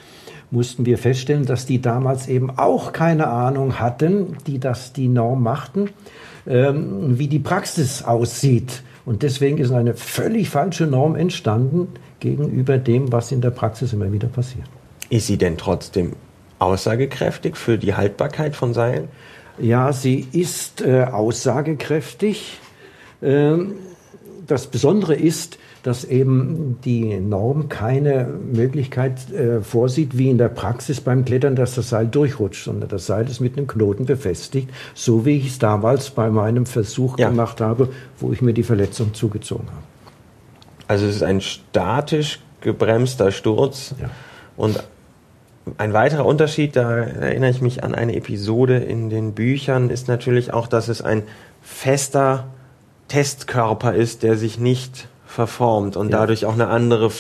mussten 0.56 0.86
wir 0.86 0.98
feststellen, 0.98 1.46
dass 1.46 1.66
die 1.66 1.82
damals 1.82 2.28
eben 2.28 2.50
auch 2.58 2.94
keine 2.94 3.28
Ahnung 3.28 3.80
hatten, 3.80 4.38
die 4.48 4.60
das 4.60 4.94
die 4.94 5.08
Norm 5.08 5.44
machten, 5.44 5.90
ähm, 6.48 7.20
wie 7.20 7.28
die 7.28 7.40
Praxis 7.40 8.02
aussieht. 8.04 8.82
Und 9.06 9.22
deswegen 9.22 9.58
ist 9.60 9.72
eine 9.72 9.94
völlig 9.94 10.50
falsche 10.50 10.88
Norm 10.88 11.16
entstanden 11.16 11.90
gegenüber 12.20 12.78
dem, 12.78 13.12
was 13.12 13.32
in 13.32 13.42
der 13.42 13.52
Praxis 13.52 13.94
immer 13.94 14.12
wieder 14.12 14.28
passiert. 14.28 14.66
Ist 15.10 15.28
sie 15.28 15.38
denn 15.38 15.58
trotzdem 15.58 16.14
aussagekräftig 16.58 17.58
für 17.58 17.78
die 17.78 17.94
Haltbarkeit 17.94 18.56
von 18.56 18.74
Seilen? 18.74 19.10
Ja, 19.60 19.94
sie 19.94 20.26
ist 20.32 20.82
äh, 20.82 21.04
aussagekräftig. 21.04 22.60
Ähm, 23.22 23.76
das 24.48 24.68
Besondere 24.68 25.16
ist, 25.16 25.60
dass 25.86 26.04
eben 26.04 26.80
die 26.84 27.20
Norm 27.20 27.70
keine 27.70 28.26
Möglichkeit 28.26 29.32
äh, 29.32 29.62
vorsieht, 29.62 30.18
wie 30.18 30.32
in 30.32 30.40
der 30.40 30.50
Praxis 30.50 31.00
beim 31.00 31.26
Klettern, 31.26 31.56
dass 31.56 31.76
das 31.76 31.90
Seil 31.90 32.08
durchrutscht, 32.08 32.66
sondern 32.66 32.90
das 32.90 33.06
Seil 33.06 33.30
ist 33.30 33.40
mit 33.40 33.56
einem 33.56 33.68
Knoten 33.68 34.08
befestigt, 34.08 34.72
so 34.96 35.28
wie 35.28 35.38
ich 35.38 35.46
es 35.46 35.60
damals 35.60 36.10
bei 36.10 36.32
meinem 36.32 36.66
Versuch 36.66 37.20
ja. 37.20 37.30
gemacht 37.30 37.62
habe, 37.62 37.90
wo 38.20 38.32
ich 38.32 38.42
mir 38.42 38.54
die 38.54 38.64
Verletzung 38.64 39.14
zugezogen 39.14 39.68
habe. 39.68 39.84
Also 40.88 41.06
es 41.06 41.18
ist 41.18 41.24
ein 41.24 41.40
statisch 41.40 42.40
gebremster 42.62 43.32
Sturz 43.32 43.94
ja. 44.02 44.10
und 44.58 44.84
ein 45.78 45.94
weiterer 45.94 46.26
Unterschied, 46.26 46.76
da 46.76 46.96
erinnere 46.96 47.52
ich 47.52 47.62
mich 47.62 47.84
an 47.84 47.94
eine 47.94 48.16
Episode 48.16 48.78
in 48.78 49.12
den 49.12 49.34
Büchern, 49.34 49.92
ist 49.92 50.08
natürlich 50.08 50.52
auch, 50.52 50.66
dass 50.66 50.88
es 50.88 51.04
ein 51.04 51.22
fester 51.62 52.48
Testkörper 53.08 53.94
ist, 53.94 54.24
der 54.24 54.36
sich 54.36 54.60
nicht 54.60 55.10
verformt 55.26 55.98
und 55.98 56.12
ja. 56.12 56.20
dadurch 56.20 56.46
auch 56.46 56.54
eine 56.54 56.68
andere 56.68 57.12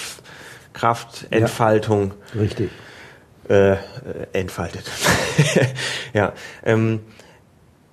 Kraftentfaltung 0.73 2.13
ja, 2.33 2.41
richtig. 2.41 2.71
Äh, 3.47 3.75
entfaltet. 4.33 4.85
ja. 6.13 6.33
Ähm, 6.63 7.01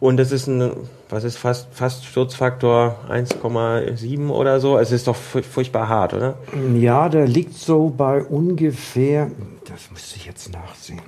und 0.00 0.18
es 0.18 0.32
ist 0.32 0.48
ein, 0.48 0.72
was 1.10 1.22
ist 1.22 1.36
fast, 1.36 1.68
fast 1.72 2.04
Sturzfaktor 2.04 2.98
1,7 3.08 4.30
oder 4.30 4.58
so. 4.58 4.76
Es 4.78 4.90
ist 4.90 5.06
doch 5.06 5.14
furchtbar 5.14 5.88
hart, 5.88 6.14
oder? 6.14 6.38
Ja, 6.74 7.08
der 7.08 7.28
liegt 7.28 7.54
so 7.54 7.88
bei 7.88 8.20
ungefähr, 8.20 9.30
das 9.64 9.92
müsste 9.92 10.16
ich 10.16 10.26
jetzt 10.26 10.52
nachsehen. 10.52 11.02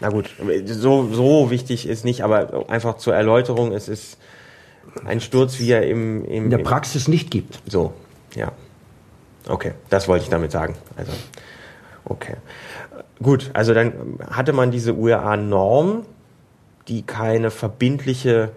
Na 0.00 0.10
gut, 0.10 0.30
so, 0.66 1.08
so 1.12 1.50
wichtig 1.50 1.88
ist 1.88 2.04
nicht, 2.04 2.22
aber 2.22 2.70
einfach 2.70 2.98
zur 2.98 3.14
Erläuterung, 3.14 3.72
es 3.72 3.88
ist 3.88 4.16
ein 5.04 5.20
Sturz, 5.20 5.58
wie 5.58 5.70
er 5.70 5.86
im, 5.88 6.24
im 6.24 6.44
in 6.44 6.50
der 6.50 6.58
Praxis 6.58 7.08
nicht 7.08 7.30
gibt. 7.30 7.60
So, 7.66 7.94
ja. 8.34 8.52
Okay, 9.48 9.72
das 9.88 10.08
wollte 10.08 10.24
ich 10.24 10.30
damit 10.30 10.52
sagen. 10.52 10.76
Also, 10.96 11.12
okay. 12.04 12.36
Gut, 13.22 13.50
also 13.52 13.74
dann 13.74 14.18
hatte 14.30 14.52
man 14.52 14.70
diese 14.70 14.94
URA-Norm, 14.94 16.04
die 16.88 17.02
keine 17.02 17.50
verbindliche 17.50 18.50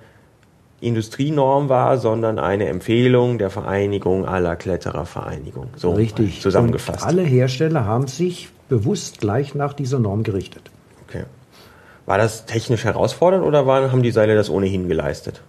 Industrienorm 0.81 1.69
war, 1.69 1.97
sondern 1.97 2.39
eine 2.39 2.67
Empfehlung 2.67 3.37
der 3.37 3.49
Vereinigung 3.49 4.25
aller 4.25 4.55
Kletterervereinigung. 4.55 5.67
So 5.77 5.93
Richtig. 5.93 6.41
zusammengefasst. 6.41 7.01
Und 7.01 7.07
alle 7.07 7.21
Hersteller 7.23 7.85
haben 7.85 8.07
sich 8.07 8.49
bewusst 8.67 9.19
gleich 9.19 9.55
nach 9.55 9.73
dieser 9.73 9.99
Norm 9.99 10.23
gerichtet. 10.23 10.71
Okay. 11.07 11.23
War 12.05 12.17
das 12.17 12.45
technisch 12.45 12.83
herausfordernd 12.83 13.45
oder 13.45 13.65
waren, 13.65 13.91
haben 13.91 14.03
die 14.03 14.11
Seile 14.11 14.35
das 14.35 14.49
ohnehin 14.49 14.89
geleistet? 14.89 15.41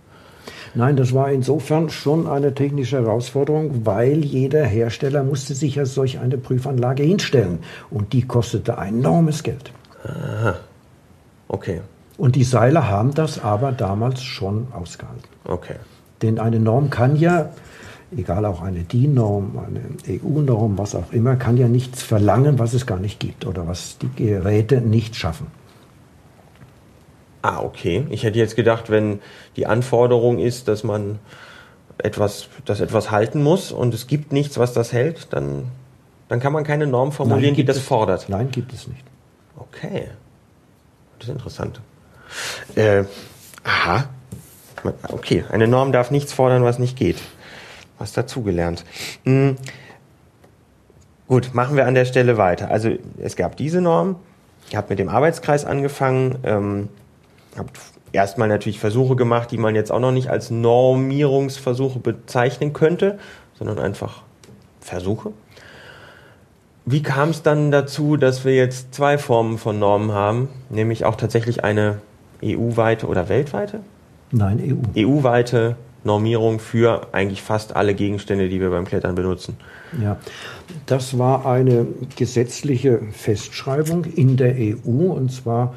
Nein, 0.77 0.97
das 0.97 1.14
war 1.14 1.31
insofern 1.31 1.89
schon 1.89 2.27
eine 2.27 2.53
technische 2.53 2.97
Herausforderung, 2.97 3.87
weil 3.87 4.25
jeder 4.25 4.64
Hersteller 4.64 5.22
musste 5.22 5.55
sich 5.55 5.77
ja 5.77 5.87
solch 5.87 6.18
eine 6.18 6.37
Prüfanlage 6.37 7.05
hinstellen. 7.05 7.61
Und 7.91 8.12
die 8.12 8.22
kostete 8.22 8.72
enormes 8.72 9.43
Geld. 9.45 9.72
Aha. 10.05 10.57
Okay. 11.49 11.81
Und 12.16 12.37
die 12.37 12.45
Seiler 12.45 12.89
haben 12.89 13.14
das 13.14 13.43
aber 13.43 13.72
damals 13.72 14.22
schon 14.22 14.68
ausgehalten. 14.72 15.29
Okay. 15.45 15.77
Denn 16.22 16.39
eine 16.39 16.59
Norm 16.59 16.91
kann 16.91 17.16
ja, 17.16 17.51
egal 18.16 18.45
auch 18.45 18.62
eine 18.62 18.81
DIN-Norm, 18.81 19.59
eine 19.59 20.20
EU-Norm, 20.20 20.79
was 20.79 20.95
auch 20.95 21.12
immer, 21.12 21.37
kann 21.37 21.57
ja 21.57 21.68
nichts 21.68 22.03
verlangen, 22.03 22.59
was 22.59 22.72
es 22.75 22.87
gar 22.87 22.99
nicht 22.99 23.20
gibt 23.20 23.47
oder 23.47 23.66
was 23.66 23.99
die 23.99 24.11
Geräte 24.16 24.81
nicht 24.81 25.16
schaffen. 25.16 25.47
Ah, 27.47 27.61
okay. 27.61 28.07
Ich 28.09 28.23
hätte 28.23 28.39
jetzt 28.39 28.57
gedacht, 28.57 28.89
wenn 28.89 29.21
die 29.57 29.67
Anforderung 29.67 30.39
ist, 30.39 30.67
dass 30.67 30.83
man 30.83 31.19
etwas, 31.99 32.49
dass 32.65 32.81
etwas 32.81 33.11
halten 33.11 33.43
muss 33.43 33.71
und 33.71 33.93
es 33.93 34.07
gibt 34.07 34.33
nichts, 34.33 34.57
was 34.57 34.73
das 34.73 34.93
hält, 34.95 35.27
dann 35.35 35.67
Dann 36.29 36.41
kann 36.41 36.55
man 36.55 36.65
keine 36.65 36.87
Norm 36.87 37.13
formulieren, 37.13 37.51
Nein, 37.51 37.55
die 37.57 37.65
das 37.67 37.77
es- 37.77 37.83
fordert. 37.83 38.31
Nein, 38.31 38.51
gibt 38.51 38.73
es 38.73 38.87
nicht. 38.89 39.05
Okay. 39.59 40.09
Das 41.19 41.29
ist 41.29 41.35
interessant. 41.35 41.81
Äh, 42.77 43.05
aha. 43.63 44.09
Okay, 45.09 45.45
eine 45.51 45.69
Norm 45.69 45.93
darf 45.93 46.11
nichts 46.11 46.33
fordern, 46.33 46.65
was 46.65 46.79
nicht 46.79 46.97
geht. 46.97 47.19
Was 47.99 48.13
dazugelernt. 48.15 48.85
Hm. 49.25 49.57
Gut, 51.29 51.55
machen 51.55 51.77
wir 51.77 51.87
an 51.87 51.95
der 51.95 52.07
Stelle 52.07 52.39
weiter. 52.39 52.71
Also 52.71 52.91
es 53.19 53.37
gab 53.37 53.57
diese 53.59 53.83
Norm. 53.83 54.17
Ich 54.71 54.77
habe 54.77 54.87
mit 54.89 54.99
dem 54.99 55.11
Arbeitskreis 55.11 55.67
angefangen. 55.67 56.39
Ähm, 56.43 56.89
habe 57.57 57.69
erstmal 58.13 58.49
natürlich 58.49 58.79
Versuche 58.79 59.17
gemacht, 59.17 59.51
die 59.51 59.59
man 59.59 59.75
jetzt 59.75 59.91
auch 59.93 60.01
noch 60.01 60.13
nicht 60.13 60.29
als 60.29 60.51
Normierungsversuche 60.51 61.99
bezeichnen 61.99 62.73
könnte, 62.73 63.19
sondern 63.59 63.79
einfach 63.79 64.23
Versuche. 64.81 65.33
Wie 66.87 67.03
kam 67.03 67.31
es 67.31 67.43
dann 67.43 67.71
dazu, 67.71 68.17
dass 68.17 68.45
wir 68.45 68.55
jetzt 68.55 68.95
zwei 68.95 69.17
Formen 69.17 69.57
von 69.57 69.79
Normen 69.79 70.13
haben, 70.13 70.49
nämlich 70.69 71.07
auch 71.07 71.17
tatsächlich 71.17 71.65
eine 71.65 72.01
EU-weite 72.43 73.07
oder 73.07 73.29
weltweite? 73.31 73.81
Nein, 74.31 74.61
EU. 74.97 75.07
EU-weite 75.07 75.77
Normierung 76.05 76.59
für 76.59 77.09
eigentlich 77.13 77.43
fast 77.43 77.75
alle 77.75 77.95
Gegenstände, 77.95 78.51
die 78.51 78.61
wir 78.61 78.69
beim 78.69 78.85
Klettern 78.85 79.15
benutzen. 79.15 79.57
Ja, 80.03 80.19
das 80.85 81.19
war 81.19 81.47
eine 81.47 81.87
gesetzliche 82.17 83.01
Festschreibung 83.13 84.05
in 84.05 84.37
der 84.37 84.55
EU 84.55 85.13
und 85.13 85.33
zwar 85.33 85.75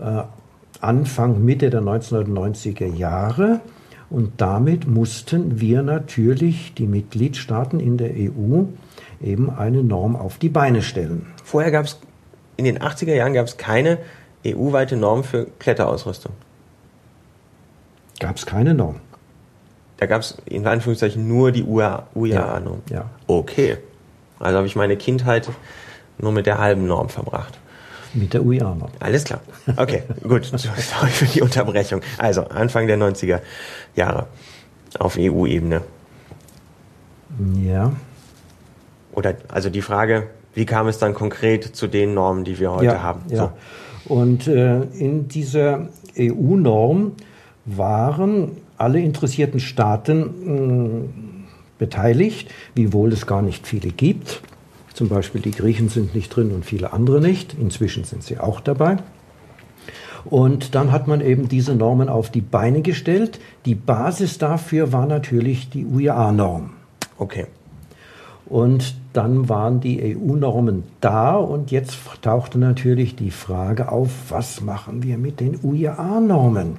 äh, 0.00 0.22
Anfang, 0.80 1.44
Mitte 1.44 1.70
der 1.70 1.82
1990er 1.82 2.86
Jahre. 2.86 3.60
Und 4.10 4.40
damit 4.40 4.86
mussten 4.86 5.60
wir 5.60 5.82
natürlich, 5.82 6.72
die 6.74 6.86
Mitgliedstaaten 6.86 7.78
in 7.78 7.98
der 7.98 8.12
EU, 8.12 8.64
eben 9.22 9.50
eine 9.50 9.82
Norm 9.82 10.16
auf 10.16 10.38
die 10.38 10.48
Beine 10.48 10.82
stellen. 10.82 11.26
Vorher 11.44 11.70
gab 11.70 11.86
es, 11.86 11.98
in 12.56 12.64
den 12.64 12.78
80er 12.78 13.14
Jahren 13.14 13.34
gab 13.34 13.46
es 13.46 13.56
keine 13.56 13.98
EU-weite 14.46 14.96
Norm 14.96 15.24
für 15.24 15.46
Kletterausrüstung. 15.58 16.32
Gab 18.20 18.36
es 18.36 18.46
keine 18.46 18.74
Norm. 18.74 18.96
Da 19.98 20.06
gab 20.06 20.22
es 20.22 20.38
in 20.44 20.66
Anführungszeichen 20.66 21.26
nur 21.26 21.52
die 21.52 21.64
UIA-Norm. 21.64 22.82
Ja. 22.90 23.10
Okay. 23.26 23.78
Also 24.38 24.56
habe 24.56 24.66
ich 24.66 24.76
meine 24.76 24.96
Kindheit 24.96 25.48
nur 26.18 26.32
mit 26.32 26.46
der 26.46 26.58
halben 26.58 26.86
Norm 26.86 27.08
verbracht. 27.08 27.58
Mit 28.14 28.34
der 28.34 28.44
UIA-Norm. 28.44 28.90
Alles 29.00 29.24
klar. 29.24 29.40
Okay, 29.76 30.02
gut. 30.22 30.44
Sorry 30.56 31.10
für 31.10 31.26
die 31.26 31.42
Unterbrechung. 31.42 32.00
Also 32.16 32.42
Anfang 32.44 32.86
der 32.86 32.98
90er 32.98 33.40
Jahre 33.94 34.26
auf 34.98 35.16
EU-Ebene. 35.18 35.82
Ja. 37.62 37.92
Oder 39.12 39.34
also 39.48 39.70
die 39.70 39.82
Frage, 39.82 40.28
wie 40.54 40.64
kam 40.64 40.88
es 40.88 40.98
dann 40.98 41.14
konkret 41.14 41.64
zu 41.64 41.86
den 41.86 42.14
Normen, 42.14 42.44
die 42.44 42.58
wir 42.58 42.72
heute 42.72 42.84
ja, 42.86 43.02
haben? 43.02 43.22
Ja. 43.28 43.52
Und 44.06 44.48
äh, 44.48 44.82
in 44.82 45.28
dieser 45.28 45.88
EU-Norm 46.18 47.12
waren 47.64 48.52
alle 48.78 49.00
interessierten 49.00 49.60
Staaten 49.60 51.02
mh, 51.02 51.08
beteiligt, 51.78 52.50
wiewohl 52.74 53.12
es 53.12 53.26
gar 53.26 53.42
nicht 53.42 53.66
viele 53.66 53.90
gibt. 53.90 54.40
Zum 54.98 55.08
Beispiel 55.08 55.40
die 55.40 55.52
Griechen 55.52 55.88
sind 55.88 56.16
nicht 56.16 56.34
drin 56.34 56.50
und 56.50 56.64
viele 56.64 56.92
andere 56.92 57.20
nicht. 57.20 57.54
Inzwischen 57.54 58.02
sind 58.02 58.24
sie 58.24 58.40
auch 58.40 58.58
dabei. 58.58 58.96
Und 60.24 60.74
dann 60.74 60.90
hat 60.90 61.06
man 61.06 61.20
eben 61.20 61.48
diese 61.48 61.76
Normen 61.76 62.08
auf 62.08 62.30
die 62.30 62.40
Beine 62.40 62.82
gestellt. 62.82 63.38
Die 63.64 63.76
Basis 63.76 64.38
dafür 64.38 64.92
war 64.92 65.06
natürlich 65.06 65.70
die 65.70 65.86
UIA-Norm. 65.86 66.70
Okay. 67.16 67.46
Und 68.46 68.96
dann 69.12 69.48
waren 69.48 69.78
die 69.78 70.16
EU-Normen 70.16 70.82
da 71.00 71.36
und 71.36 71.70
jetzt 71.70 71.96
tauchte 72.20 72.58
natürlich 72.58 73.14
die 73.14 73.30
Frage 73.30 73.92
auf, 73.92 74.10
was 74.30 74.62
machen 74.62 75.04
wir 75.04 75.16
mit 75.16 75.38
den 75.38 75.60
UIA-Normen? 75.62 76.78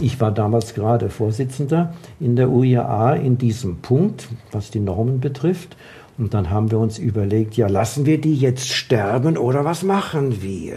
Ich 0.00 0.20
war 0.20 0.32
damals 0.32 0.74
gerade 0.74 1.10
Vorsitzender 1.10 1.94
in 2.20 2.36
der 2.36 2.50
UIA 2.50 3.14
in 3.14 3.38
diesem 3.38 3.78
Punkt, 3.78 4.28
was 4.52 4.70
die 4.70 4.80
Normen 4.80 5.20
betrifft. 5.20 5.76
Und 6.20 6.34
dann 6.34 6.50
haben 6.50 6.70
wir 6.70 6.78
uns 6.78 6.98
überlegt, 6.98 7.56
ja, 7.56 7.66
lassen 7.66 8.04
wir 8.04 8.20
die 8.20 8.34
jetzt 8.34 8.68
sterben 8.68 9.38
oder 9.38 9.64
was 9.64 9.82
machen 9.82 10.42
wir? 10.42 10.76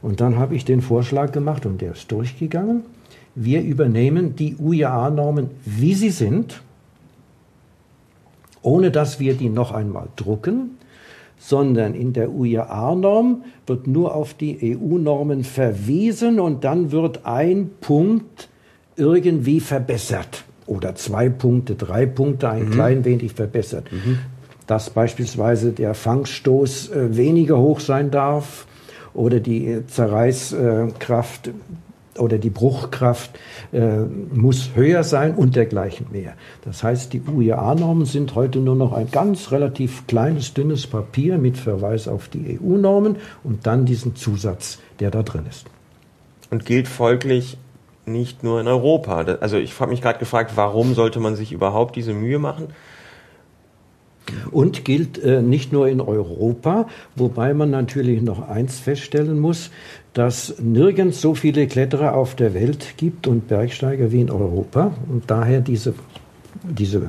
Und 0.00 0.20
dann 0.20 0.38
habe 0.38 0.54
ich 0.54 0.64
den 0.64 0.80
Vorschlag 0.80 1.32
gemacht 1.32 1.66
und 1.66 1.80
der 1.80 1.90
ist 1.90 2.12
durchgegangen. 2.12 2.84
Wir 3.34 3.62
übernehmen 3.62 4.36
die 4.36 4.54
UIA-Normen, 4.54 5.50
wie 5.64 5.94
sie 5.94 6.10
sind, 6.10 6.62
ohne 8.62 8.92
dass 8.92 9.18
wir 9.18 9.34
die 9.34 9.48
noch 9.48 9.72
einmal 9.72 10.10
drucken, 10.14 10.78
sondern 11.36 11.94
in 11.94 12.12
der 12.12 12.30
UIA-Norm 12.30 13.42
wird 13.66 13.88
nur 13.88 14.14
auf 14.14 14.34
die 14.34 14.76
EU-Normen 14.76 15.42
verwiesen 15.42 16.38
und 16.38 16.62
dann 16.62 16.92
wird 16.92 17.26
ein 17.26 17.70
Punkt 17.80 18.48
irgendwie 18.94 19.58
verbessert 19.58 20.45
oder 20.66 20.94
zwei 20.94 21.28
Punkte, 21.28 21.74
drei 21.74 22.06
Punkte, 22.06 22.48
ein 22.48 22.66
mhm. 22.66 22.70
klein 22.72 23.04
wenig 23.04 23.32
verbessert. 23.32 23.90
Mhm. 23.92 24.18
Dass 24.66 24.90
beispielsweise 24.90 25.72
der 25.72 25.94
Fangstoß 25.94 26.90
äh, 26.90 27.16
weniger 27.16 27.58
hoch 27.58 27.80
sein 27.80 28.10
darf 28.10 28.66
oder 29.14 29.40
die 29.40 29.66
äh, 29.66 29.86
Zerreißkraft 29.86 31.50
oder 32.18 32.38
die 32.38 32.50
Bruchkraft 32.50 33.38
äh, 33.72 33.98
muss 34.32 34.70
höher 34.74 35.04
sein 35.04 35.34
und 35.34 35.56
dergleichen 35.56 36.06
mehr. 36.10 36.34
Das 36.64 36.82
heißt, 36.82 37.12
die 37.12 37.20
UIA-Normen 37.20 38.06
sind 38.06 38.34
heute 38.34 38.58
nur 38.58 38.74
noch 38.74 38.92
ein 38.92 39.10
ganz 39.10 39.52
relativ 39.52 40.06
kleines, 40.06 40.54
dünnes 40.54 40.86
Papier 40.86 41.38
mit 41.38 41.58
Verweis 41.58 42.08
auf 42.08 42.28
die 42.28 42.58
EU-Normen 42.58 43.16
und 43.44 43.66
dann 43.66 43.84
diesen 43.84 44.16
Zusatz, 44.16 44.78
der 45.00 45.10
da 45.10 45.22
drin 45.22 45.44
ist. 45.48 45.66
Und 46.50 46.64
gilt 46.64 46.88
folglich 46.88 47.58
nicht 48.06 48.42
nur 48.44 48.60
in 48.60 48.68
Europa. 48.68 49.16
Also 49.40 49.58
ich 49.58 49.78
habe 49.80 49.90
mich 49.90 50.00
gerade 50.00 50.18
gefragt, 50.18 50.52
warum 50.54 50.94
sollte 50.94 51.20
man 51.20 51.36
sich 51.36 51.52
überhaupt 51.52 51.96
diese 51.96 52.14
Mühe 52.14 52.38
machen? 52.38 52.68
Und 54.50 54.84
gilt 54.84 55.22
äh, 55.22 55.40
nicht 55.40 55.72
nur 55.72 55.88
in 55.88 56.00
Europa, 56.00 56.88
wobei 57.14 57.54
man 57.54 57.70
natürlich 57.70 58.22
noch 58.22 58.48
eins 58.48 58.80
feststellen 58.80 59.38
muss, 59.38 59.70
dass 60.14 60.58
nirgends 60.58 61.20
so 61.20 61.34
viele 61.34 61.68
Kletterer 61.68 62.14
auf 62.16 62.34
der 62.34 62.52
Welt 62.52 62.94
gibt 62.96 63.28
und 63.28 63.46
Bergsteiger 63.46 64.10
wie 64.10 64.22
in 64.22 64.30
Europa 64.30 64.92
und 65.08 65.30
daher 65.30 65.60
diese, 65.60 65.94
diese 66.64 67.06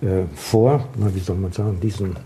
äh, 0.00 0.24
Vor, 0.34 0.88
na, 0.96 1.14
wie 1.14 1.20
soll 1.20 1.36
man 1.36 1.52
sagen, 1.52 1.80
diesen, 1.80 2.16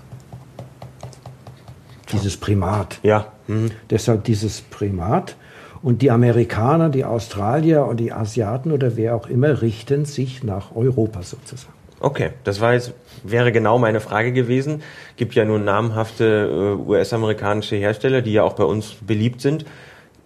dieses 2.12 2.36
Primat. 2.36 3.00
Ja. 3.02 3.32
Mhm. 3.48 3.72
Deshalb 3.90 4.24
dieses 4.24 4.60
Primat. 4.60 5.36
Und 5.83 6.03
die 6.03 6.11
Amerikaner, 6.11 6.89
die 6.89 7.05
Australier 7.05 7.85
und 7.85 7.99
die 7.99 8.12
Asiaten 8.12 8.72
oder 8.72 8.97
wer 8.97 9.14
auch 9.14 9.29
immer 9.29 9.62
richten 9.62 10.05
sich 10.05 10.43
nach 10.43 10.74
Europa 10.74 11.22
sozusagen. 11.22 11.74
Okay, 12.01 12.31
das 12.45 12.61
war 12.61 12.74
jetzt, 12.74 12.93
wäre 13.24 13.51
genau 13.51 13.79
meine 13.79 14.01
Frage 14.01 14.33
gewesen. 14.33 14.83
Gibt 15.16 15.35
ja 15.35 15.45
nun 15.45 15.64
namhafte 15.64 16.76
äh, 16.79 16.89
US-amerikanische 16.89 17.76
Hersteller, 17.76 18.22
die 18.22 18.33
ja 18.33 18.45
auch 18.45 18.53
bei 18.53 18.64
uns 18.64 18.97
beliebt 19.01 19.41
sind. 19.41 19.64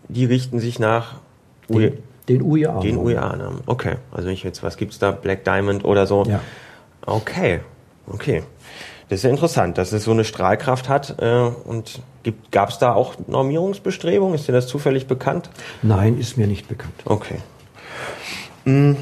Die 0.09 0.27
richten 0.27 0.59
sich 0.59 0.79
nach 0.79 1.17
den, 1.69 1.99
den 2.29 2.43
UIA. 2.43 2.81
Den 2.81 2.99
UIA-Namen. 2.99 3.61
Okay, 3.67 3.97
also 4.11 4.29
ich 4.29 4.43
jetzt, 4.43 4.63
was 4.63 4.77
gibt's 4.77 4.99
da? 4.99 5.13
Black 5.13 5.45
Diamond 5.45 5.85
oder 5.85 6.07
so? 6.07 6.25
Ja. 6.25 6.41
Okay, 7.07 7.61
okay. 8.07 8.43
Das 9.13 9.19
ist 9.19 9.25
ja 9.25 9.31
interessant, 9.31 9.77
dass 9.77 9.93
es 9.93 10.05
so 10.05 10.13
eine 10.13 10.25
Strahlkraft 10.25 10.89
hat. 10.89 11.17
Äh, 11.21 11.51
und 11.67 12.01
gab 12.51 12.71
es 12.71 12.79
da 12.79 12.95
auch 12.95 13.17
Normierungsbestrebungen? 13.27 14.35
Ist 14.35 14.49
dir 14.49 14.53
das 14.53 14.67
zufällig 14.67 15.07
bekannt? 15.07 15.51
Nein, 15.83 16.19
ist 16.19 16.39
mir 16.39 16.47
nicht 16.47 16.67
bekannt. 16.67 16.95
Okay. 17.05 17.37
Hm. 18.65 18.97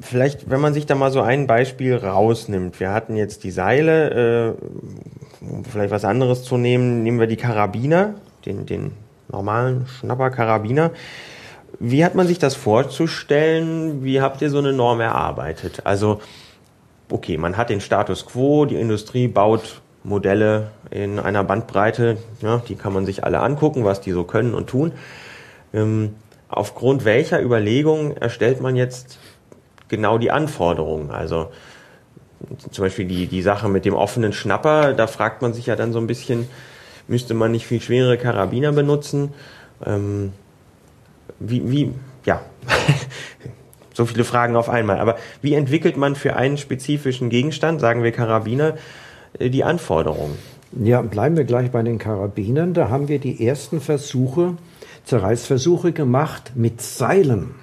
Vielleicht, 0.00 0.48
wenn 0.48 0.62
man 0.62 0.72
sich 0.72 0.86
da 0.86 0.94
mal 0.94 1.12
so 1.12 1.20
ein 1.20 1.46
Beispiel 1.46 1.94
rausnimmt. 1.94 2.80
Wir 2.80 2.92
hatten 2.92 3.16
jetzt 3.16 3.44
die 3.44 3.50
Seile, 3.50 4.56
äh, 5.42 5.44
um 5.44 5.66
vielleicht 5.66 5.90
was 5.90 6.06
anderes 6.06 6.42
zu 6.42 6.56
nehmen, 6.56 7.02
nehmen 7.02 7.20
wir 7.20 7.26
die 7.26 7.36
Karabiner, 7.36 8.14
den, 8.46 8.64
den 8.64 8.92
normalen 9.28 9.86
Schnapper-Karabiner. 9.86 10.92
Wie 11.78 12.02
hat 12.02 12.14
man 12.14 12.26
sich 12.26 12.38
das 12.38 12.54
vorzustellen? 12.54 14.02
Wie 14.04 14.22
habt 14.22 14.40
ihr 14.40 14.48
so 14.48 14.56
eine 14.56 14.72
Norm 14.72 15.00
erarbeitet? 15.00 15.82
Also, 15.84 16.22
okay, 17.12 17.36
man 17.36 17.56
hat 17.56 17.70
den 17.70 17.80
Status 17.80 18.26
quo, 18.26 18.64
die 18.64 18.76
Industrie 18.76 19.28
baut 19.28 19.80
Modelle 20.04 20.70
in 20.90 21.18
einer 21.18 21.44
Bandbreite, 21.44 22.18
ja, 22.40 22.62
die 22.68 22.74
kann 22.74 22.92
man 22.92 23.06
sich 23.06 23.24
alle 23.24 23.40
angucken, 23.40 23.84
was 23.84 24.00
die 24.00 24.12
so 24.12 24.24
können 24.24 24.54
und 24.54 24.68
tun. 24.68 24.92
Ähm, 25.72 26.16
aufgrund 26.48 27.04
welcher 27.04 27.40
Überlegungen 27.40 28.16
erstellt 28.16 28.60
man 28.60 28.76
jetzt 28.76 29.18
genau 29.88 30.18
die 30.18 30.30
Anforderungen? 30.30 31.10
Also 31.10 31.50
zum 32.70 32.84
Beispiel 32.84 33.06
die, 33.06 33.26
die 33.26 33.42
Sache 33.42 33.68
mit 33.68 33.84
dem 33.84 33.94
offenen 33.94 34.32
Schnapper, 34.32 34.94
da 34.94 35.06
fragt 35.06 35.42
man 35.42 35.54
sich 35.54 35.66
ja 35.66 35.76
dann 35.76 35.92
so 35.92 36.00
ein 36.00 36.08
bisschen, 36.08 36.48
müsste 37.06 37.34
man 37.34 37.52
nicht 37.52 37.66
viel 37.66 37.80
schwerere 37.80 38.18
Karabiner 38.18 38.72
benutzen? 38.72 39.32
Ähm, 39.86 40.32
wie, 41.38 41.70
wie, 41.70 41.92
ja, 42.24 42.40
so 43.94 44.06
viele 44.06 44.24
Fragen 44.24 44.56
auf 44.56 44.68
einmal. 44.68 44.98
Aber 44.98 45.16
wie 45.40 45.54
entwickelt 45.54 45.96
man 45.96 46.14
für 46.14 46.36
einen 46.36 46.56
spezifischen 46.56 47.28
Gegenstand, 47.30 47.80
sagen 47.80 48.02
wir 48.02 48.12
Karabiner, 48.12 48.74
äh, 49.38 49.50
die 49.50 49.64
Anforderungen? 49.64 50.36
Ja, 50.82 51.02
bleiben 51.02 51.36
wir 51.36 51.44
gleich 51.44 51.70
bei 51.70 51.82
den 51.82 51.98
Karabinern. 51.98 52.72
Da 52.72 52.88
haben 52.88 53.08
wir 53.08 53.18
die 53.18 53.46
ersten 53.46 53.80
Versuche, 53.80 54.56
Zerreißversuche 55.04 55.92
gemacht 55.92 56.52
mit 56.54 56.80
Seilen. 56.80 57.54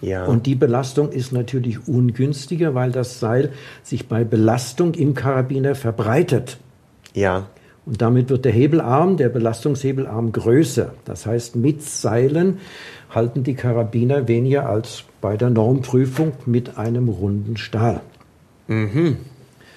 Ja. 0.00 0.26
Und 0.26 0.46
die 0.46 0.54
Belastung 0.54 1.10
ist 1.10 1.32
natürlich 1.32 1.88
ungünstiger, 1.88 2.74
weil 2.74 2.92
das 2.92 3.20
Seil 3.20 3.52
sich 3.82 4.06
bei 4.06 4.22
Belastung 4.22 4.94
im 4.94 5.14
Karabiner 5.14 5.74
verbreitet. 5.74 6.58
Ja. 7.14 7.46
Und 7.86 8.00
damit 8.00 8.30
wird 8.30 8.44
der 8.44 8.52
Hebelarm, 8.52 9.16
der 9.16 9.28
Belastungshebelarm 9.30 10.32
größer. 10.32 10.94
Das 11.04 11.26
heißt, 11.26 11.56
mit 11.56 11.82
Seilen 11.82 12.58
halten 13.10 13.44
die 13.44 13.54
Karabiner 13.54 14.28
weniger 14.28 14.68
als 14.68 15.04
bei 15.24 15.38
der 15.38 15.48
Normprüfung 15.48 16.32
mit 16.44 16.76
einem 16.76 17.08
runden 17.08 17.56
Stahl. 17.56 18.02
Mhm. 18.68 19.16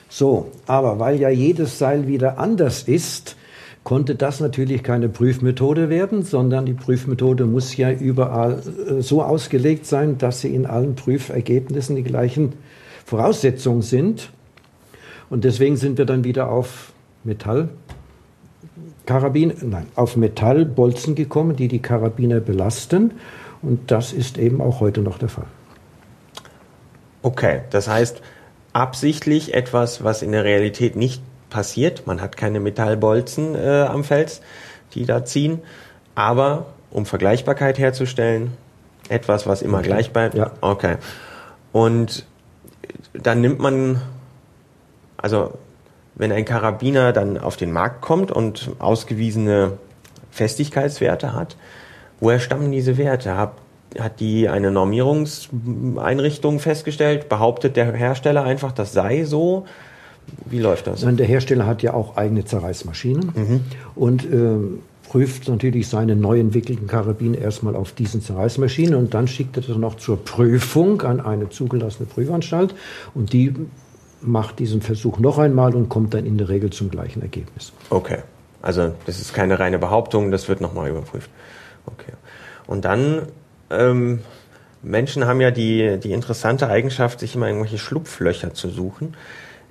So, 0.10 0.52
aber 0.66 1.00
weil 1.00 1.22
ja 1.22 1.30
jedes 1.30 1.80
Seil 1.80 2.06
wieder 2.06 2.38
anders 2.38 2.84
ist, 2.84 3.38
konnte 3.86 4.16
das 4.16 4.42
natürlich 4.42 4.84
keine 4.84 5.08
Prüfmethode 5.08 5.90
werden, 5.90 6.24
sondern 6.24 6.66
die 6.66 6.74
Prüfmethode 6.74 7.46
muss 7.46 7.78
ja 7.78 7.90
überall 7.94 8.62
äh, 8.90 9.02
so 9.02 9.24
ausgelegt 9.24 9.86
sein, 9.86 10.18
dass 10.18 10.42
sie 10.42 10.54
in 10.54 10.66
allen 10.66 10.96
Prüfergebnissen 10.96 11.96
die 11.96 12.04
gleichen 12.04 12.52
Voraussetzungen 13.06 13.84
sind. 13.84 14.32
Und 15.30 15.46
deswegen 15.46 15.78
sind 15.78 15.98
wir 15.98 16.04
dann 16.04 16.26
wieder 16.26 16.52
auf 16.52 16.92
Metall 17.24 17.70
Karabin, 19.06 19.54
nein, 19.62 19.86
auf 19.96 20.18
Metallbolzen 20.18 21.16
gekommen, 21.16 21.56
die 21.56 21.70
die 21.70 21.80
Karabiner 21.80 22.42
belasten. 22.42 23.12
Und 23.62 23.92
das 23.92 24.14
ist 24.14 24.38
eben 24.38 24.62
auch 24.62 24.80
heute 24.80 25.02
noch 25.02 25.18
der 25.18 25.30
Fall. 25.30 25.48
Okay, 27.22 27.62
das 27.72 27.88
heißt 27.88 28.22
absichtlich 28.74 29.54
etwas, 29.54 30.04
was 30.04 30.22
in 30.22 30.32
der 30.32 30.44
Realität 30.44 30.96
nicht 30.96 31.22
passiert. 31.50 32.06
Man 32.06 32.22
hat 32.22 32.38
keine 32.38 32.60
Metallbolzen 32.60 33.56
äh, 33.56 33.86
am 33.90 34.04
Fels, 34.04 34.42
die 34.94 35.06
da 35.06 35.26
ziehen. 35.26 35.60
Aber 36.16 36.68
um 36.92 37.06
Vergleichbarkeit 37.06 37.80
herzustellen, 37.80 38.54
etwas, 39.10 39.48
was 39.48 39.62
immer 39.62 39.80
okay. 39.80 39.88
gleich 39.88 40.12
bleibt. 40.12 40.36
Ja. 40.36 40.52
Okay. 40.62 40.98
Und 41.72 42.26
dann 43.14 43.42
nimmt 43.42 43.60
man, 43.60 44.02
also 45.18 45.58
wenn 46.16 46.32
ein 46.32 46.46
Karabiner 46.46 47.14
dann 47.14 47.38
auf 47.38 47.58
den 47.58 47.72
Markt 47.72 48.02
kommt 48.02 48.32
und 48.32 48.72
ausgewiesene 48.80 49.74
Festigkeitswerte 50.32 51.34
hat, 51.34 51.58
woher 52.20 52.40
stammen 52.40 52.72
diese 52.72 52.98
Werte? 52.98 53.38
Hat, 53.38 53.54
hat 54.00 54.20
die 54.20 54.50
eine 54.50 54.72
Normierungseinrichtung 54.72 56.60
festgestellt? 56.60 57.30
Behauptet 57.30 57.76
der 57.76 57.94
Hersteller 57.94 58.44
einfach, 58.44 58.72
das 58.72 58.94
sei 58.94 59.24
so? 59.24 59.66
Wie 60.46 60.60
läuft 60.60 60.88
das? 60.88 61.02
Der 61.02 61.26
Hersteller 61.26 61.66
hat 61.66 61.82
ja 61.84 61.94
auch 61.94 62.18
eigene 62.18 62.44
Zerreißmaschinen 62.44 63.32
mhm. 63.34 63.62
und 63.96 64.26
äh, 64.26 64.58
prüft 65.10 65.48
natürlich 65.48 65.88
seine 65.88 66.16
neu 66.16 66.40
entwickelten 66.40 66.88
Karabiner 66.88 67.38
erstmal 67.38 67.76
auf 67.76 67.94
diesen 67.94 68.22
Zerreißmaschinen 68.22 68.96
und 68.96 69.14
dann 69.14 69.28
schickt 69.28 69.56
er 69.58 69.64
das 69.64 69.78
noch 69.78 69.96
zur 69.96 70.24
Prüfung 70.24 71.02
an 71.02 71.22
eine 71.22 71.50
zugelassene 71.50 72.08
Prüfanstalt 72.08 72.76
und 73.14 73.32
die 73.32 73.54
macht 74.22 74.60
diesen 74.60 74.82
Versuch 74.82 75.20
noch 75.20 75.38
einmal 75.38 75.76
und 75.76 75.90
kommt 75.90 76.14
dann 76.14 76.26
in 76.26 76.38
der 76.38 76.50
Regel 76.50 76.72
zum 76.72 76.90
gleichen 76.90 77.22
Ergebnis. 77.22 77.72
Okay. 77.90 78.20
Also 78.62 78.94
das 79.06 79.20
ist 79.20 79.34
keine 79.34 79.60
reine 79.60 79.80
Behauptung, 79.80 80.32
das 80.32 80.50
wird 80.50 80.62
nochmal 80.62 80.90
überprüft. 80.90 81.30
Okay. 81.88 82.14
Und 82.68 82.86
dann, 82.86 83.24
ähm, 83.70 84.22
Menschen 84.84 85.26
haben 85.26 85.42
ja 85.42 85.52
die, 85.52 85.98
die 85.98 86.12
interessante 86.12 86.70
Eigenschaft, 86.70 87.20
sich 87.20 87.36
immer 87.36 87.48
irgendwelche 87.48 87.78
Schlupflöcher 87.78 88.54
zu 88.54 88.70
suchen. 88.70 89.16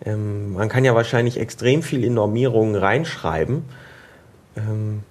Ähm, 0.05 0.53
man 0.55 0.69
kann 0.69 0.85
ja 0.85 0.95
wahrscheinlich 0.95 1.39
extrem 1.39 1.83
viel 1.83 2.05
in 2.05 2.15
Normierungen 2.15 2.75
reinschreiben 2.75 3.65
ähm, 4.57 5.03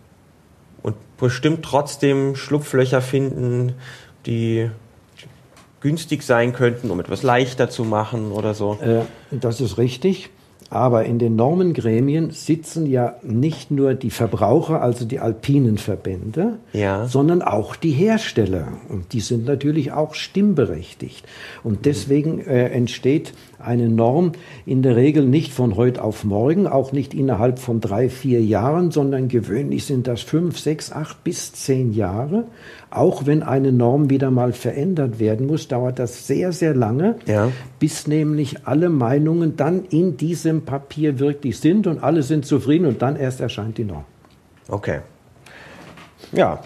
und 0.84 0.95
bestimmt 1.18 1.64
trotzdem 1.64 2.36
Schlupflöcher 2.36 3.01
finden, 3.01 3.74
die 4.26 4.70
günstig 5.80 6.24
sein 6.24 6.53
könnten, 6.53 6.91
um 6.91 6.99
etwas 6.99 7.24
leichter 7.24 7.70
zu 7.70 7.84
machen 7.84 8.32
oder 8.32 8.53
so. 8.53 8.78
Äh, 8.82 9.01
das 9.32 9.62
ist 9.62 9.78
richtig. 9.78 10.30
Aber 10.76 11.05
in 11.05 11.19
den 11.19 11.38
Normengremien 11.38 12.32
sitzen 12.32 12.86
ja 12.86 13.15
nicht 13.23 13.71
nur 13.71 13.93
die 13.93 14.09
Verbraucher, 14.09 14.82
also 14.82 15.05
die 15.05 15.19
alpinen 15.19 15.78
Verbände, 15.78 16.59
ja. 16.73 17.07
sondern 17.07 17.41
auch 17.41 17.78
die 17.78 17.91
Hersteller. 17.91 18.73
Und 18.89 19.13
die 19.13 19.21
sind 19.21 19.45
natürlich 19.45 19.93
auch 19.93 20.15
stimmberechtigt. 20.15 21.26
Und 21.63 21.86
deswegen 21.86 22.39
äh, 22.39 22.67
entsteht 22.71 23.32
eine 23.66 23.89
Norm 23.89 24.34
in 24.66 24.82
der 24.82 24.95
Regel 24.95 25.26
nicht 25.26 25.53
von 25.53 25.76
heute 25.76 26.03
auf 26.03 26.24
morgen, 26.24 26.68
auch 26.68 26.91
nicht 26.91 27.13
innerhalb 27.13 27.59
von 27.59 27.82
drei, 27.82 28.09
vier 28.09 28.41
Jahren, 28.41 28.91
sondern 28.91 29.28
gewöhnlich 29.28 29.86
sind 29.86 30.07
das 30.07 30.22
fünf, 30.22 30.59
sechs, 30.59 30.91
acht 30.91 31.24
bis 31.24 31.53
zehn 31.53 31.93
Jahre. 31.93 32.45
Auch 32.89 33.26
wenn 33.26 33.43
eine 33.43 33.72
Norm 33.72 34.09
wieder 34.09 34.32
mal 34.32 34.53
verändert 34.53 35.20
werden 35.20 35.47
muss, 35.47 35.68
dauert 35.68 35.99
das 35.99 36.28
sehr, 36.28 36.51
sehr 36.51 36.74
lange, 36.74 37.16
ja. 37.26 37.51
bis 37.80 38.07
nämlich 38.07 38.66
alle 38.66 38.89
Meinungen 38.89 39.57
dann 39.57 39.86
in 39.89 40.18
diesem 40.18 40.63
Papier 40.63 41.20
wirklich 41.20 41.59
sind 41.59 41.88
und 41.88 42.03
alle 42.03 42.24
sind 42.24 42.45
zufrieden 42.45 42.86
und 42.86 43.01
dann 43.01 43.16
erst 43.16 43.41
erscheint 43.41 43.78
die 43.78 43.84
Norm. 43.84 44.05
Okay. 44.68 44.99
Ja, 46.32 46.61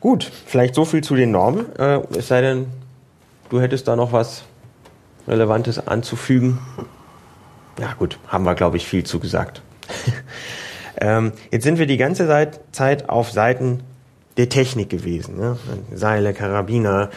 gut. 0.00 0.30
Vielleicht 0.46 0.74
so 0.74 0.84
viel 0.84 1.02
zu 1.02 1.14
den 1.14 1.30
Normen. 1.30 1.66
Äh, 1.76 2.00
es 2.16 2.28
sei 2.28 2.40
denn, 2.40 2.66
du 3.50 3.60
hättest 3.60 3.88
da 3.88 3.96
noch 3.96 4.12
was 4.12 4.44
Relevantes 5.26 5.86
anzufügen? 5.86 6.58
Ja 7.78 7.94
gut, 7.98 8.18
haben 8.28 8.44
wir, 8.44 8.54
glaube 8.54 8.76
ich, 8.76 8.86
viel 8.86 9.04
zugesagt. 9.04 9.62
ähm, 11.00 11.32
jetzt 11.50 11.64
sind 11.64 11.78
wir 11.78 11.86
die 11.86 11.96
ganze 11.96 12.50
Zeit 12.72 13.08
auf 13.08 13.30
Seiten 13.30 13.82
der 14.36 14.48
Technik 14.48 14.90
gewesen. 14.90 15.36
Ne? 15.36 15.56
Seile, 15.94 16.32
Karabiner, 16.34 17.10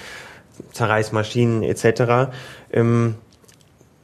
Zerreißmaschinen 0.72 1.64
etc. 1.64 2.32
Ähm, 2.72 3.16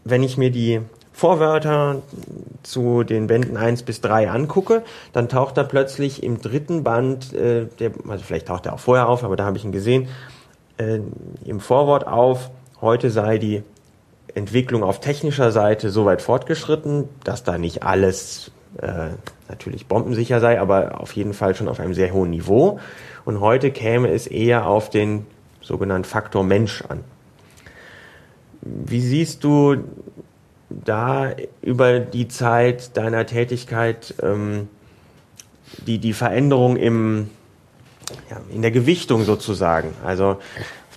wenn 0.03 0.23
ich 0.23 0.37
mir 0.37 0.51
die 0.51 0.81
Vorwörter 1.13 2.01
zu 2.63 3.03
den 3.03 3.27
Bänden 3.27 3.57
1 3.57 3.83
bis 3.83 3.99
3 4.01 4.29
angucke, 4.29 4.83
dann 5.11 5.27
taucht 5.27 5.57
er 5.57 5.65
plötzlich 5.65 6.23
im 6.23 6.41
dritten 6.41 6.83
Band, 6.83 7.33
äh, 7.33 7.65
der, 7.79 7.91
also 8.07 8.23
vielleicht 8.23 8.47
taucht 8.47 8.65
er 8.65 8.73
auch 8.73 8.79
vorher 8.79 9.09
auf, 9.09 9.23
aber 9.23 9.35
da 9.35 9.45
habe 9.45 9.57
ich 9.57 9.65
ihn 9.65 9.73
gesehen, 9.73 10.07
äh, 10.77 10.99
im 11.43 11.59
Vorwort 11.59 12.07
auf, 12.07 12.49
heute 12.79 13.11
sei 13.11 13.37
die 13.37 13.63
Entwicklung 14.35 14.83
auf 14.83 14.99
technischer 14.99 15.51
Seite 15.51 15.89
so 15.89 16.05
weit 16.05 16.21
fortgeschritten, 16.21 17.09
dass 17.23 17.43
da 17.43 17.57
nicht 17.57 17.83
alles 17.83 18.51
äh, 18.81 19.09
natürlich 19.47 19.87
bombensicher 19.87 20.39
sei, 20.39 20.59
aber 20.59 20.99
auf 20.99 21.13
jeden 21.13 21.33
Fall 21.33 21.55
schon 21.55 21.67
auf 21.67 21.79
einem 21.79 21.93
sehr 21.93 22.13
hohen 22.13 22.29
Niveau. 22.29 22.79
Und 23.25 23.39
heute 23.39 23.71
käme 23.71 24.09
es 24.09 24.27
eher 24.27 24.67
auf 24.67 24.89
den 24.89 25.25
sogenannten 25.61 26.05
Faktor 26.05 26.43
Mensch 26.43 26.83
an. 26.87 27.03
Wie 28.61 29.01
siehst 29.01 29.43
du 29.43 29.77
da 30.69 31.31
über 31.61 31.99
die 31.99 32.27
Zeit 32.27 32.95
deiner 32.97 33.25
Tätigkeit 33.25 34.13
ähm, 34.21 34.67
die, 35.85 35.97
die 35.97 36.13
Veränderung 36.13 36.75
im, 36.75 37.29
ja, 38.29 38.37
in 38.53 38.61
der 38.61 38.71
Gewichtung 38.71 39.23
sozusagen? 39.23 39.93
Also 40.05 40.37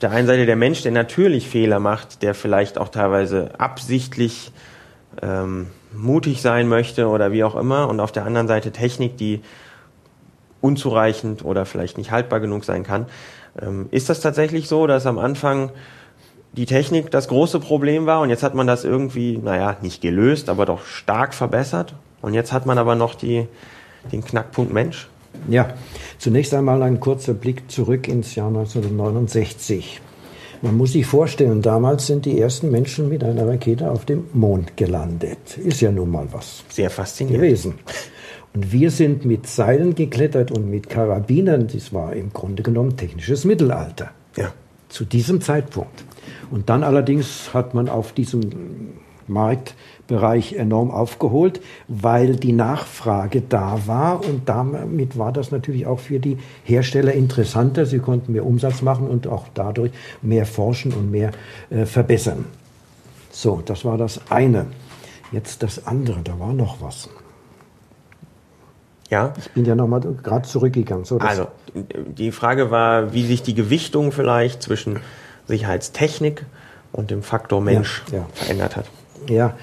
der 0.03 0.11
einen 0.11 0.27
Seite 0.27 0.47
der 0.47 0.57
Mensch, 0.57 0.83
der 0.83 0.93
natürlich 0.93 1.49
Fehler 1.49 1.79
macht, 1.81 2.23
der 2.23 2.35
vielleicht 2.35 2.79
auch 2.79 2.89
teilweise 2.89 3.51
absichtlich 3.59 4.53
ähm, 5.21 5.69
mutig 5.93 6.43
sein 6.43 6.69
möchte 6.69 7.09
oder 7.09 7.33
wie 7.33 7.45
auch 7.45 7.55
immer, 7.55 7.89
und 7.89 8.01
auf 8.01 8.13
der 8.13 8.25
anderen 8.25 8.49
Seite 8.49 8.73
Technik, 8.73 9.17
die 9.17 9.43
unzureichend 10.61 11.45
oder 11.45 11.67
vielleicht 11.67 11.99
nicht 11.99 12.11
haltbar 12.11 12.41
genug 12.41 12.65
sein 12.65 12.85
kann. 12.85 13.07
Ähm, 13.61 13.89
ist 13.91 14.09
das 14.09 14.21
tatsächlich 14.21 14.69
so, 14.69 14.87
dass 14.87 15.07
am 15.07 15.19
Anfang 15.19 15.71
die 16.53 16.67
Technik 16.67 17.11
das 17.11 17.29
große 17.29 17.61
Problem 17.61 18.07
war 18.07 18.21
und 18.21 18.31
jetzt 18.31 18.43
hat 18.43 18.55
man 18.55 18.67
das 18.67 18.85
irgendwie, 18.85 19.39
naja, 19.39 19.77
nicht 19.83 20.03
gelöst, 20.03 20.49
aber 20.49 20.67
doch 20.67 20.85
stark 20.85 21.35
verbessert 21.35 21.95
und 22.21 22.35
jetzt 22.35 22.53
hat 22.53 22.67
man 22.67 22.79
aber 22.79 22.95
noch 22.95 23.15
die, 23.15 23.47
den 24.11 24.25
Knackpunkt 24.25 24.73
Mensch? 24.73 25.09
Ja, 25.49 25.75
zunächst 26.19 26.55
einmal 26.55 26.83
ein 26.83 27.01
kurzer 27.01 27.35
Blick 27.35 27.71
zurück 27.71 28.09
ins 28.09 28.35
Jahr 28.35 28.49
1969. 28.49 30.01
Man 30.63 30.77
muss 30.77 30.93
sich 30.93 31.07
vorstellen, 31.07 31.61
damals 31.61 32.07
sind 32.07 32.25
die 32.25 32.39
ersten 32.39 32.71
Menschen 32.71 33.09
mit 33.09 33.25
einer 33.25 33.49
Rakete 33.49 33.91
auf 33.91 34.05
dem 34.05 34.27
Mond 34.33 34.77
gelandet. 34.77 35.59
Ist 35.59 35.81
ja 35.81 35.91
nun 35.91 36.11
mal 36.11 36.29
was. 36.31 36.63
Sehr 36.69 36.89
faszinierend. 36.89 37.43
Gewesen. 37.43 37.75
Und 38.55 38.71
wir 38.71 38.93
sind 38.93 39.25
mit 39.25 39.49
Seilen 39.49 39.95
geklettert 39.97 40.53
und 40.53 40.71
mit 40.71 40.89
Karabinern. 40.89 41.67
Das 41.67 41.93
war 41.93 42.13
im 42.13 42.33
Grunde 42.33 42.63
genommen 42.63 42.97
technisches 42.97 43.45
Mittelalter. 43.45 44.11
Ja. 44.37 44.53
Zu 44.89 45.05
diesem 45.05 45.41
Zeitpunkt. 45.41 46.05
Und 46.53 46.69
dann 46.69 46.85
allerdings 46.85 47.53
hat 47.53 47.75
man 47.75 47.89
auf 47.89 48.13
diesem 48.13 48.93
Markt 49.27 49.75
Bereich 50.13 50.53
enorm 50.53 50.91
aufgeholt, 50.91 51.61
weil 51.89 52.37
die 52.37 52.53
Nachfrage 52.53 53.41
da 53.41 53.81
war 53.87 54.25
und 54.25 54.49
damit 54.49 55.19
war 55.19 55.33
das 55.33 55.51
natürlich 55.51 55.87
auch 55.87 56.01
für 56.01 56.21
die 56.21 56.37
Hersteller 56.65 57.13
interessanter. 57.13 57.87
Sie 57.87 57.99
konnten 57.99 58.33
mehr 58.33 58.45
Umsatz 58.45 58.83
machen 58.83 59.09
und 59.09 59.27
auch 59.27 59.47
dadurch 59.55 59.91
mehr 60.21 60.45
forschen 60.45 60.93
und 60.93 61.11
mehr 61.11 61.31
äh, 61.71 61.87
verbessern. 61.87 62.45
So, 63.31 63.63
das 63.65 63.85
war 63.87 63.97
das 63.97 64.21
eine. 64.31 64.67
Jetzt 65.33 65.63
das 65.63 65.87
andere, 65.87 66.21
da 66.23 66.39
war 66.39 66.53
noch 66.53 66.83
was. 66.83 67.09
Ja. 69.09 69.33
Ich 69.39 69.51
bin 69.53 69.65
ja 69.65 69.75
nochmal 69.75 70.01
gerade 70.01 70.47
zurückgegangen. 70.47 71.07
So, 71.07 71.19
also, 71.19 71.49
die 71.75 72.33
Frage 72.33 72.71
war, 72.71 73.15
wie 73.15 73.25
sich 73.25 73.43
die 73.43 73.55
Gewichtung 73.55 74.13
vielleicht 74.13 74.63
zwischen 74.63 75.01
Sicherheitstechnik 75.47 76.45
und 76.93 77.11
dem 77.11 77.23
Faktor 77.23 77.63
Mensch 77.63 78.03
ja, 78.13 78.19
ja. 78.19 78.27
verändert 78.35 78.77
hat. 78.77 78.87
Ja, 79.29 79.55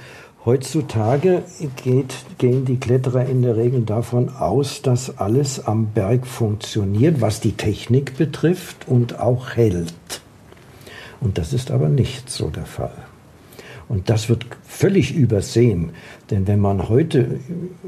heutzutage 0.46 1.44
geht, 1.84 2.16
gehen 2.38 2.66
die 2.66 2.80
Kletterer 2.80 3.26
in 3.26 3.42
der 3.42 3.58
Regel 3.58 3.82
davon 3.82 4.30
aus, 4.30 4.82
dass 4.82 5.18
alles 5.18 5.66
am 5.66 5.88
Berg 5.88 6.26
funktioniert, 6.26 7.22
was 7.22 7.40
die 7.40 7.54
Technik 7.54 8.18
betrifft 8.18 8.88
und 8.88 9.20
auch 9.20 9.56
hält. 9.56 9.94
Und 11.22 11.38
das 11.38 11.54
ist 11.54 11.72
aber 11.72 11.90
nicht 11.90 12.30
so 12.30 12.50
der 12.50 12.66
Fall. 12.66 12.94
Und 13.90 14.10
das 14.10 14.30
wird 14.30 14.46
völlig 14.64 15.16
übersehen. 15.16 15.92
Denn 16.30 16.48
wenn 16.48 16.60
man 16.60 16.90
heute 16.90 17.40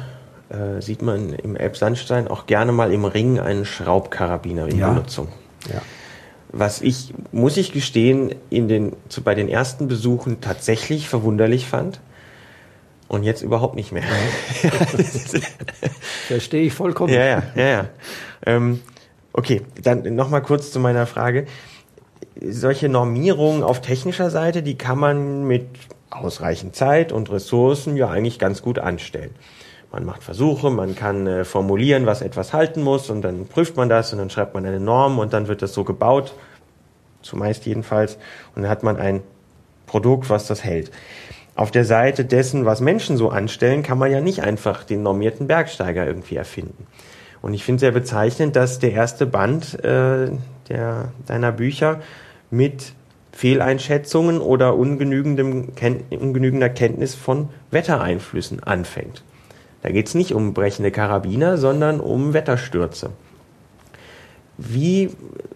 äh, 0.51 0.81
sieht 0.81 1.03
man 1.03 1.33
im 1.33 1.57
Elbsandstein 1.57 2.29
auch 2.29 2.47
gerne 2.47 2.73
mal 2.73 2.93
im 2.93 3.05
Ring 3.05 3.41
einen 3.41 3.65
Schraubkarabiner 3.65 4.69
in 4.69 4.79
ja. 4.79 4.91
Benutzung. 4.91 5.29
Ja. 5.73 5.83
Was 6.51 6.81
ich, 6.81 7.13
muss 7.33 7.57
ich 7.57 7.73
gestehen, 7.73 8.35
in 8.49 8.69
den, 8.69 8.95
zu, 9.09 9.23
bei 9.23 9.35
den 9.35 9.49
ersten 9.49 9.89
Besuchen 9.89 10.41
tatsächlich 10.41 11.09
verwunderlich 11.09 11.67
fand. 11.67 12.01
Und 13.09 13.23
jetzt 13.23 13.41
überhaupt 13.41 13.75
nicht 13.75 13.91
mehr. 13.91 14.03
Ja. 14.63 14.71
Verstehe 16.29 16.63
ich 16.63 16.75
vollkommen. 16.75 17.13
Ja, 17.13 17.25
ja, 17.25 17.43
ja. 17.55 17.67
ja. 17.67 17.89
Ähm, 18.45 18.81
okay, 19.33 19.63
dann 19.83 20.15
nochmal 20.15 20.43
kurz 20.43 20.71
zu 20.71 20.79
meiner 20.79 21.07
Frage. 21.07 21.47
Solche 22.41 22.89
Normierungen 22.89 23.63
auf 23.63 23.81
technischer 23.81 24.31
Seite, 24.31 24.63
die 24.63 24.77
kann 24.77 24.99
man 24.99 25.45
mit 25.45 25.67
ausreichend 26.11 26.77
Zeit 26.77 27.13
und 27.13 27.31
Ressourcen 27.31 27.97
ja 27.97 28.09
eigentlich 28.09 28.39
ganz 28.39 28.63
gut 28.63 28.79
anstellen 28.79 29.35
man 29.93 30.05
macht 30.05 30.23
Versuche, 30.23 30.71
man 30.71 30.95
kann 30.95 31.27
äh, 31.27 31.45
formulieren, 31.45 32.07
was 32.07 32.23
etwas 32.23 32.53
halten 32.53 32.83
muss 32.83 33.11
und 33.11 33.23
dann 33.23 33.47
prüft 33.47 33.77
man 33.77 33.89
das 33.89 34.13
und 34.13 34.19
dann 34.19 34.31
schreibt 34.31 34.55
man 34.55 34.67
eine 34.67 34.81
Norm 34.81 35.19
und 35.19 35.33
dann 35.33 35.49
wird 35.49 35.63
das 35.63 35.73
so 35.73 35.85
gebaut, 35.85 36.35
zumeist 37.23 37.67
jedenfalls, 37.67 38.17
und 38.55 38.63
dann 38.63 38.71
hat 38.71 38.83
man 38.83 38.97
ein 38.97 39.23
Produkt, 39.87 40.29
was 40.29 40.47
das 40.47 40.63
hält. 40.63 40.91
Auf 41.55 41.71
der 41.71 41.85
Seite 41.85 42.25
dessen, 42.25 42.67
was 42.67 42.81
Menschen 42.81 43.17
so 43.17 43.31
anstellen, 43.31 43.83
kann 43.83 43.99
man 43.99 44.13
ja 44.13 44.21
nicht 44.21 44.43
einfach 44.43 44.85
den 44.85 45.03
normierten 45.03 45.47
Bergsteiger 45.49 46.07
irgendwie 46.07 46.37
erfinden. 46.37 46.87
Und 47.41 47.55
ich 47.55 47.65
finde 47.65 47.81
sehr 47.81 47.93
bezeichnend, 47.93 48.55
dass 48.55 48.79
der 48.79 48.93
erste 48.93 49.27
Band 49.27 49.83
äh, 49.83 50.31
der, 50.69 51.13
deiner 51.27 51.53
Bücher 51.53 52.01
mit 52.51 52.93
Fehleinschätzungen 53.33 54.41
oder 54.41 54.77
ungenügendem, 54.77 55.69
ungenügender 56.11 56.69
Kenntnis 56.69 57.15
von 57.15 57.51
Wettereinflüssen 57.71 58.63
anfängt. 58.63 59.23
Da 59.83 59.91
geht 59.91 60.09
es 60.09 60.15
nicht 60.15 60.35
um 60.35 60.55
brechende 60.55 60.91
Karabiner, 60.91 61.57
sondern 61.57 62.01
um 62.01 62.35
Wetterstürze. 62.35 63.11
Wie 64.57 65.11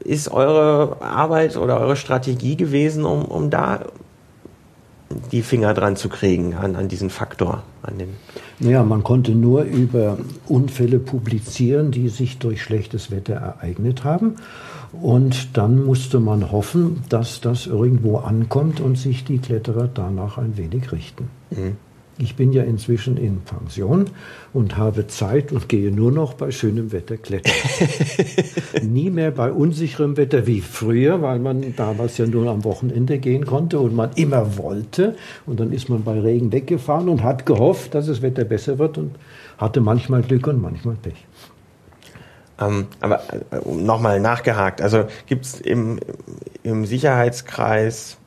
ist 0.05 0.31
eure 0.31 1.03
Arbeit 1.03 1.57
oder 1.57 1.81
eure 1.81 1.97
Strategie 1.97 2.57
gewesen, 2.57 3.05
um, 3.05 3.25
um 3.25 3.51
da 3.51 3.87
die 5.33 5.43
Finger 5.43 5.75
dran 5.75 5.97
zu 5.97 6.09
kriegen 6.09 6.55
an, 6.55 6.77
an 6.77 6.87
diesen 6.87 7.11
Faktor? 7.11 7.65
An 7.83 7.99
den 7.99 8.11
naja, 8.61 8.85
man 8.85 9.03
konnte 9.03 9.33
nur 9.33 9.63
über 9.63 10.19
Unfälle 10.47 11.01
publizieren, 11.01 11.91
die 11.91 12.09
sich 12.09 12.39
durch 12.39 12.63
schlechtes 12.63 13.11
Wetter 13.11 13.35
ereignet 13.35 14.05
haben. 14.05 14.37
Und 14.93 15.57
dann 15.57 15.84
musste 15.84 16.20
man 16.20 16.53
hoffen, 16.53 17.05
dass 17.09 17.40
das 17.40 17.66
irgendwo 17.66 18.18
ankommt 18.18 18.80
und 18.80 18.99
sich 18.99 19.24
die 19.24 19.38
Kletterer 19.38 19.88
danach 19.93 20.38
ein 20.38 20.57
wenig 20.57 20.93
richten. 20.93 21.28
Mhm. 21.51 21.76
Ich 22.18 22.36
bin 22.36 22.53
ja 22.53 22.62
inzwischen 22.62 23.16
in 23.16 23.40
Pension 23.40 24.05
und 24.53 24.76
habe 24.76 25.07
Zeit 25.07 25.51
und 25.51 25.68
gehe 25.68 25.90
nur 25.90 26.12
noch 26.12 26.34
bei 26.34 26.51
schönem 26.51 26.93
Wetter 26.93 27.16
klettern. 27.16 27.55
Nie 28.82 29.09
mehr 29.09 29.30
bei 29.30 29.51
unsicherem 29.51 30.18
Wetter 30.18 30.47
wie 30.47 30.61
früher, 30.61 31.22
weil 31.22 31.38
man 31.38 31.74
damals 31.74 32.18
ja 32.18 32.26
nur 32.26 32.51
am 32.51 32.64
Wochenende 32.64 33.18
gehen 33.18 33.47
konnte 33.47 33.80
und 33.80 33.97
man 33.97 34.11
immer 34.14 34.59
wollte. 34.59 35.16
Und 35.47 35.59
dann 35.59 35.72
ist 35.72 35.88
man 35.88 36.05
bei 36.05 36.20
Regen 36.20 36.53
weggefahren 36.53 37.09
und 37.09 37.22
hat 37.22 37.47
gehofft, 37.47 37.95
dass 37.95 38.07
das 38.07 38.20
Wetter 38.20 38.45
besser 38.45 38.78
wird 38.78 38.99
und 38.99 39.12
hatte 39.57 39.80
manchmal 39.80 40.22
Glück 40.22 40.47
und 40.47 40.61
manchmal 40.61 40.97
Pech. 40.97 41.26
Ähm, 42.67 42.87
aber 43.01 43.23
äh, 43.31 43.69
nochmal 43.69 44.21
nachgehakt, 44.21 44.81
also 44.81 45.05
gibt 45.27 45.45
es 45.45 45.61
im, 45.61 45.99
im 46.63 46.87
Sicherheitskreis 46.87 48.19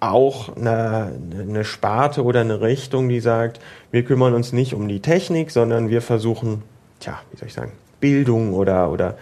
auch 0.00 0.56
eine, 0.56 1.12
eine 1.40 1.64
Sparte 1.64 2.22
oder 2.22 2.40
eine 2.40 2.60
Richtung, 2.60 3.08
die 3.08 3.20
sagt, 3.20 3.60
wir 3.90 4.04
kümmern 4.04 4.34
uns 4.34 4.52
nicht 4.52 4.74
um 4.74 4.86
die 4.88 5.00
Technik, 5.00 5.50
sondern 5.50 5.90
wir 5.90 6.02
versuchen, 6.02 6.62
tja, 7.00 7.18
wie 7.32 7.38
soll 7.38 7.48
ich 7.48 7.54
sagen, 7.54 7.72
Bildung 8.00 8.54
oder, 8.54 8.90
oder 8.92 9.16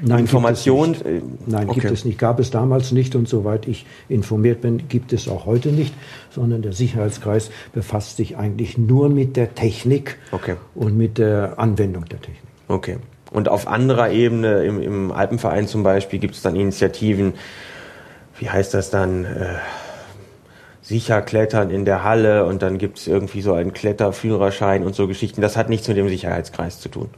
Nein, 0.00 0.20
Information. 0.20 0.94
Gibt 0.94 1.06
äh, 1.06 1.20
Nein, 1.46 1.68
okay. 1.68 1.80
gibt 1.80 1.92
es 1.92 2.04
nicht. 2.04 2.18
Gab 2.18 2.40
es 2.40 2.50
damals 2.50 2.92
nicht 2.92 3.14
und 3.14 3.28
soweit 3.28 3.68
ich 3.68 3.86
informiert 4.08 4.60
bin, 4.60 4.88
gibt 4.88 5.12
es 5.12 5.28
auch 5.28 5.46
heute 5.46 5.68
nicht, 5.68 5.94
sondern 6.30 6.62
der 6.62 6.72
Sicherheitskreis 6.72 7.50
befasst 7.72 8.16
sich 8.16 8.36
eigentlich 8.36 8.78
nur 8.78 9.08
mit 9.08 9.36
der 9.36 9.54
Technik 9.54 10.18
okay. 10.32 10.56
und 10.74 10.96
mit 10.96 11.18
der 11.18 11.58
Anwendung 11.58 12.06
der 12.06 12.20
Technik. 12.20 12.42
Okay. 12.68 12.96
Und 13.32 13.48
auf 13.48 13.66
anderer 13.66 14.10
Ebene, 14.10 14.64
im, 14.64 14.82
im 14.82 15.12
Alpenverein 15.12 15.66
zum 15.66 15.82
Beispiel, 15.82 16.18
gibt 16.18 16.34
es 16.34 16.42
dann 16.42 16.54
Initiativen, 16.54 17.34
wie 18.38 18.50
heißt 18.50 18.74
das 18.74 18.90
dann? 18.90 19.24
Äh, 19.24 19.54
sicher 20.82 21.22
klettern 21.22 21.70
in 21.70 21.84
der 21.84 22.04
Halle 22.04 22.44
und 22.44 22.60
dann 22.60 22.76
gibt 22.76 22.98
es 22.98 23.06
irgendwie 23.06 23.40
so 23.40 23.54
einen 23.54 23.72
Kletterführerschein 23.72 24.84
und 24.84 24.94
so 24.94 25.06
Geschichten. 25.06 25.40
Das 25.40 25.56
hat 25.56 25.68
nichts 25.68 25.88
mit 25.88 25.96
dem 25.96 26.08
Sicherheitskreis 26.08 26.80
zu 26.80 26.88
tun. 26.88 27.08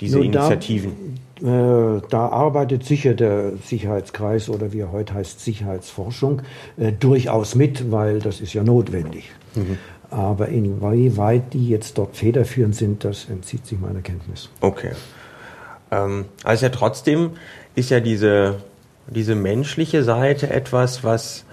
Diese 0.00 0.16
Nun, 0.16 0.26
Initiativen. 0.26 1.20
Da, 1.40 1.96
äh, 1.96 2.00
da, 2.08 2.28
arbeitet 2.28 2.84
sicher 2.84 3.14
der 3.14 3.52
Sicherheitskreis 3.64 4.48
oder 4.48 4.72
wie 4.72 4.80
er 4.80 4.90
heute 4.90 5.14
heißt 5.14 5.40
Sicherheitsforschung 5.40 6.42
äh, 6.76 6.92
durchaus 6.92 7.54
mit, 7.54 7.92
weil 7.92 8.18
das 8.18 8.40
ist 8.40 8.54
ja 8.54 8.64
notwendig. 8.64 9.30
Mhm. 9.54 9.78
Aber 10.12 10.48
inwieweit 10.48 11.54
die 11.54 11.70
jetzt 11.70 11.96
dort 11.96 12.16
federführend 12.16 12.76
sind, 12.76 13.02
das 13.02 13.30
entzieht 13.30 13.66
sich 13.66 13.80
meiner 13.80 14.02
Kenntnis. 14.02 14.50
Okay. 14.60 14.90
Ähm, 15.90 16.26
also 16.44 16.66
ja 16.66 16.70
trotzdem 16.70 17.30
ist 17.74 17.88
ja 17.88 18.00
diese, 18.00 18.60
diese 19.06 19.34
menschliche 19.34 20.04
Seite 20.04 20.50
etwas, 20.50 21.02
was 21.02 21.46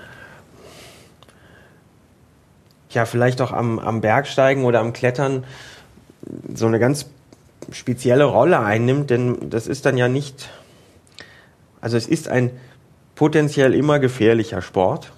ja 2.89 3.05
vielleicht 3.05 3.39
auch 3.41 3.53
am, 3.53 3.80
am 3.80 4.01
Bergsteigen 4.01 4.66
oder 4.66 4.82
am 4.82 4.91
Klettern 4.91 5.45
so 6.53 6.68
eine 6.68 6.80
ganz 6.80 7.05
spezielle 7.72 8.26
Rolle 8.26 8.60
einnimmt, 8.60 9.10
denn 9.10 9.49
das 9.49 9.68
ist 9.68 9.86
dann 9.86 9.95
ja 9.97 10.10
nicht, 10.10 10.49
also 11.80 11.95
es 11.95 12.07
ist 12.07 12.28
ein 12.28 12.51
potenziell 13.16 13.74
immer 13.74 13.99
gefährlicher 13.99 14.62
Sport 14.62 15.14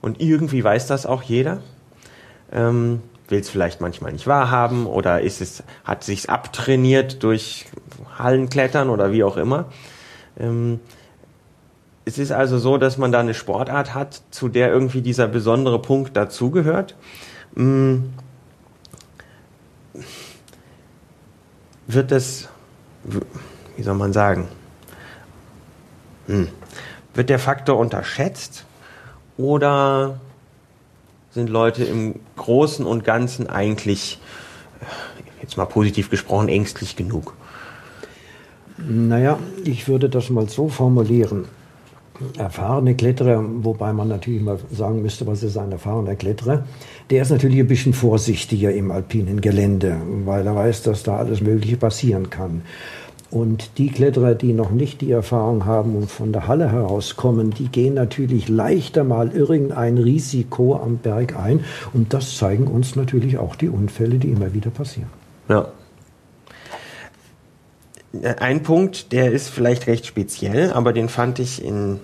und 0.00 0.20
irgendwie 0.20 0.62
weiß 0.62 0.86
das 0.86 1.06
auch 1.06 1.22
jeder. 1.22 1.60
Ähm, 2.52 3.02
will 3.28 3.40
es 3.40 3.50
vielleicht 3.50 3.80
manchmal 3.80 4.12
nicht 4.12 4.26
wahrhaben 4.26 4.86
oder 4.86 5.22
ist 5.22 5.40
es, 5.40 5.62
hat 5.84 6.04
sich's 6.04 6.26
abtrainiert 6.26 7.22
durch 7.22 7.66
Hallenklettern 8.18 8.90
oder 8.90 9.10
wie 9.10 9.24
auch 9.24 9.36
immer. 9.36 9.66
Ähm, 10.38 10.80
es 12.04 12.18
ist 12.18 12.32
also 12.32 12.58
so, 12.58 12.78
dass 12.78 12.98
man 12.98 13.12
da 13.12 13.20
eine 13.20 13.34
Sportart 13.34 13.94
hat, 13.94 14.22
zu 14.30 14.48
der 14.48 14.70
irgendwie 14.70 15.02
dieser 15.02 15.28
besondere 15.28 15.80
Punkt 15.80 16.16
dazugehört. 16.16 16.96
Hm. 17.54 18.12
Wird 21.86 22.10
das, 22.10 22.48
wie 23.76 23.82
soll 23.82 23.94
man 23.94 24.12
sagen, 24.12 24.48
hm. 26.26 26.48
wird 27.14 27.28
der 27.28 27.38
Faktor 27.38 27.78
unterschätzt 27.78 28.64
oder 29.36 30.20
sind 31.32 31.50
Leute 31.50 31.84
im 31.84 32.16
Großen 32.36 32.86
und 32.86 33.04
Ganzen 33.04 33.48
eigentlich, 33.48 34.20
jetzt 35.40 35.56
mal 35.56 35.66
positiv 35.66 36.10
gesprochen, 36.10 36.48
ängstlich 36.48 36.96
genug? 36.96 37.34
Naja, 38.78 39.38
ich 39.64 39.88
würde 39.88 40.08
das 40.08 40.30
mal 40.30 40.48
so 40.48 40.68
formulieren 40.68 41.46
erfahrene 42.36 42.94
Kletterer, 42.94 43.42
wobei 43.64 43.92
man 43.92 44.08
natürlich 44.08 44.42
mal 44.42 44.58
sagen 44.70 45.02
müsste, 45.02 45.26
was 45.26 45.42
ist 45.42 45.56
ein 45.56 45.72
erfahrener 45.72 46.14
Kletterer, 46.14 46.64
der 47.10 47.22
ist 47.22 47.30
natürlich 47.30 47.58
ein 47.58 47.68
bisschen 47.68 47.94
vorsichtiger 47.94 48.72
im 48.72 48.90
alpinen 48.90 49.40
Gelände, 49.40 49.96
weil 50.24 50.46
er 50.46 50.54
weiß, 50.54 50.82
dass 50.82 51.02
da 51.02 51.16
alles 51.16 51.40
Mögliche 51.40 51.76
passieren 51.76 52.30
kann. 52.30 52.62
Und 53.32 53.78
die 53.78 53.88
Kletterer, 53.88 54.34
die 54.34 54.52
noch 54.52 54.72
nicht 54.72 55.00
die 55.00 55.10
Erfahrung 55.10 55.64
haben 55.64 55.96
und 55.96 56.10
von 56.10 56.34
der 56.34 56.48
Halle 56.48 56.70
herauskommen, 56.70 57.50
die 57.50 57.68
gehen 57.68 57.94
natürlich 57.94 58.50
leichter 58.50 59.04
mal 59.04 59.32
irgendein 59.32 59.96
Risiko 59.96 60.76
am 60.76 60.98
Berg 60.98 61.34
ein. 61.34 61.64
Und 61.94 62.12
das 62.12 62.36
zeigen 62.36 62.66
uns 62.66 62.94
natürlich 62.94 63.38
auch 63.38 63.56
die 63.56 63.70
Unfälle, 63.70 64.18
die 64.18 64.28
immer 64.28 64.52
wieder 64.52 64.68
passieren. 64.68 65.08
Ja. 65.48 65.68
Ein 68.38 68.62
Punkt, 68.62 69.12
der 69.12 69.32
ist 69.32 69.48
vielleicht 69.48 69.86
recht 69.86 70.04
speziell, 70.04 70.70
aber 70.70 70.92
den 70.92 71.08
fand 71.08 71.38
ich 71.38 71.64
in 71.64 72.00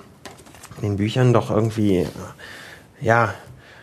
den 0.80 0.96
Büchern 0.96 1.34
doch 1.34 1.50
irgendwie, 1.50 2.06
ja, 3.02 3.34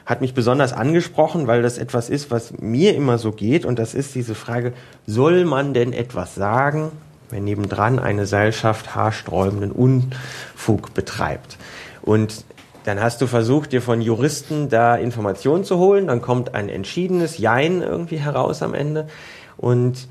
hat 0.08 0.22
mich 0.22 0.34
besonders 0.34 0.74
angesprochen, 0.74 1.46
weil 1.46 1.62
das 1.62 1.78
etwas 1.78 2.10
ist, 2.10 2.32
was 2.32 2.58
mir 2.58 2.96
immer 2.96 3.20
so 3.20 3.32
geht. 3.32 3.66
Und 3.66 3.78
das 3.78 3.94
ist 3.94 4.16
diese 4.16 4.34
Frage, 4.34 4.74
soll 5.06 5.46
man 5.46 5.76
denn 5.76 5.94
etwas 5.94 6.34
sagen, 6.34 6.92
wenn 7.30 7.44
nebendran 7.44 8.00
eine 8.00 8.26
Seilschaft 8.26 8.96
haarsträubenden 8.96 9.72
Unfug 9.72 10.94
betreibt? 10.94 11.58
Und 12.02 12.46
dann 12.86 13.02
hast 13.02 13.20
du 13.22 13.28
versucht, 13.28 13.72
dir 13.72 13.82
von 13.82 14.00
Juristen 14.00 14.70
da 14.70 14.96
Informationen 14.96 15.64
zu 15.64 15.78
holen. 15.80 16.08
Dann 16.08 16.22
kommt 16.22 16.54
ein 16.54 16.70
entschiedenes 16.70 17.40
Jein 17.40 17.82
irgendwie 17.82 18.18
heraus 18.18 18.62
am 18.62 18.76
Ende. 18.76 19.08
Und 19.58 20.08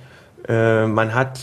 äh, 0.49 0.87
man 0.87 1.15
hat, 1.15 1.39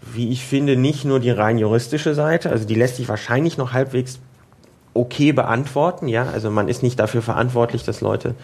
wie 0.00 0.30
ich 0.30 0.44
finde, 0.44 0.76
nicht 0.76 1.04
nur 1.04 1.20
die 1.20 1.30
rein 1.30 1.58
juristische 1.58 2.14
Seite, 2.14 2.50
also 2.50 2.66
die 2.66 2.74
lässt 2.74 2.96
sich 2.96 3.08
wahrscheinlich 3.08 3.58
noch 3.58 3.74
halbwegs 3.74 4.20
okay 4.94 5.32
beantworten. 5.32 6.08
Ja, 6.08 6.24
also 6.30 6.50
man 6.50 6.68
ist 6.68 6.82
nicht 6.82 6.98
dafür 6.98 7.20
verantwortlich, 7.20 7.84
dass 7.84 8.00
Leute 8.00 8.34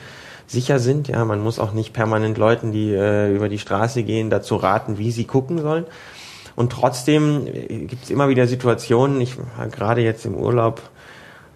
sicher 0.47 0.79
sind. 0.79 1.09
Ja, 1.09 1.25
man 1.25 1.41
muss 1.41 1.59
auch 1.59 1.73
nicht 1.73 1.93
permanent 1.93 2.39
Leuten, 2.39 2.71
die 2.71 2.93
äh, 2.93 3.35
über 3.35 3.49
die 3.49 3.59
Straße 3.59 4.03
gehen, 4.03 4.31
dazu 4.31 4.57
raten, 4.57 4.99
wie 4.99 5.11
sie 5.11 5.25
gucken 5.25 5.59
sollen. 5.59 5.87
Und 6.57 6.73
trotzdem 6.73 7.47
äh, 7.47 7.87
gibt 7.87 8.05
es 8.05 8.11
immer 8.11 8.29
wieder 8.29 8.49
Situationen. 8.49 9.21
Ich 9.21 9.37
war 9.39 9.69
gerade 9.69 10.01
jetzt 10.01 10.27
im 10.27 10.35
Urlaub 10.35 10.83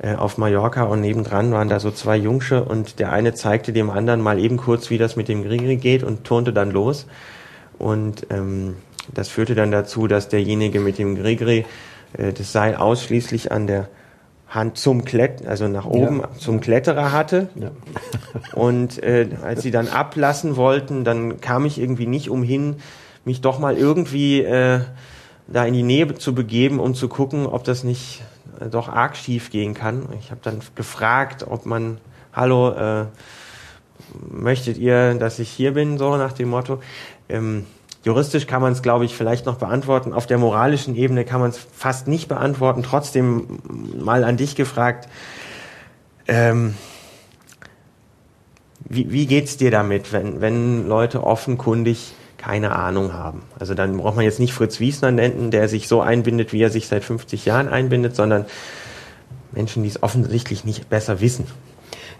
äh, 0.02 0.14
auf 0.14 0.38
Mallorca 0.38 0.84
und 0.84 1.00
nebendran 1.00 1.50
waren 1.52 1.68
da 1.68 1.80
so 1.80 1.90
zwei 1.90 2.16
Jungsche 2.16 2.62
und 2.62 3.00
der 3.00 3.10
eine 3.12 3.34
zeigte 3.34 3.72
dem 3.72 3.90
anderen 3.90 4.20
mal 4.20 4.38
eben 4.38 4.58
kurz, 4.58 4.90
wie 4.90 4.98
das 4.98 5.16
mit 5.16 5.28
dem 5.28 5.42
Grigri 5.42 5.76
geht 5.76 6.04
und 6.04 6.24
turnte 6.24 6.52
dann 6.52 6.70
los. 6.70 7.06
Und 7.78 8.26
ähm, 8.30 8.76
das 9.12 9.28
führte 9.28 9.54
dann 9.54 9.70
dazu, 9.70 10.06
dass 10.06 10.28
derjenige 10.28 10.80
mit 10.80 10.98
dem 10.98 11.16
Grigri 11.16 11.64
äh, 12.12 12.32
das 12.32 12.52
Seil 12.52 12.76
ausschließlich 12.76 13.50
an 13.52 13.66
der 13.66 13.88
Hand 14.48 14.78
zum 14.78 15.04
Klett, 15.04 15.46
also 15.46 15.68
nach 15.68 15.86
oben 15.86 16.20
ja. 16.20 16.28
zum 16.36 16.60
Kletterer 16.60 17.12
hatte. 17.12 17.48
Ja. 17.54 17.70
und 18.54 19.02
äh, 19.02 19.28
als 19.42 19.62
sie 19.62 19.70
dann 19.70 19.88
ablassen 19.88 20.56
wollten, 20.56 21.04
dann 21.04 21.40
kam 21.40 21.64
ich 21.64 21.80
irgendwie 21.80 22.06
nicht 22.06 22.28
umhin, 22.28 22.76
mich 23.30 23.40
doch 23.40 23.60
mal 23.60 23.76
irgendwie 23.78 24.40
äh, 24.42 24.80
da 25.46 25.64
in 25.64 25.72
die 25.72 25.84
Nähe 25.84 26.12
zu 26.16 26.34
begeben, 26.34 26.80
um 26.80 26.94
zu 26.94 27.08
gucken, 27.08 27.46
ob 27.46 27.62
das 27.62 27.84
nicht 27.84 28.22
äh, 28.60 28.68
doch 28.68 28.88
arg 28.88 29.16
schief 29.16 29.50
gehen 29.50 29.72
kann. 29.72 30.08
Ich 30.18 30.32
habe 30.32 30.40
dann 30.42 30.58
gefragt, 30.74 31.46
ob 31.48 31.64
man, 31.64 31.98
hallo, 32.32 32.70
äh, 32.70 33.06
möchtet 34.28 34.78
ihr, 34.78 35.14
dass 35.14 35.38
ich 35.38 35.48
hier 35.48 35.74
bin, 35.74 35.96
so 35.96 36.16
nach 36.16 36.32
dem 36.32 36.50
Motto. 36.50 36.80
Ähm, 37.28 37.66
Juristisch 38.02 38.46
kann 38.46 38.62
man 38.62 38.72
es, 38.72 38.82
glaube 38.82 39.04
ich, 39.04 39.14
vielleicht 39.14 39.44
noch 39.46 39.56
beantworten. 39.56 40.12
Auf 40.14 40.26
der 40.26 40.38
moralischen 40.38 40.96
Ebene 40.96 41.24
kann 41.24 41.38
man 41.40 41.50
es 41.50 41.58
fast 41.58 42.08
nicht 42.08 42.28
beantworten. 42.28 42.82
Trotzdem 42.82 43.60
mal 44.02 44.24
an 44.24 44.38
dich 44.38 44.56
gefragt. 44.56 45.06
Ähm, 46.26 46.74
wie, 48.88 49.12
wie 49.12 49.26
geht's 49.26 49.58
dir 49.58 49.70
damit, 49.70 50.12
wenn, 50.14 50.40
wenn 50.40 50.88
Leute 50.88 51.22
offenkundig 51.22 52.14
keine 52.40 52.74
Ahnung 52.74 53.12
haben? 53.12 53.42
Also 53.58 53.74
dann 53.74 53.96
braucht 53.96 54.16
man 54.16 54.24
jetzt 54.24 54.40
nicht 54.40 54.52
Fritz 54.52 54.80
Wiesner 54.80 55.10
nennen, 55.10 55.50
der 55.50 55.68
sich 55.68 55.86
so 55.86 56.00
einbindet, 56.00 56.52
wie 56.52 56.62
er 56.62 56.70
sich 56.70 56.88
seit 56.88 57.04
50 57.04 57.44
Jahren 57.44 57.68
einbindet, 57.68 58.16
sondern 58.16 58.46
Menschen, 59.52 59.82
die 59.82 59.88
es 59.88 60.02
offensichtlich 60.02 60.64
nicht 60.64 60.88
besser 60.88 61.20
wissen. 61.20 61.46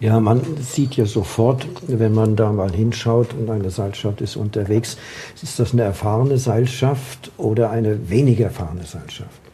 Ja, 0.01 0.19
man 0.19 0.41
sieht 0.63 0.97
ja 0.97 1.05
sofort, 1.05 1.67
wenn 1.87 2.15
man 2.15 2.35
da 2.35 2.53
mal 2.53 2.73
hinschaut 2.73 3.35
und 3.35 3.51
eine 3.51 3.71
Seilschaft 3.71 4.21
ist 4.23 4.37
unterwegs, 4.37 4.97
ist 5.43 5.59
das 5.59 5.73
eine 5.73 5.83
erfahrene 5.83 6.39
Seilschaft 6.39 7.31
oder 7.37 7.71
eine 7.71 8.09
weniger 8.09 8.47
erfahrene 8.47 8.85
Seilschaft. 8.85 9.50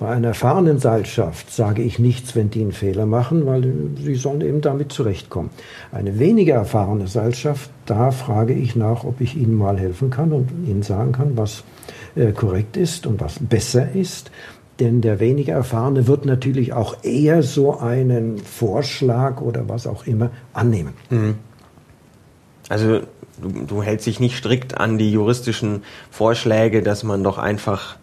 Bei 0.00 0.08
einer 0.08 0.28
erfahrenen 0.28 0.78
Seilschaft 0.78 1.52
sage 1.52 1.82
ich 1.82 1.98
nichts, 1.98 2.34
wenn 2.34 2.48
die 2.48 2.62
einen 2.62 2.72
Fehler 2.72 3.04
machen, 3.04 3.44
weil 3.44 3.70
sie 4.02 4.14
sollen 4.14 4.40
eben 4.40 4.62
damit 4.62 4.92
zurechtkommen. 4.92 5.50
Eine 5.92 6.18
weniger 6.18 6.54
erfahrene 6.54 7.06
Seilschaft, 7.06 7.68
da 7.84 8.10
frage 8.10 8.54
ich 8.54 8.74
nach, 8.74 9.04
ob 9.04 9.20
ich 9.20 9.36
ihnen 9.36 9.54
mal 9.54 9.78
helfen 9.78 10.08
kann 10.08 10.32
und 10.32 10.48
ihnen 10.66 10.82
sagen 10.82 11.12
kann, 11.12 11.36
was 11.36 11.64
äh, 12.16 12.32
korrekt 12.32 12.78
ist 12.78 13.06
und 13.06 13.20
was 13.20 13.38
besser 13.40 13.92
ist. 13.92 14.30
Denn 14.80 15.02
der 15.02 15.20
weniger 15.20 15.52
Erfahrene 15.52 16.06
wird 16.06 16.24
natürlich 16.24 16.72
auch 16.72 17.04
eher 17.04 17.42
so 17.42 17.78
einen 17.78 18.38
Vorschlag 18.38 19.42
oder 19.42 19.68
was 19.68 19.86
auch 19.86 20.06
immer 20.06 20.30
annehmen. 20.54 20.94
Mhm. 21.10 21.34
Also 22.70 23.00
du, 23.42 23.66
du, 23.66 23.82
hältst 23.82 24.06
dich 24.06 24.18
nicht 24.18 24.38
strikt 24.38 24.78
an 24.78 24.96
die 24.96 25.12
juristischen 25.12 25.82
Vorschläge, 26.10 26.82
dass 26.82 27.04
man 27.04 27.22
doch 27.22 27.36
einfach 27.36 27.98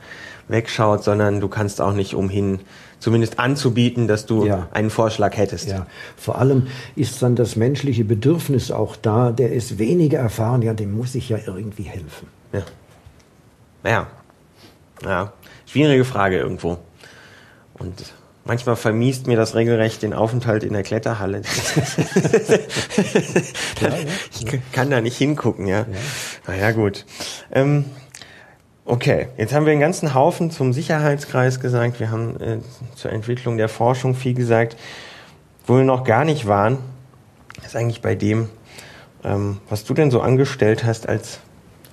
wegschaut, 0.47 1.03
sondern 1.03 1.39
du 1.39 1.47
kannst 1.47 1.81
auch 1.81 1.93
nicht 1.93 2.13
umhin, 2.13 2.59
zumindest 2.99 3.39
anzubieten, 3.39 4.07
dass 4.07 4.25
du 4.25 4.45
ja. 4.45 4.67
einen 4.71 4.89
Vorschlag 4.89 5.37
hättest. 5.37 5.67
Ja, 5.69 5.87
vor 6.15 6.39
allem 6.39 6.67
ist 6.95 7.21
dann 7.21 7.35
das 7.35 7.55
menschliche 7.55 8.03
Bedürfnis 8.03 8.71
auch 8.71 8.95
da, 8.95 9.31
der 9.31 9.51
ist 9.51 9.77
weniger 9.77 10.19
erfahren, 10.19 10.61
ja, 10.61 10.73
dem 10.73 10.95
muss 10.95 11.15
ich 11.15 11.29
ja 11.29 11.37
irgendwie 11.45 11.83
helfen. 11.83 12.27
Ja. 12.53 12.63
Ja. 13.85 14.07
Ja. 15.03 15.33
Schwierige 15.65 16.05
Frage 16.05 16.37
irgendwo. 16.37 16.77
Und 17.77 18.13
manchmal 18.45 18.75
vermiest 18.75 19.27
mir 19.27 19.37
das 19.37 19.53
regelrecht 19.53 20.01
den 20.01 20.13
Aufenthalt 20.13 20.63
in 20.63 20.73
der 20.73 20.81
Kletterhalle. 20.83 21.41
ich 24.31 24.45
kann 24.71 24.89
da 24.89 25.01
nicht 25.01 25.17
hingucken, 25.17 25.67
ja. 25.67 25.85
Naja, 26.47 26.71
gut. 26.71 27.05
Ähm, 27.51 27.85
okay, 28.88 29.27
jetzt 29.38 29.53
haben 29.53 29.65
wir 29.65 29.73
einen 29.73 29.81
ganzen 29.81 30.13
Haufen 30.13 30.49
zum 30.49 30.73
Sicherheitskreis 30.73 31.59
gesagt. 31.59 31.99
Wir 31.99 32.09
haben 32.09 32.39
äh, 32.39 32.57
zur 32.95 33.11
Entwicklung 33.11 33.57
der 33.57 33.69
Forschung 33.69 34.15
viel 34.15 34.33
gesagt. 34.33 34.77
wo 35.65 35.75
wir 35.75 35.83
noch 35.83 36.05
gar 36.05 36.23
nicht 36.23 36.47
waren, 36.47 36.77
ist 37.65 37.75
eigentlich 37.75 38.01
bei 38.01 38.15
dem, 38.15 38.47
ähm, 39.25 39.57
was 39.69 39.83
du 39.83 39.93
denn 39.93 40.09
so 40.09 40.21
angestellt 40.21 40.85
hast 40.85 41.09
als 41.09 41.39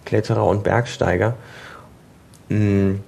Kletterer 0.05 0.47
und 0.47 0.63
Bergsteiger. 0.63 1.35
Hm, 2.49 3.01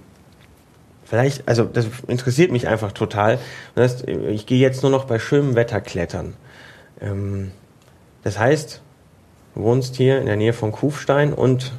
vielleicht, 1.05 1.47
also 1.47 1.64
das 1.64 1.87
interessiert 2.09 2.51
mich 2.51 2.66
einfach 2.66 2.91
total. 2.91 3.39
Das 3.76 3.93
heißt, 3.93 4.09
ich 4.09 4.47
gehe 4.47 4.59
jetzt 4.59 4.82
nur 4.82 4.91
noch 4.91 5.05
bei 5.05 5.20
schönem 5.20 5.55
Wetter 5.55 5.80
klettern. 5.80 6.34
Ähm, 7.01 7.53
das 8.24 8.37
heißt, 8.37 8.82
du 9.55 9.62
wohnst 9.62 9.95
hier 9.95 10.18
in 10.18 10.26
der 10.26 10.37
Nähe 10.37 10.53
von 10.53 10.72
Kufstein 10.72 11.32
und 11.32 11.72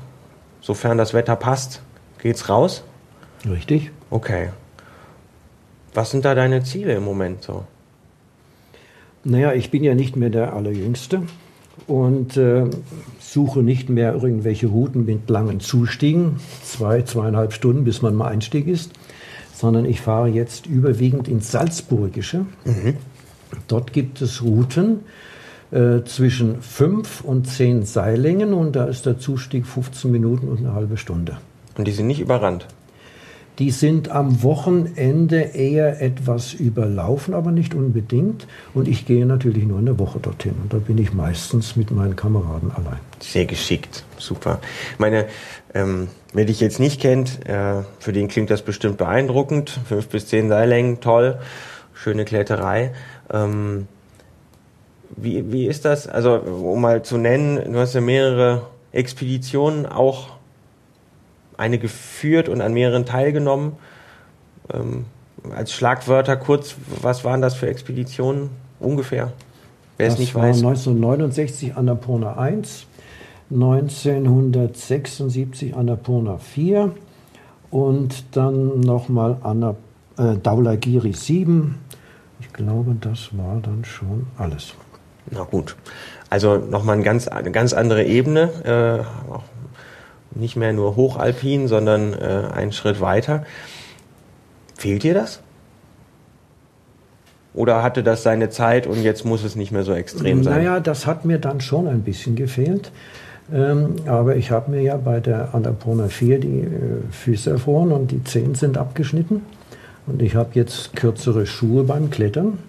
sofern 0.61 0.97
das 0.97 1.13
Wetter 1.13 1.35
passt, 1.35 1.81
geht's 2.19 2.49
raus? 2.49 2.83
Richtig. 3.49 3.91
Okay. 4.09 4.49
Was 5.93 6.11
sind 6.11 6.25
da 6.25 6.35
deine 6.35 6.63
Ziele 6.63 6.93
im 6.95 7.03
Moment 7.03 7.43
so? 7.43 7.65
Naja, 9.23 9.53
ich 9.53 9.71
bin 9.71 9.83
ja 9.83 9.95
nicht 9.95 10.15
mehr 10.15 10.29
der 10.29 10.53
Allerjüngste 10.53 11.23
und 11.85 12.37
äh, 12.37 12.65
suche 13.19 13.59
nicht 13.59 13.89
mehr 13.89 14.13
irgendwelche 14.13 14.67
Routen 14.67 15.05
mit 15.05 15.29
langen 15.29 15.59
Zustiegen, 15.59 16.39
zwei, 16.63 17.01
zweieinhalb 17.01 17.53
Stunden, 17.53 17.83
bis 17.83 18.01
man 18.01 18.15
mal 18.15 18.29
Einstieg 18.29 18.67
ist, 18.67 18.91
sondern 19.53 19.85
ich 19.85 20.01
fahre 20.01 20.27
jetzt 20.27 20.65
überwiegend 20.65 21.27
ins 21.27 21.51
Salzburgische. 21.51 22.45
Mhm. 22.65 22.95
Dort 23.67 23.91
gibt 23.93 24.21
es 24.21 24.41
Routen 24.43 25.01
äh, 25.71 26.03
zwischen 26.05 26.61
fünf 26.61 27.21
und 27.21 27.47
zehn 27.47 27.83
Seillängen 27.83 28.53
und 28.53 28.75
da 28.75 28.85
ist 28.85 29.05
der 29.05 29.19
Zustieg 29.19 29.65
15 29.65 30.11
Minuten 30.11 30.47
und 30.47 30.59
eine 30.59 30.73
halbe 30.73 30.97
Stunde. 30.97 31.37
Und 31.77 31.85
die 31.85 31.91
sind 31.91 32.07
nicht 32.07 32.19
überrannt? 32.19 32.67
Die 33.59 33.71
sind 33.71 34.11
am 34.11 34.43
Wochenende 34.43 35.39
eher 35.39 35.99
etwas 35.99 36.53
überlaufen, 36.53 37.33
aber 37.33 37.51
nicht 37.51 37.73
unbedingt. 37.73 38.45
Und 38.75 38.87
ich 38.87 39.07
gehe 39.07 39.25
natürlich 39.25 39.65
nur 39.65 39.79
eine 39.79 39.97
Woche 39.97 40.19
dorthin. 40.19 40.53
Und 40.61 40.73
da 40.73 40.77
bin 40.77 40.99
ich 40.99 41.11
meistens 41.11 41.75
mit 41.75 41.89
meinen 41.89 42.15
Kameraden 42.15 42.71
allein. 42.71 42.99
Sehr 43.19 43.45
geschickt, 43.45 44.03
super. 44.19 44.59
Meine, 44.99 45.25
ähm, 45.73 46.07
wer 46.33 46.45
dich 46.45 46.59
jetzt 46.59 46.79
nicht 46.79 47.01
kennt, 47.01 47.47
äh, 47.47 47.81
für 47.97 48.13
den 48.13 48.27
klingt 48.27 48.51
das 48.51 48.61
bestimmt 48.61 48.97
beeindruckend. 48.97 49.79
Fünf 49.85 50.07
bis 50.09 50.27
zehn 50.27 50.49
Seillängen, 50.49 50.99
toll, 50.99 51.39
schöne 51.95 52.25
Kletterei. 52.25 52.93
Ähm, 53.33 53.87
wie, 55.15 55.51
wie 55.51 55.65
ist 55.65 55.83
das? 55.83 56.07
Also, 56.07 56.35
um 56.35 56.79
mal 56.79 57.01
zu 57.01 57.17
nennen, 57.17 57.73
du 57.73 57.79
hast 57.79 57.95
ja 57.95 58.01
mehrere 58.01 58.67
Expeditionen 58.91 59.87
auch 59.87 60.36
eine 61.57 61.79
geführt 61.79 62.49
und 62.49 62.61
an 62.61 62.73
mehreren 62.73 63.05
teilgenommen. 63.05 63.73
Ähm, 64.73 65.05
als 65.55 65.71
Schlagwörter 65.73 66.35
kurz, 66.37 66.75
was 67.01 67.23
waren 67.23 67.41
das 67.41 67.55
für 67.55 67.67
Expeditionen 67.67 68.49
ungefähr? 68.79 69.33
Wer 69.97 70.07
es 70.07 70.19
nicht 70.19 70.35
war 70.35 70.43
weiß. 70.43 70.57
1969 70.57 71.75
Annapurna 71.75 72.37
1, 72.37 72.85
1976 73.51 75.75
Annapurna 75.75 76.37
4 76.37 76.91
und 77.71 78.35
dann 78.35 78.81
nochmal 78.81 79.37
äh, 80.17 80.35
Daulagiri 80.37 81.13
7. 81.13 81.79
Ich 82.39 82.53
glaube, 82.53 82.95
das 82.99 83.35
war 83.35 83.59
dann 83.61 83.83
schon 83.83 84.27
alles. 84.37 84.75
Na 85.31 85.41
gut. 85.43 85.75
Also 86.29 86.57
nochmal 86.57 86.95
eine 86.95 87.03
ganz, 87.03 87.27
eine 87.27 87.51
ganz 87.51 87.73
andere 87.73 88.05
Ebene, 88.05 88.49
äh, 88.63 88.99
nicht 90.39 90.55
mehr 90.55 90.73
nur 90.73 90.95
hochalpin, 90.95 91.67
sondern 91.67 92.13
äh, 92.13 92.49
einen 92.53 92.71
Schritt 92.71 93.01
weiter. 93.01 93.45
Fehlt 94.75 95.03
dir 95.03 95.13
das? 95.13 95.41
Oder 97.53 97.81
hatte 97.81 98.03
das 98.03 98.21
seine 98.21 98.49
Zeit 98.49 98.85
und 98.85 99.01
jetzt 99.01 99.25
muss 99.25 99.43
es 99.43 99.55
nicht 99.55 99.71
mehr 99.71 99.83
so 99.83 99.93
extrem 99.93 100.43
sein? 100.43 100.57
Naja, 100.57 100.79
das 100.79 101.07
hat 101.07 101.25
mir 101.25 101.39
dann 101.39 101.59
schon 101.59 101.87
ein 101.87 102.03
bisschen 102.03 102.35
gefehlt. 102.35 102.91
Ähm, 103.51 103.95
aber 104.05 104.35
ich 104.35 104.51
habe 104.51 104.71
mir 104.71 104.81
ja 104.81 104.97
bei 104.97 105.19
der 105.19 105.55
Annapurna 105.55 106.07
4 106.07 106.39
die 106.39 106.59
äh, 106.59 106.67
Füße 107.09 107.49
erfroren 107.49 107.91
und 107.91 108.11
die 108.11 108.23
Zehen 108.23 108.55
sind 108.55 108.77
abgeschnitten. 108.77 109.41
Und 110.05 110.21
ich 110.21 110.35
habe 110.35 110.49
jetzt 110.53 110.95
kürzere 110.95 111.45
Schuhe 111.47 111.83
beim 111.83 112.09
Klettern. 112.09 112.59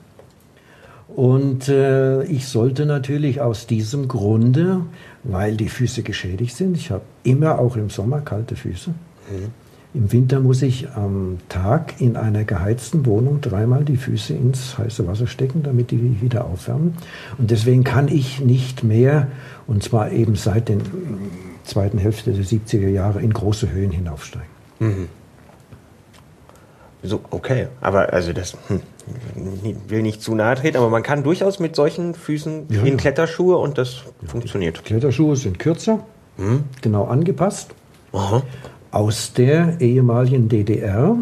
Und 1.09 1.69
äh, 1.69 2.23
ich 2.25 2.47
sollte 2.49 2.87
natürlich 2.87 3.41
aus 3.41 3.67
diesem 3.67 4.09
Grunde, 4.09 4.83
weil 5.29 5.57
die 5.57 5.69
Füße 5.69 6.03
geschädigt 6.03 6.57
sind, 6.57 6.77
ich 6.77 6.91
habe 6.91 7.05
immer 7.23 7.59
auch 7.61 7.77
im 7.77 7.91
Sommer 7.91 8.21
kalte 8.21 8.57
Füße. 8.57 8.91
Mhm. 8.91 9.69
Im 9.95 10.13
Winter 10.13 10.41
muss 10.41 10.61
ich 10.63 10.91
am 10.91 11.39
Tag 11.49 12.01
in 12.01 12.17
einer 12.17 12.45
geheizten 12.45 13.07
Wohnung 13.07 13.41
dreimal 13.41 13.85
die 13.85 13.97
Füße 13.97 14.35
ins 14.35 14.77
heiße 14.77 15.07
Wasser 15.07 15.27
stecken, 15.27 15.63
damit 15.63 15.91
die 15.91 16.21
wieder 16.21 16.45
aufwärmen. 16.45 16.95
Und 17.39 17.51
deswegen 17.51 17.85
kann 17.85 18.09
ich 18.09 18.41
nicht 18.41 18.85
mehr, 18.85 19.29
und 19.67 19.83
zwar 19.83 20.13
eben 20.13 20.35
seit 20.35 20.69
der 20.69 20.79
zweiten 21.65 21.99
Hälfte 21.99 22.33
der 22.33 22.45
70er 22.45 22.89
Jahre, 22.89 23.23
in 23.23 23.33
große 23.33 23.71
Höhen 23.71 23.91
hinaufsteigen. 23.91 24.49
Mhm. 24.79 25.09
So, 27.09 27.21
okay, 27.31 27.69
aber 27.81 28.13
also 28.13 28.35
das, 28.35 28.55
hm, 28.69 28.81
will 29.89 30.03
nicht 30.03 30.21
zu 30.23 30.35
nahe 30.35 30.57
treten, 30.57 30.77
aber 30.77 30.91
man 30.91 31.03
kann 31.03 31.23
durchaus 31.23 31.59
mit 31.59 31.75
solchen 31.75 32.15
Füßen 32.15 32.67
ja, 32.69 32.83
in 32.83 32.99
Kletterschuhe 32.99 33.57
und 33.57 33.79
das 33.79 34.03
ja, 34.21 34.29
funktioniert. 34.29 34.85
Kletterschuhe 34.85 35.37
sind 35.37 35.59
kürzer, 35.59 36.01
hm? 36.37 36.65
genau 36.83 37.05
angepasst. 37.05 37.75
Aha. 38.13 38.43
Aus 38.91 39.33
der 39.33 39.81
ehemaligen 39.81 40.49
DDR. 40.49 41.17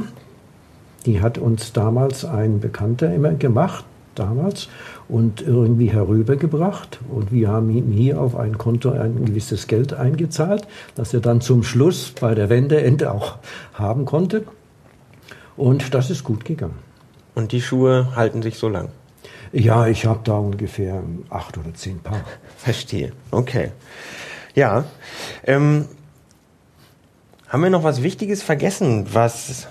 Die 1.05 1.21
hat 1.21 1.39
uns 1.39 1.73
damals 1.73 2.25
ein 2.25 2.59
Bekannter 2.59 3.15
immer 3.15 3.35
gemacht, 3.35 3.85
damals, 4.17 4.69
und 5.09 5.41
irgendwie 5.41 5.87
herübergebracht. 5.87 6.99
Und 7.09 7.31
wir 7.31 7.49
haben 7.49 7.71
ihm 7.71 7.93
hier 7.93 8.21
auf 8.21 8.35
ein 8.35 8.59
Konto 8.59 8.91
ein 8.91 9.25
gewisses 9.25 9.69
Geld 9.69 9.95
eingezahlt, 9.95 10.67
das 10.97 11.15
er 11.15 11.21
dann 11.21 11.41
zum 11.41 11.63
Schluss 11.63 12.13
bei 12.21 12.35
der 12.35 12.51
Wendeende 12.51 13.13
auch 13.13 13.37
haben 13.75 14.05
konnte. 14.05 14.47
Und 15.57 15.95
das 15.95 16.11
ist 16.11 16.25
gut 16.25 16.45
gegangen. 16.45 16.79
Und 17.35 17.53
die 17.53 17.61
Schuhe 17.61 18.13
halten 18.17 18.43
sich 18.43 18.59
so 18.59 18.69
lang? 18.69 18.89
Ja, 19.53 19.87
ich 19.87 20.07
habe 20.07 20.21
da 20.25 20.35
ungefähr 20.35 21.03
acht 21.31 21.57
oder 21.59 21.73
zehn 21.75 22.01
Paar. 22.01 22.21
Verstehe. 22.57 23.13
Okay. 23.31 23.73
Ja. 24.55 24.85
Ähm, 25.45 25.87
haben 27.49 27.63
wir 27.63 27.71
noch 27.71 27.85
was 27.85 28.03
Wichtiges 28.03 28.43
vergessen, 28.43 29.07
was 29.13 29.69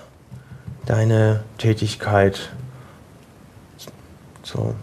deine 0.86 1.44
Tätigkeit 1.58 2.50
zur 4.42 4.74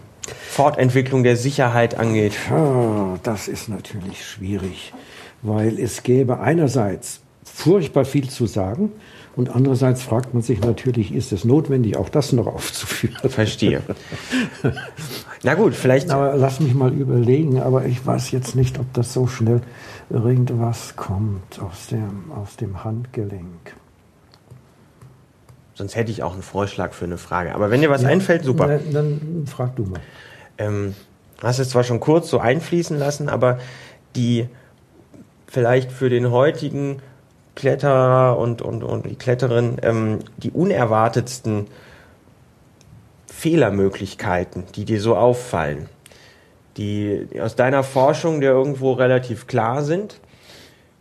Fortentwicklung 0.50 1.24
der 1.24 1.36
Sicherheit 1.36 1.96
angeht? 1.96 2.34
Ja, 2.50 3.18
das 3.22 3.48
ist 3.48 3.68
natürlich 3.68 4.24
schwierig, 4.24 4.92
weil 5.42 5.78
es 5.78 6.02
gäbe 6.02 6.38
einerseits 6.40 7.20
furchtbar 7.44 8.04
viel 8.04 8.28
zu 8.28 8.46
sagen 8.46 8.92
und 9.36 9.54
andererseits 9.54 10.02
fragt 10.02 10.32
man 10.32 10.42
sich 10.42 10.60
natürlich, 10.60 11.12
ist 11.12 11.32
es 11.32 11.44
notwendig, 11.44 11.96
auch 11.96 12.08
das 12.08 12.32
noch 12.32 12.46
aufzuführen? 12.46 13.16
Verstehe. 13.28 13.82
Na 15.42 15.54
gut, 15.54 15.74
vielleicht. 15.74 16.10
Aber 16.10 16.36
lass 16.36 16.60
mich 16.60 16.74
mal 16.74 16.92
überlegen, 16.92 17.60
aber 17.60 17.84
ich 17.84 18.04
weiß 18.04 18.30
jetzt 18.30 18.54
nicht, 18.54 18.78
ob 18.78 18.92
das 18.92 19.12
so 19.12 19.26
schnell 19.26 19.60
irgendwas 20.08 20.94
kommt 20.96 21.60
aus 21.60 21.88
dem, 21.88 22.30
aus 22.32 22.56
dem 22.56 22.84
Handgelenk. 22.84 23.74
Sonst 25.74 25.96
hätte 25.96 26.12
ich 26.12 26.22
auch 26.22 26.34
einen 26.34 26.42
Vorschlag 26.42 26.92
für 26.92 27.04
eine 27.04 27.18
Frage. 27.18 27.54
Aber 27.54 27.70
wenn 27.70 27.80
dir 27.80 27.90
was 27.90 28.02
ja, 28.02 28.08
einfällt, 28.08 28.44
super. 28.44 28.68
Dann, 28.68 28.92
dann 28.92 29.46
frag 29.46 29.74
du 29.74 29.84
mal. 29.84 30.00
Ähm, 30.56 30.94
hast 31.42 31.58
es 31.58 31.70
zwar 31.70 31.82
schon 31.82 31.98
kurz 31.98 32.30
so 32.30 32.38
einfließen 32.38 32.96
lassen, 32.96 33.28
aber 33.28 33.58
die 34.14 34.48
vielleicht 35.48 35.90
für 35.90 36.08
den 36.08 36.30
heutigen 36.30 37.02
Kletterer 37.54 38.38
und, 38.38 38.62
und, 38.62 38.82
und 38.82 39.06
die 39.06 39.16
Kletterin 39.16 39.76
ähm, 39.82 40.18
die 40.36 40.50
unerwartetsten 40.50 41.66
Fehlermöglichkeiten, 43.26 44.64
die 44.74 44.84
dir 44.84 45.00
so 45.00 45.16
auffallen, 45.16 45.88
die 46.76 47.26
aus 47.40 47.56
deiner 47.56 47.82
Forschung 47.82 48.40
dir 48.40 48.50
irgendwo 48.50 48.92
relativ 48.92 49.46
klar 49.46 49.82
sind, 49.82 50.20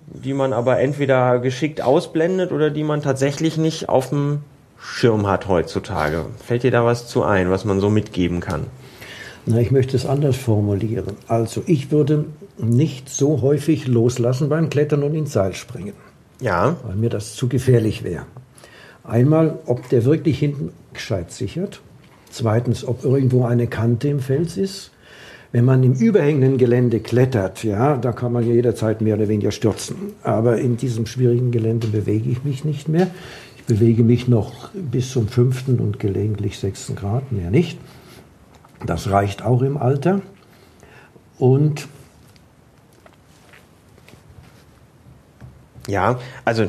die 0.07 0.33
man 0.33 0.53
aber 0.53 0.79
entweder 0.79 1.39
geschickt 1.39 1.81
ausblendet 1.81 2.51
oder 2.51 2.69
die 2.69 2.83
man 2.83 3.01
tatsächlich 3.01 3.57
nicht 3.57 3.89
auf 3.89 4.09
dem 4.09 4.41
Schirm 4.77 5.27
hat 5.27 5.47
heutzutage. 5.47 6.25
Fällt 6.43 6.63
dir 6.63 6.71
da 6.71 6.83
was 6.83 7.07
zu 7.07 7.23
ein, 7.23 7.49
was 7.49 7.63
man 7.63 7.79
so 7.79 7.89
mitgeben 7.89 8.41
kann? 8.41 8.67
Na, 9.45 9.59
ich 9.59 9.71
möchte 9.71 9.95
es 9.95 10.05
anders 10.05 10.35
formulieren. 10.35 11.17
Also 11.27 11.63
ich 11.65 11.91
würde 11.91 12.25
nicht 12.57 13.09
so 13.09 13.41
häufig 13.41 13.87
loslassen 13.87 14.49
beim 14.49 14.69
Klettern 14.69 15.03
und 15.03 15.15
ins 15.15 15.33
Seil 15.33 15.53
springen. 15.53 15.93
Ja. 16.39 16.77
Weil 16.83 16.95
mir 16.95 17.09
das 17.09 17.35
zu 17.35 17.47
gefährlich 17.47 18.03
wäre. 18.03 18.25
Einmal, 19.03 19.59
ob 19.65 19.89
der 19.89 20.05
wirklich 20.05 20.39
hinten 20.39 20.71
gescheit 20.93 21.31
sichert. 21.31 21.81
Zweitens, 22.29 22.85
ob 22.85 23.03
irgendwo 23.03 23.45
eine 23.45 23.67
Kante 23.67 24.07
im 24.07 24.19
Fels 24.19 24.57
ist. 24.57 24.91
Wenn 25.51 25.65
man 25.65 25.83
im 25.83 25.93
überhängenden 25.93 26.57
Gelände 26.57 26.99
klettert, 26.99 27.63
ja, 27.63 27.95
da 27.97 28.11
kann 28.11 28.31
man 28.31 28.43
jederzeit 28.43 29.01
mehr 29.01 29.15
oder 29.15 29.27
weniger 29.27 29.51
stürzen. 29.51 29.95
Aber 30.23 30.57
in 30.57 30.77
diesem 30.77 31.05
schwierigen 31.05 31.51
Gelände 31.51 31.87
bewege 31.87 32.29
ich 32.29 32.43
mich 32.43 32.65
nicht 32.65 32.89
mehr. 32.89 33.07
Ich 33.57 33.65
bewege 33.65 34.03
mich 34.03 34.27
noch 34.27 34.69
bis 34.73 35.11
zum 35.11 35.27
fünften 35.27 35.79
und 35.79 35.99
gelegentlich 35.99 36.57
sechsten 36.57 36.95
Grad, 36.95 37.31
mehr 37.31 37.51
nicht. 37.51 37.77
Das 38.85 39.11
reicht 39.11 39.45
auch 39.45 39.61
im 39.61 39.77
Alter. 39.77 40.21
Und 41.37 41.87
ja, 45.87 46.19
also 46.45 46.67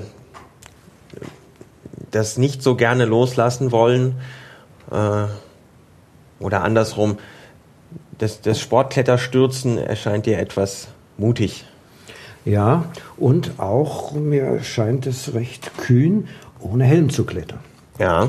das 2.10 2.38
nicht 2.38 2.62
so 2.62 2.76
gerne 2.76 3.04
loslassen 3.04 3.72
wollen 3.72 4.20
äh, 4.90 5.24
oder 6.38 6.62
andersrum, 6.62 7.18
das, 8.18 8.40
das 8.40 8.60
Sportkletterstürzen 8.60 9.78
erscheint 9.78 10.26
dir 10.26 10.38
etwas 10.38 10.88
mutig. 11.16 11.64
Ja, 12.44 12.84
und 13.16 13.58
auch 13.58 14.12
mir 14.12 14.62
scheint 14.62 15.06
es 15.06 15.34
recht 15.34 15.76
kühn, 15.78 16.28
ohne 16.60 16.84
Helm 16.84 17.10
zu 17.10 17.24
klettern. 17.24 17.60
Ja. 17.98 18.28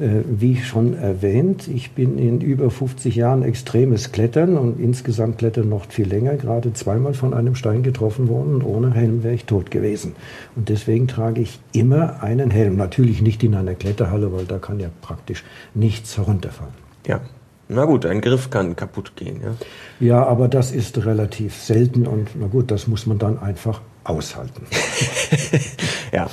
Äh, 0.00 0.24
wie 0.26 0.56
schon 0.56 0.94
erwähnt, 0.94 1.68
ich 1.68 1.92
bin 1.92 2.16
in 2.16 2.40
über 2.40 2.70
50 2.70 3.16
Jahren 3.16 3.42
extremes 3.42 4.12
Klettern 4.12 4.56
und 4.56 4.80
insgesamt 4.80 5.36
Klettern 5.36 5.68
noch 5.68 5.90
viel 5.90 6.08
länger, 6.08 6.36
gerade 6.36 6.72
zweimal 6.72 7.12
von 7.12 7.34
einem 7.34 7.54
Stein 7.54 7.82
getroffen 7.82 8.28
worden 8.28 8.54
und 8.54 8.62
ohne 8.64 8.94
Helm 8.94 9.22
wäre 9.22 9.34
ich 9.34 9.44
tot 9.44 9.70
gewesen. 9.70 10.14
Und 10.56 10.70
deswegen 10.70 11.06
trage 11.06 11.42
ich 11.42 11.60
immer 11.72 12.22
einen 12.22 12.50
Helm. 12.50 12.76
Natürlich 12.76 13.20
nicht 13.20 13.44
in 13.44 13.54
einer 13.54 13.74
Kletterhalle, 13.74 14.32
weil 14.32 14.46
da 14.46 14.58
kann 14.58 14.80
ja 14.80 14.88
praktisch 15.02 15.44
nichts 15.74 16.16
herunterfallen. 16.16 16.72
Ja. 17.06 17.20
Na 17.68 17.84
gut, 17.84 18.06
ein 18.06 18.20
Griff 18.20 18.50
kann 18.50 18.74
kaputt 18.74 19.12
gehen. 19.16 19.42
Ja, 19.42 19.54
ja 20.00 20.26
aber 20.26 20.48
das 20.48 20.72
ist 20.72 21.04
relativ 21.04 21.54
selten 21.54 22.06
und 22.06 22.30
na 22.40 22.46
gut, 22.46 22.70
das 22.70 22.88
muss 22.88 23.06
man 23.06 23.18
dann 23.18 23.38
einfach 23.38 23.82
aushalten. 24.02 24.62
ja, 26.12 26.28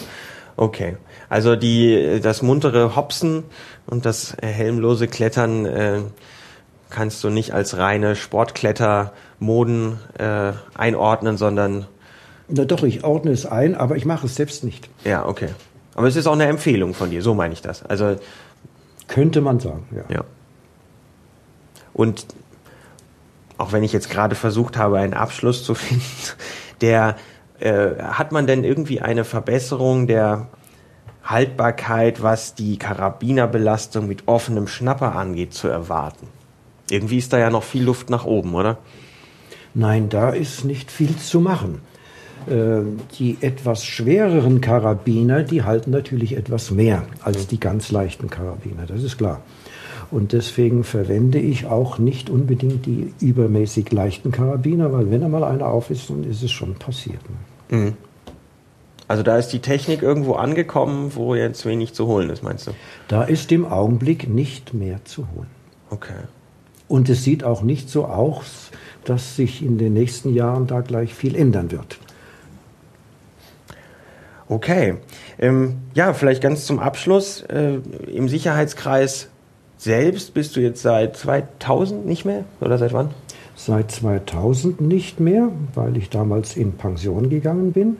okay. 0.56 0.96
Also 1.30 1.56
die, 1.56 2.20
das 2.22 2.42
muntere 2.42 2.96
Hopsen 2.96 3.44
und 3.86 4.06
das 4.06 4.36
helmlose 4.42 5.08
Klettern 5.08 5.66
äh, 5.66 6.00
kannst 6.90 7.24
du 7.24 7.30
nicht 7.30 7.54
als 7.54 7.78
reine 7.78 8.16
Sportklettermoden 8.16 10.00
äh, 10.18 10.54
einordnen, 10.76 11.38
sondern. 11.38 11.86
Na 12.48 12.64
doch, 12.66 12.84
ich 12.84 13.04
ordne 13.04 13.32
es 13.32 13.46
ein, 13.46 13.76
aber 13.76 13.98
ich 13.98 14.06
mache 14.06 14.26
es 14.28 14.36
selbst 14.36 14.64
nicht. 14.64 14.90
Ja, 15.04 15.26
okay. 15.26 15.50
Aber 15.96 16.08
es 16.08 16.16
ist 16.16 16.28
auch 16.28 16.34
eine 16.34 16.46
Empfehlung 16.46 16.94
von 16.94 17.10
dir, 17.10 17.22
so 17.22 17.34
meine 17.34 17.54
ich 17.54 17.62
das. 17.62 17.84
Also 17.84 18.16
könnte 19.08 19.42
man 19.42 19.60
sagen, 19.60 19.88
ja. 19.92 20.16
ja. 20.16 20.24
Und 21.94 22.26
auch 23.58 23.72
wenn 23.72 23.84
ich 23.84 23.92
jetzt 23.92 24.10
gerade 24.10 24.36
versucht 24.36 24.78
habe, 24.78 25.00
einen 25.00 25.14
Abschluss 25.14 25.64
zu 25.64 25.76
finden, 25.76 26.04
der 26.82 27.18
äh, 27.60 27.96
hat 28.00 28.32
man 28.32 28.48
denn 28.48 28.64
irgendwie 28.64 29.02
eine 29.02 29.26
Verbesserung 29.26 30.08
der 30.08 30.48
Haltbarkeit, 31.30 32.24
was 32.24 32.56
die 32.56 32.78
Karabinerbelastung 32.78 34.08
mit 34.08 34.24
offenem 34.28 34.68
Schnapper 34.68 35.16
angeht, 35.16 35.54
zu 35.54 35.68
erwarten. 35.68 36.28
Irgendwie 36.90 37.18
ist 37.18 37.34
da 37.34 37.38
ja 37.38 37.50
noch 37.50 37.64
viel 37.64 37.84
Luft 37.84 38.10
nach 38.10 38.26
oben, 38.26 38.56
oder? 38.56 38.78
Nein, 39.74 40.10
da 40.10 40.30
ist 40.30 40.64
nicht 40.64 40.90
viel 40.90 41.16
zu 41.18 41.42
machen. 41.42 41.82
Äh, 42.48 42.82
die 43.20 43.38
etwas 43.42 43.84
schwereren 43.86 44.62
Karabiner, 44.62 45.44
die 45.44 45.64
halten 45.64 45.92
natürlich 45.92 46.38
etwas 46.38 46.72
mehr 46.72 47.04
als 47.22 47.48
die 47.48 47.60
ganz 47.60 47.92
leichten 47.92 48.30
Karabiner, 48.30 48.86
das 48.86 49.04
ist 49.04 49.18
klar. 49.18 49.42
Und 50.12 50.32
deswegen 50.32 50.86
verwende 50.86 51.40
ich 51.40 51.66
auch 51.66 51.98
nicht 51.98 52.30
unbedingt 52.30 52.86
die 52.86 53.14
übermäßig 53.20 53.92
leichten 53.92 54.32
Karabiner, 54.32 54.94
weil 54.94 55.12
wenn 55.12 55.24
einmal 55.24 55.44
einer 55.44 55.68
auf 55.68 55.90
ist, 55.90 56.10
dann 56.10 56.24
ist 56.24 56.42
es 56.42 56.52
schon 56.52 56.76
passiert. 56.76 57.20
Mhm. 57.70 57.96
Also 59.08 59.24
da 59.24 59.38
ist 59.38 59.50
die 59.50 59.60
Technik 59.60 60.02
irgendwo 60.02 60.34
angekommen, 60.34 61.12
wo 61.16 61.34
jetzt 61.34 61.66
wenig 61.66 61.94
zu 61.94 62.08
holen 62.08 62.30
ist, 62.30 62.44
meinst 62.44 62.68
du? 62.68 62.72
Da 63.08 63.24
ist 63.24 63.52
im 63.52 63.66
Augenblick 63.66 64.28
nicht 64.28 64.74
mehr 64.74 65.04
zu 65.06 65.28
holen. 65.34 65.50
Okay. 65.90 66.26
Und 66.88 67.10
es 67.10 67.24
sieht 67.24 67.44
auch 67.44 67.62
nicht 67.62 67.90
so 67.90 68.06
aus, 68.06 68.72
dass 69.06 69.36
sich 69.36 69.64
in 69.64 69.78
den 69.78 69.94
nächsten 69.94 70.34
Jahren 70.34 70.68
da 70.68 70.82
gleich 70.82 71.14
viel 71.14 71.36
ändern 71.36 71.72
wird. 71.72 71.98
Okay. 74.50 74.96
Ähm, 75.40 75.76
ja, 75.94 76.14
vielleicht 76.14 76.42
ganz 76.42 76.66
zum 76.66 76.80
Abschluss. 76.80 77.42
Äh, 77.42 77.80
Im 78.14 78.30
Sicherheitskreis 78.30 79.30
selbst 79.78 80.34
bist 80.34 80.56
du 80.56 80.62
jetzt 80.62 80.82
seit 80.82 81.18
2000 81.18 82.06
nicht 82.06 82.26
mehr? 82.26 82.46
Oder 82.62 82.78
seit 82.78 82.94
wann? 82.94 83.10
Seit 83.56 83.92
2000 83.92 84.82
nicht 84.82 85.20
mehr, 85.20 85.50
weil 85.74 85.98
ich 85.98 86.10
damals 86.10 86.56
in 86.56 86.74
Pension 86.74 87.30
gegangen 87.30 87.74
bin. 87.74 87.98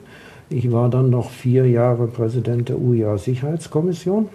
Ich 0.50 0.72
war 0.72 0.88
dann 0.88 1.10
noch 1.10 1.30
vier 1.30 1.68
Jahre 1.68 2.06
Präsident 2.06 2.68
der 2.68 2.78
UIA-Sicherheitskommission. 2.78 4.28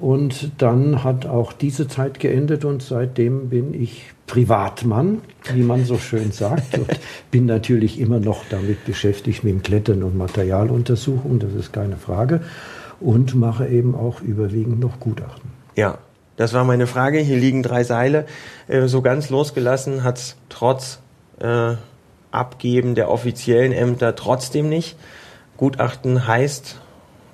Und 0.00 0.52
dann 0.58 1.02
hat 1.02 1.26
auch 1.26 1.52
diese 1.52 1.88
Zeit 1.88 2.20
geendet 2.20 2.64
und 2.64 2.82
seitdem 2.82 3.48
bin 3.48 3.74
ich 3.74 4.12
Privatmann, 4.28 5.22
wie 5.52 5.62
man 5.62 5.84
so 5.84 5.98
schön 5.98 6.30
sagt. 6.30 6.78
Und 6.78 6.88
bin 7.32 7.46
natürlich 7.46 7.98
immer 7.98 8.20
noch 8.20 8.44
damit 8.48 8.84
beschäftigt 8.84 9.42
mit 9.42 9.54
dem 9.54 9.62
Klettern 9.62 10.04
und 10.04 10.16
Materialuntersuchung, 10.16 11.40
das 11.40 11.52
ist 11.54 11.72
keine 11.72 11.96
Frage. 11.96 12.42
Und 13.00 13.34
mache 13.34 13.66
eben 13.66 13.94
auch 13.94 14.20
überwiegend 14.20 14.80
noch 14.80 15.00
Gutachten. 15.00 15.50
Ja, 15.76 15.98
das 16.36 16.52
war 16.52 16.64
meine 16.64 16.86
Frage. 16.86 17.18
Hier 17.18 17.36
liegen 17.36 17.62
drei 17.62 17.82
Seile. 17.82 18.26
Äh, 18.68 18.86
so 18.86 19.02
ganz 19.02 19.30
losgelassen 19.30 20.04
hat 20.04 20.18
es 20.18 20.36
trotz 20.48 21.00
äh, 21.40 21.74
Abgeben 22.30 22.94
der 22.94 23.10
offiziellen 23.10 23.72
Ämter 23.72 24.14
trotzdem 24.14 24.68
nicht. 24.68 24.96
Gutachten 25.58 26.26
heißt, 26.26 26.80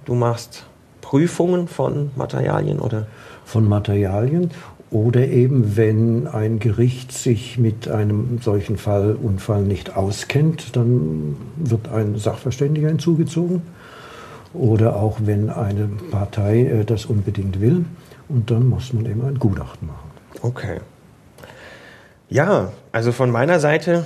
du 0.07 0.15
machst 0.15 0.65
Prüfungen 1.03 1.69
von 1.69 2.11
Materialien 2.17 2.81
oder? 2.81 3.07
Von 3.45 3.69
Materialien 3.69 4.51
oder 4.91 5.27
eben, 5.27 5.77
wenn 5.77 6.27
ein 6.27 6.59
Gericht 6.59 7.13
sich 7.13 7.59
mit 7.59 7.89
einem 7.89 8.39
solchen 8.41 8.79
Fall, 8.79 9.17
Unfall 9.21 9.63
nicht 9.63 9.97
auskennt, 9.97 10.75
dann 10.77 11.37
wird 11.57 11.89
ein 11.89 12.17
Sachverständiger 12.17 12.89
hinzugezogen. 12.89 13.63
Oder 14.55 14.97
auch 14.97 15.19
wenn 15.21 15.51
eine 15.51 15.89
Partei 16.11 16.61
äh, 16.61 16.85
das 16.85 17.07
unbedingt 17.07 17.61
will. 17.61 17.85
Und 18.29 18.51
dann 18.51 18.69
muss 18.69 18.93
man 18.93 19.05
eben 19.07 19.25
ein 19.27 19.39
Gutachten 19.39 19.89
machen. 19.89 20.11
Okay. 20.43 20.79
Ja, 22.31 22.73
also 22.93 23.13
von 23.13 23.31
meiner 23.31 23.61
Seite 23.61 24.05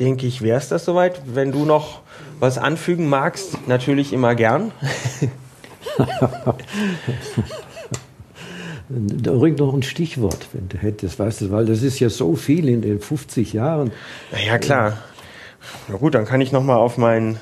denke 0.00 0.26
ich, 0.26 0.42
wäre 0.42 0.58
es 0.58 0.68
das 0.68 0.84
soweit. 0.84 1.22
Wenn 1.26 1.52
du 1.52 1.64
noch 1.64 2.00
was 2.40 2.58
anfügen 2.58 3.08
magst, 3.08 3.66
natürlich 3.68 4.12
immer 4.12 4.34
gern. 4.34 4.72
Ruhig 9.26 9.56
noch 9.56 9.72
ein 9.72 9.82
Stichwort, 9.82 10.48
wenn 10.52 10.68
du 10.68 10.76
hättest, 10.76 11.18
weißt 11.18 11.40
du, 11.42 11.50
weil 11.50 11.64
das 11.66 11.82
ist 11.82 11.98
ja 12.00 12.10
so 12.10 12.36
viel 12.36 12.68
in 12.68 12.82
den 12.82 13.00
50 13.00 13.54
Jahren. 13.54 13.92
Na 14.30 14.40
ja, 14.40 14.58
klar. 14.58 14.98
Na 15.88 15.96
gut, 15.96 16.14
dann 16.14 16.26
kann 16.26 16.40
ich 16.40 16.52
noch 16.52 16.62
mal 16.62 16.76
auf 16.76 16.98
meinen 16.98 17.40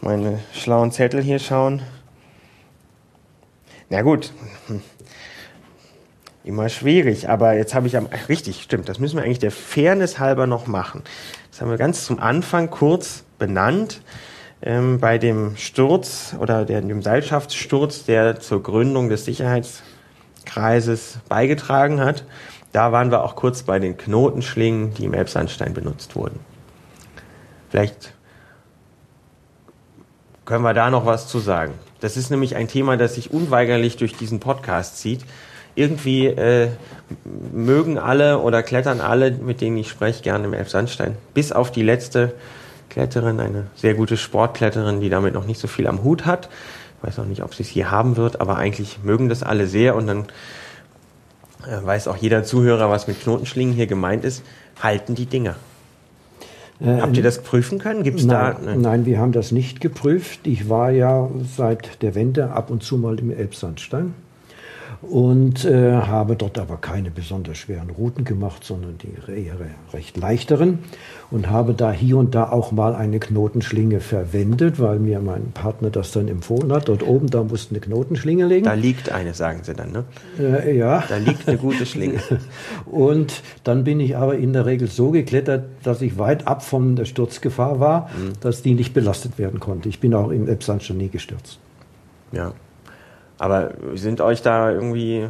meine 0.00 0.40
schlauen 0.52 0.90
Zettel 0.90 1.22
hier 1.22 1.38
schauen. 1.38 1.80
Na 3.88 4.02
gut, 4.02 4.32
hm. 4.66 4.82
immer 6.44 6.68
schwierig, 6.68 7.28
aber 7.28 7.54
jetzt 7.54 7.74
habe 7.74 7.86
ich 7.86 7.96
am 7.96 8.08
richtig, 8.28 8.62
stimmt, 8.62 8.88
das 8.88 8.98
müssen 8.98 9.16
wir 9.16 9.22
eigentlich 9.22 9.38
der 9.38 9.52
Fairness 9.52 10.18
halber 10.18 10.46
noch 10.46 10.66
machen. 10.66 11.02
Das 11.52 11.60
haben 11.60 11.70
wir 11.70 11.76
ganz 11.76 12.06
zum 12.06 12.18
Anfang 12.18 12.70
kurz 12.70 13.24
benannt. 13.38 14.00
Ähm, 14.62 15.00
bei 15.00 15.18
dem 15.18 15.54
Sturz 15.56 16.34
oder 16.38 16.64
der, 16.64 16.80
dem 16.80 17.02
Seilschaftssturz, 17.02 18.06
der 18.06 18.40
zur 18.40 18.62
Gründung 18.62 19.10
des 19.10 19.26
Sicherheitskreises 19.26 21.18
beigetragen 21.28 22.00
hat, 22.00 22.24
da 22.72 22.90
waren 22.90 23.10
wir 23.10 23.22
auch 23.22 23.36
kurz 23.36 23.64
bei 23.64 23.78
den 23.78 23.98
Knotenschlingen, 23.98 24.94
die 24.94 25.04
im 25.04 25.12
Elbsandstein 25.12 25.74
benutzt 25.74 26.16
wurden. 26.16 26.40
Vielleicht 27.68 28.14
können 30.46 30.64
wir 30.64 30.72
da 30.72 30.90
noch 30.90 31.04
was 31.04 31.28
zu 31.28 31.38
sagen. 31.38 31.74
Das 32.00 32.16
ist 32.16 32.30
nämlich 32.30 32.56
ein 32.56 32.68
Thema, 32.68 32.96
das 32.96 33.16
sich 33.16 33.30
unweigerlich 33.30 33.98
durch 33.98 34.16
diesen 34.16 34.40
Podcast 34.40 34.98
zieht 34.98 35.26
irgendwie 35.74 36.26
äh, 36.26 36.68
mögen 37.52 37.98
alle 37.98 38.38
oder 38.38 38.62
klettern 38.62 39.00
alle, 39.00 39.30
mit 39.30 39.60
denen 39.60 39.76
ich 39.76 39.88
spreche, 39.88 40.22
gerne 40.22 40.44
im 40.44 40.52
Elbsandstein. 40.52 41.16
Bis 41.34 41.52
auf 41.52 41.70
die 41.70 41.82
letzte 41.82 42.34
Kletterin, 42.90 43.40
eine 43.40 43.66
sehr 43.74 43.94
gute 43.94 44.16
Sportkletterin, 44.16 45.00
die 45.00 45.08
damit 45.08 45.34
noch 45.34 45.46
nicht 45.46 45.60
so 45.60 45.68
viel 45.68 45.86
am 45.86 46.02
Hut 46.04 46.26
hat. 46.26 46.48
Ich 46.98 47.08
weiß 47.08 47.18
auch 47.18 47.24
nicht, 47.24 47.42
ob 47.42 47.54
sie 47.54 47.62
es 47.62 47.68
hier 47.68 47.90
haben 47.90 48.16
wird, 48.16 48.40
aber 48.40 48.56
eigentlich 48.56 48.98
mögen 49.02 49.28
das 49.28 49.42
alle 49.42 49.66
sehr 49.66 49.96
und 49.96 50.06
dann 50.06 50.26
äh, 51.66 51.84
weiß 51.84 52.08
auch 52.08 52.16
jeder 52.16 52.44
Zuhörer, 52.44 52.90
was 52.90 53.08
mit 53.08 53.20
Knotenschlingen 53.20 53.74
hier 53.74 53.86
gemeint 53.86 54.24
ist. 54.24 54.42
Halten 54.82 55.14
die 55.14 55.26
Dinger. 55.26 55.56
Äh, 56.80 57.00
Habt 57.00 57.16
ihr 57.16 57.22
das 57.22 57.42
prüfen 57.42 57.78
können? 57.78 58.02
Gibt's 58.02 58.24
nein, 58.24 58.56
da? 58.64 58.72
Ne? 58.72 58.76
Nein, 58.78 59.06
wir 59.06 59.18
haben 59.18 59.32
das 59.32 59.52
nicht 59.52 59.80
geprüft. 59.80 60.46
Ich 60.46 60.68
war 60.68 60.90
ja 60.90 61.28
seit 61.56 62.02
der 62.02 62.14
Wende 62.14 62.50
ab 62.50 62.70
und 62.70 62.82
zu 62.82 62.96
mal 62.96 63.18
im 63.18 63.30
Elbsandstein. 63.30 64.14
Und 65.02 65.64
äh, 65.64 65.92
habe 65.92 66.36
dort 66.36 66.58
aber 66.58 66.76
keine 66.76 67.10
besonders 67.10 67.58
schweren 67.58 67.90
Routen 67.90 68.24
gemacht, 68.24 68.62
sondern 68.62 68.98
die 68.98 69.32
eher 69.32 69.56
recht 69.92 70.16
leichteren 70.16 70.78
und 71.32 71.50
habe 71.50 71.74
da 71.74 71.90
hier 71.90 72.18
und 72.18 72.34
da 72.34 72.50
auch 72.50 72.70
mal 72.70 72.94
eine 72.94 73.18
Knotenschlinge 73.18 74.00
verwendet, 74.00 74.78
weil 74.78 75.00
mir 75.00 75.20
mein 75.20 75.50
Partner 75.52 75.90
das 75.90 76.12
dann 76.12 76.28
empfohlen 76.28 76.72
hat. 76.72 76.88
Dort 76.88 77.02
oben, 77.02 77.28
da 77.28 77.42
musste 77.42 77.70
eine 77.70 77.80
Knotenschlinge 77.80 78.46
liegen. 78.46 78.64
Da 78.64 78.74
liegt 78.74 79.10
eine, 79.10 79.34
sagen 79.34 79.60
Sie 79.64 79.74
dann, 79.74 79.90
ne? 79.90 80.04
Äh, 80.38 80.76
ja. 80.76 81.02
Da 81.08 81.16
liegt 81.16 81.48
eine 81.48 81.58
gute 81.58 81.84
Schlinge. 81.84 82.20
und 82.86 83.42
dann 83.64 83.82
bin 83.82 83.98
ich 83.98 84.16
aber 84.16 84.36
in 84.36 84.52
der 84.52 84.66
Regel 84.66 84.88
so 84.88 85.10
geklettert, 85.10 85.64
dass 85.82 86.00
ich 86.00 86.16
weit 86.16 86.46
ab 86.46 86.64
von 86.64 86.94
der 86.94 87.06
Sturzgefahr 87.06 87.80
war, 87.80 88.08
mhm. 88.08 88.34
dass 88.40 88.62
die 88.62 88.74
nicht 88.74 88.94
belastet 88.94 89.38
werden 89.38 89.58
konnte. 89.58 89.88
Ich 89.88 89.98
bin 89.98 90.14
auch 90.14 90.30
im 90.30 90.46
schon 90.80 90.98
nie 90.98 91.08
gestürzt. 91.08 91.58
Ja. 92.30 92.52
Aber 93.42 93.72
sind 93.94 94.20
euch 94.20 94.40
da 94.40 94.70
irgendwie 94.70 95.26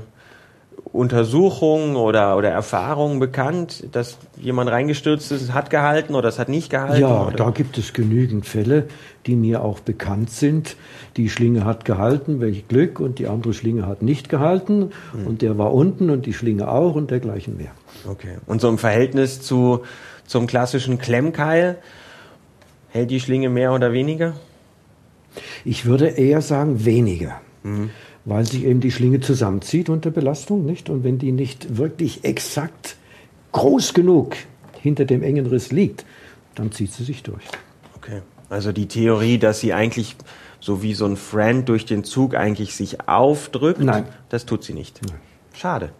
Untersuchungen 0.92 1.96
oder, 1.96 2.36
oder 2.36 2.50
Erfahrungen 2.50 3.20
bekannt, 3.20 3.86
dass 3.92 4.18
jemand 4.38 4.68
reingestürzt 4.68 5.32
ist, 5.32 5.54
hat 5.54 5.70
gehalten 5.70 6.14
oder 6.14 6.28
es 6.28 6.38
hat 6.38 6.50
nicht 6.50 6.68
gehalten? 6.68 7.00
Ja, 7.00 7.28
oder? 7.28 7.36
da 7.36 7.48
gibt 7.48 7.78
es 7.78 7.94
genügend 7.94 8.44
Fälle, 8.44 8.88
die 9.24 9.34
mir 9.34 9.64
auch 9.64 9.80
bekannt 9.80 10.28
sind. 10.28 10.76
Die 11.16 11.30
Schlinge 11.30 11.64
hat 11.64 11.86
gehalten, 11.86 12.42
welch 12.42 12.68
Glück, 12.68 13.00
und 13.00 13.18
die 13.18 13.28
andere 13.28 13.54
Schlinge 13.54 13.86
hat 13.86 14.02
nicht 14.02 14.28
gehalten. 14.28 14.90
Hm. 15.12 15.26
Und 15.26 15.40
der 15.40 15.56
war 15.56 15.72
unten 15.72 16.10
und 16.10 16.26
die 16.26 16.34
Schlinge 16.34 16.68
auch 16.68 16.94
und 16.94 17.10
dergleichen 17.10 17.56
mehr. 17.56 17.72
Okay. 18.06 18.36
Und 18.44 18.60
so 18.60 18.68
im 18.68 18.76
Verhältnis 18.76 19.40
zu, 19.40 19.84
zum 20.26 20.46
klassischen 20.46 20.98
Klemmkeil, 20.98 21.78
hält 22.90 23.10
die 23.10 23.20
Schlinge 23.20 23.48
mehr 23.48 23.72
oder 23.72 23.94
weniger? 23.94 24.34
Ich 25.64 25.86
würde 25.86 26.08
eher 26.08 26.42
sagen 26.42 26.84
weniger. 26.84 27.40
Mhm. 27.62 27.88
Weil 28.24 28.44
sich 28.44 28.64
eben 28.64 28.80
die 28.80 28.92
Schlinge 28.92 29.20
zusammenzieht 29.20 29.88
unter 29.88 30.10
Belastung, 30.10 30.64
nicht? 30.64 30.88
Und 30.90 31.02
wenn 31.02 31.18
die 31.18 31.32
nicht 31.32 31.76
wirklich 31.76 32.24
exakt 32.24 32.96
groß 33.50 33.94
genug 33.94 34.36
hinter 34.80 35.04
dem 35.04 35.22
engen 35.22 35.46
Riss 35.46 35.72
liegt, 35.72 36.04
dann 36.54 36.70
zieht 36.70 36.92
sie 36.92 37.04
sich 37.04 37.22
durch. 37.22 37.44
Okay. 37.96 38.22
Also 38.48 38.72
die 38.72 38.86
Theorie, 38.86 39.38
dass 39.38 39.60
sie 39.60 39.72
eigentlich 39.72 40.16
so 40.60 40.82
wie 40.82 40.94
so 40.94 41.06
ein 41.06 41.16
Friend 41.16 41.68
durch 41.68 41.86
den 41.86 42.04
Zug 42.04 42.34
eigentlich 42.34 42.76
sich 42.76 43.08
aufdrückt, 43.08 43.80
Nein. 43.80 44.04
das 44.28 44.46
tut 44.46 44.62
sie 44.62 44.74
nicht. 44.74 45.00
Nein. 45.08 45.18
Schade. 45.54 45.90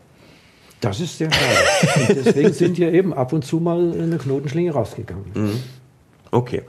Das 0.81 1.01
ist 1.01 1.19
sehr 1.19 1.31
schade. 1.33 2.09
Und 2.09 2.25
deswegen 2.25 2.53
sind 2.53 2.77
hier 2.77 2.93
eben 2.93 3.13
ab 3.15 3.33
und 3.33 3.45
zu 3.45 3.59
mal 3.59 3.93
eine 3.93 4.19
Knotenschlinge 4.19 4.73
rausgegangen. 4.73 5.25
Mhm. 5.35 5.61
Okay. 6.31 6.63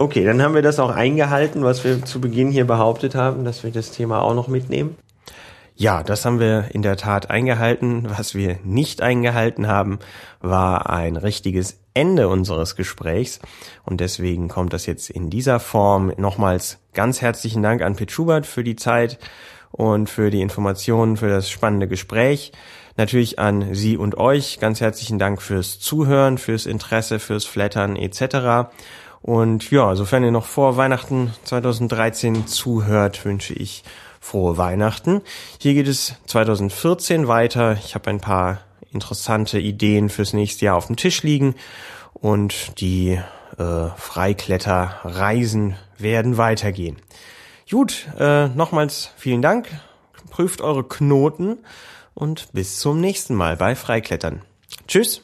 Okay, 0.00 0.24
dann 0.24 0.40
haben 0.40 0.54
wir 0.54 0.62
das 0.62 0.78
auch 0.78 0.90
eingehalten, 0.90 1.64
was 1.64 1.82
wir 1.82 2.04
zu 2.04 2.20
Beginn 2.20 2.52
hier 2.52 2.68
behauptet 2.68 3.16
haben, 3.16 3.44
dass 3.44 3.64
wir 3.64 3.72
das 3.72 3.90
Thema 3.90 4.22
auch 4.22 4.32
noch 4.32 4.46
mitnehmen. 4.46 4.96
Ja, 5.74 6.04
das 6.04 6.24
haben 6.24 6.38
wir 6.38 6.66
in 6.72 6.82
der 6.82 6.96
Tat 6.96 7.30
eingehalten. 7.30 8.06
Was 8.08 8.32
wir 8.32 8.60
nicht 8.62 9.02
eingehalten 9.02 9.66
haben, 9.66 9.98
war 10.40 10.88
ein 10.88 11.16
richtiges 11.16 11.80
Ende 11.94 12.28
unseres 12.28 12.76
Gesprächs. 12.76 13.40
Und 13.84 14.00
deswegen 14.00 14.46
kommt 14.46 14.72
das 14.72 14.86
jetzt 14.86 15.10
in 15.10 15.30
dieser 15.30 15.58
Form. 15.58 16.12
Nochmals 16.16 16.78
ganz 16.94 17.20
herzlichen 17.20 17.64
Dank 17.64 17.82
an 17.82 17.96
Pit 17.96 18.12
Schubert 18.12 18.46
für 18.46 18.62
die 18.62 18.76
Zeit 18.76 19.18
und 19.72 20.08
für 20.08 20.30
die 20.30 20.42
Informationen, 20.42 21.16
für 21.16 21.28
das 21.28 21.50
spannende 21.50 21.88
Gespräch. 21.88 22.52
Natürlich 22.96 23.40
an 23.40 23.74
Sie 23.74 23.96
und 23.96 24.16
euch 24.16 24.60
ganz 24.60 24.80
herzlichen 24.80 25.18
Dank 25.18 25.42
fürs 25.42 25.80
Zuhören, 25.80 26.38
fürs 26.38 26.66
Interesse, 26.66 27.18
fürs 27.18 27.46
Flattern 27.46 27.96
etc. 27.96 28.70
Und 29.28 29.70
ja, 29.70 29.94
sofern 29.94 30.24
ihr 30.24 30.30
noch 30.30 30.46
vor 30.46 30.78
Weihnachten 30.78 31.34
2013 31.44 32.46
zuhört, 32.46 33.26
wünsche 33.26 33.52
ich 33.52 33.84
frohe 34.20 34.56
Weihnachten. 34.56 35.20
Hier 35.58 35.74
geht 35.74 35.86
es 35.86 36.14
2014 36.28 37.28
weiter. 37.28 37.76
Ich 37.84 37.94
habe 37.94 38.08
ein 38.08 38.22
paar 38.22 38.62
interessante 38.90 39.58
Ideen 39.58 40.08
fürs 40.08 40.32
nächste 40.32 40.64
Jahr 40.64 40.76
auf 40.76 40.86
dem 40.86 40.96
Tisch 40.96 41.22
liegen 41.24 41.56
und 42.14 42.80
die 42.80 43.20
äh, 43.58 43.88
Freikletterreisen 43.98 45.76
werden 45.98 46.38
weitergehen. 46.38 46.96
Gut, 47.70 48.08
äh, 48.18 48.48
nochmals 48.48 49.10
vielen 49.18 49.42
Dank. 49.42 49.68
Prüft 50.30 50.62
eure 50.62 50.84
Knoten 50.84 51.58
und 52.14 52.50
bis 52.54 52.78
zum 52.78 52.98
nächsten 53.02 53.34
Mal 53.34 53.58
bei 53.58 53.74
Freiklettern. 53.74 54.40
Tschüss. 54.86 55.20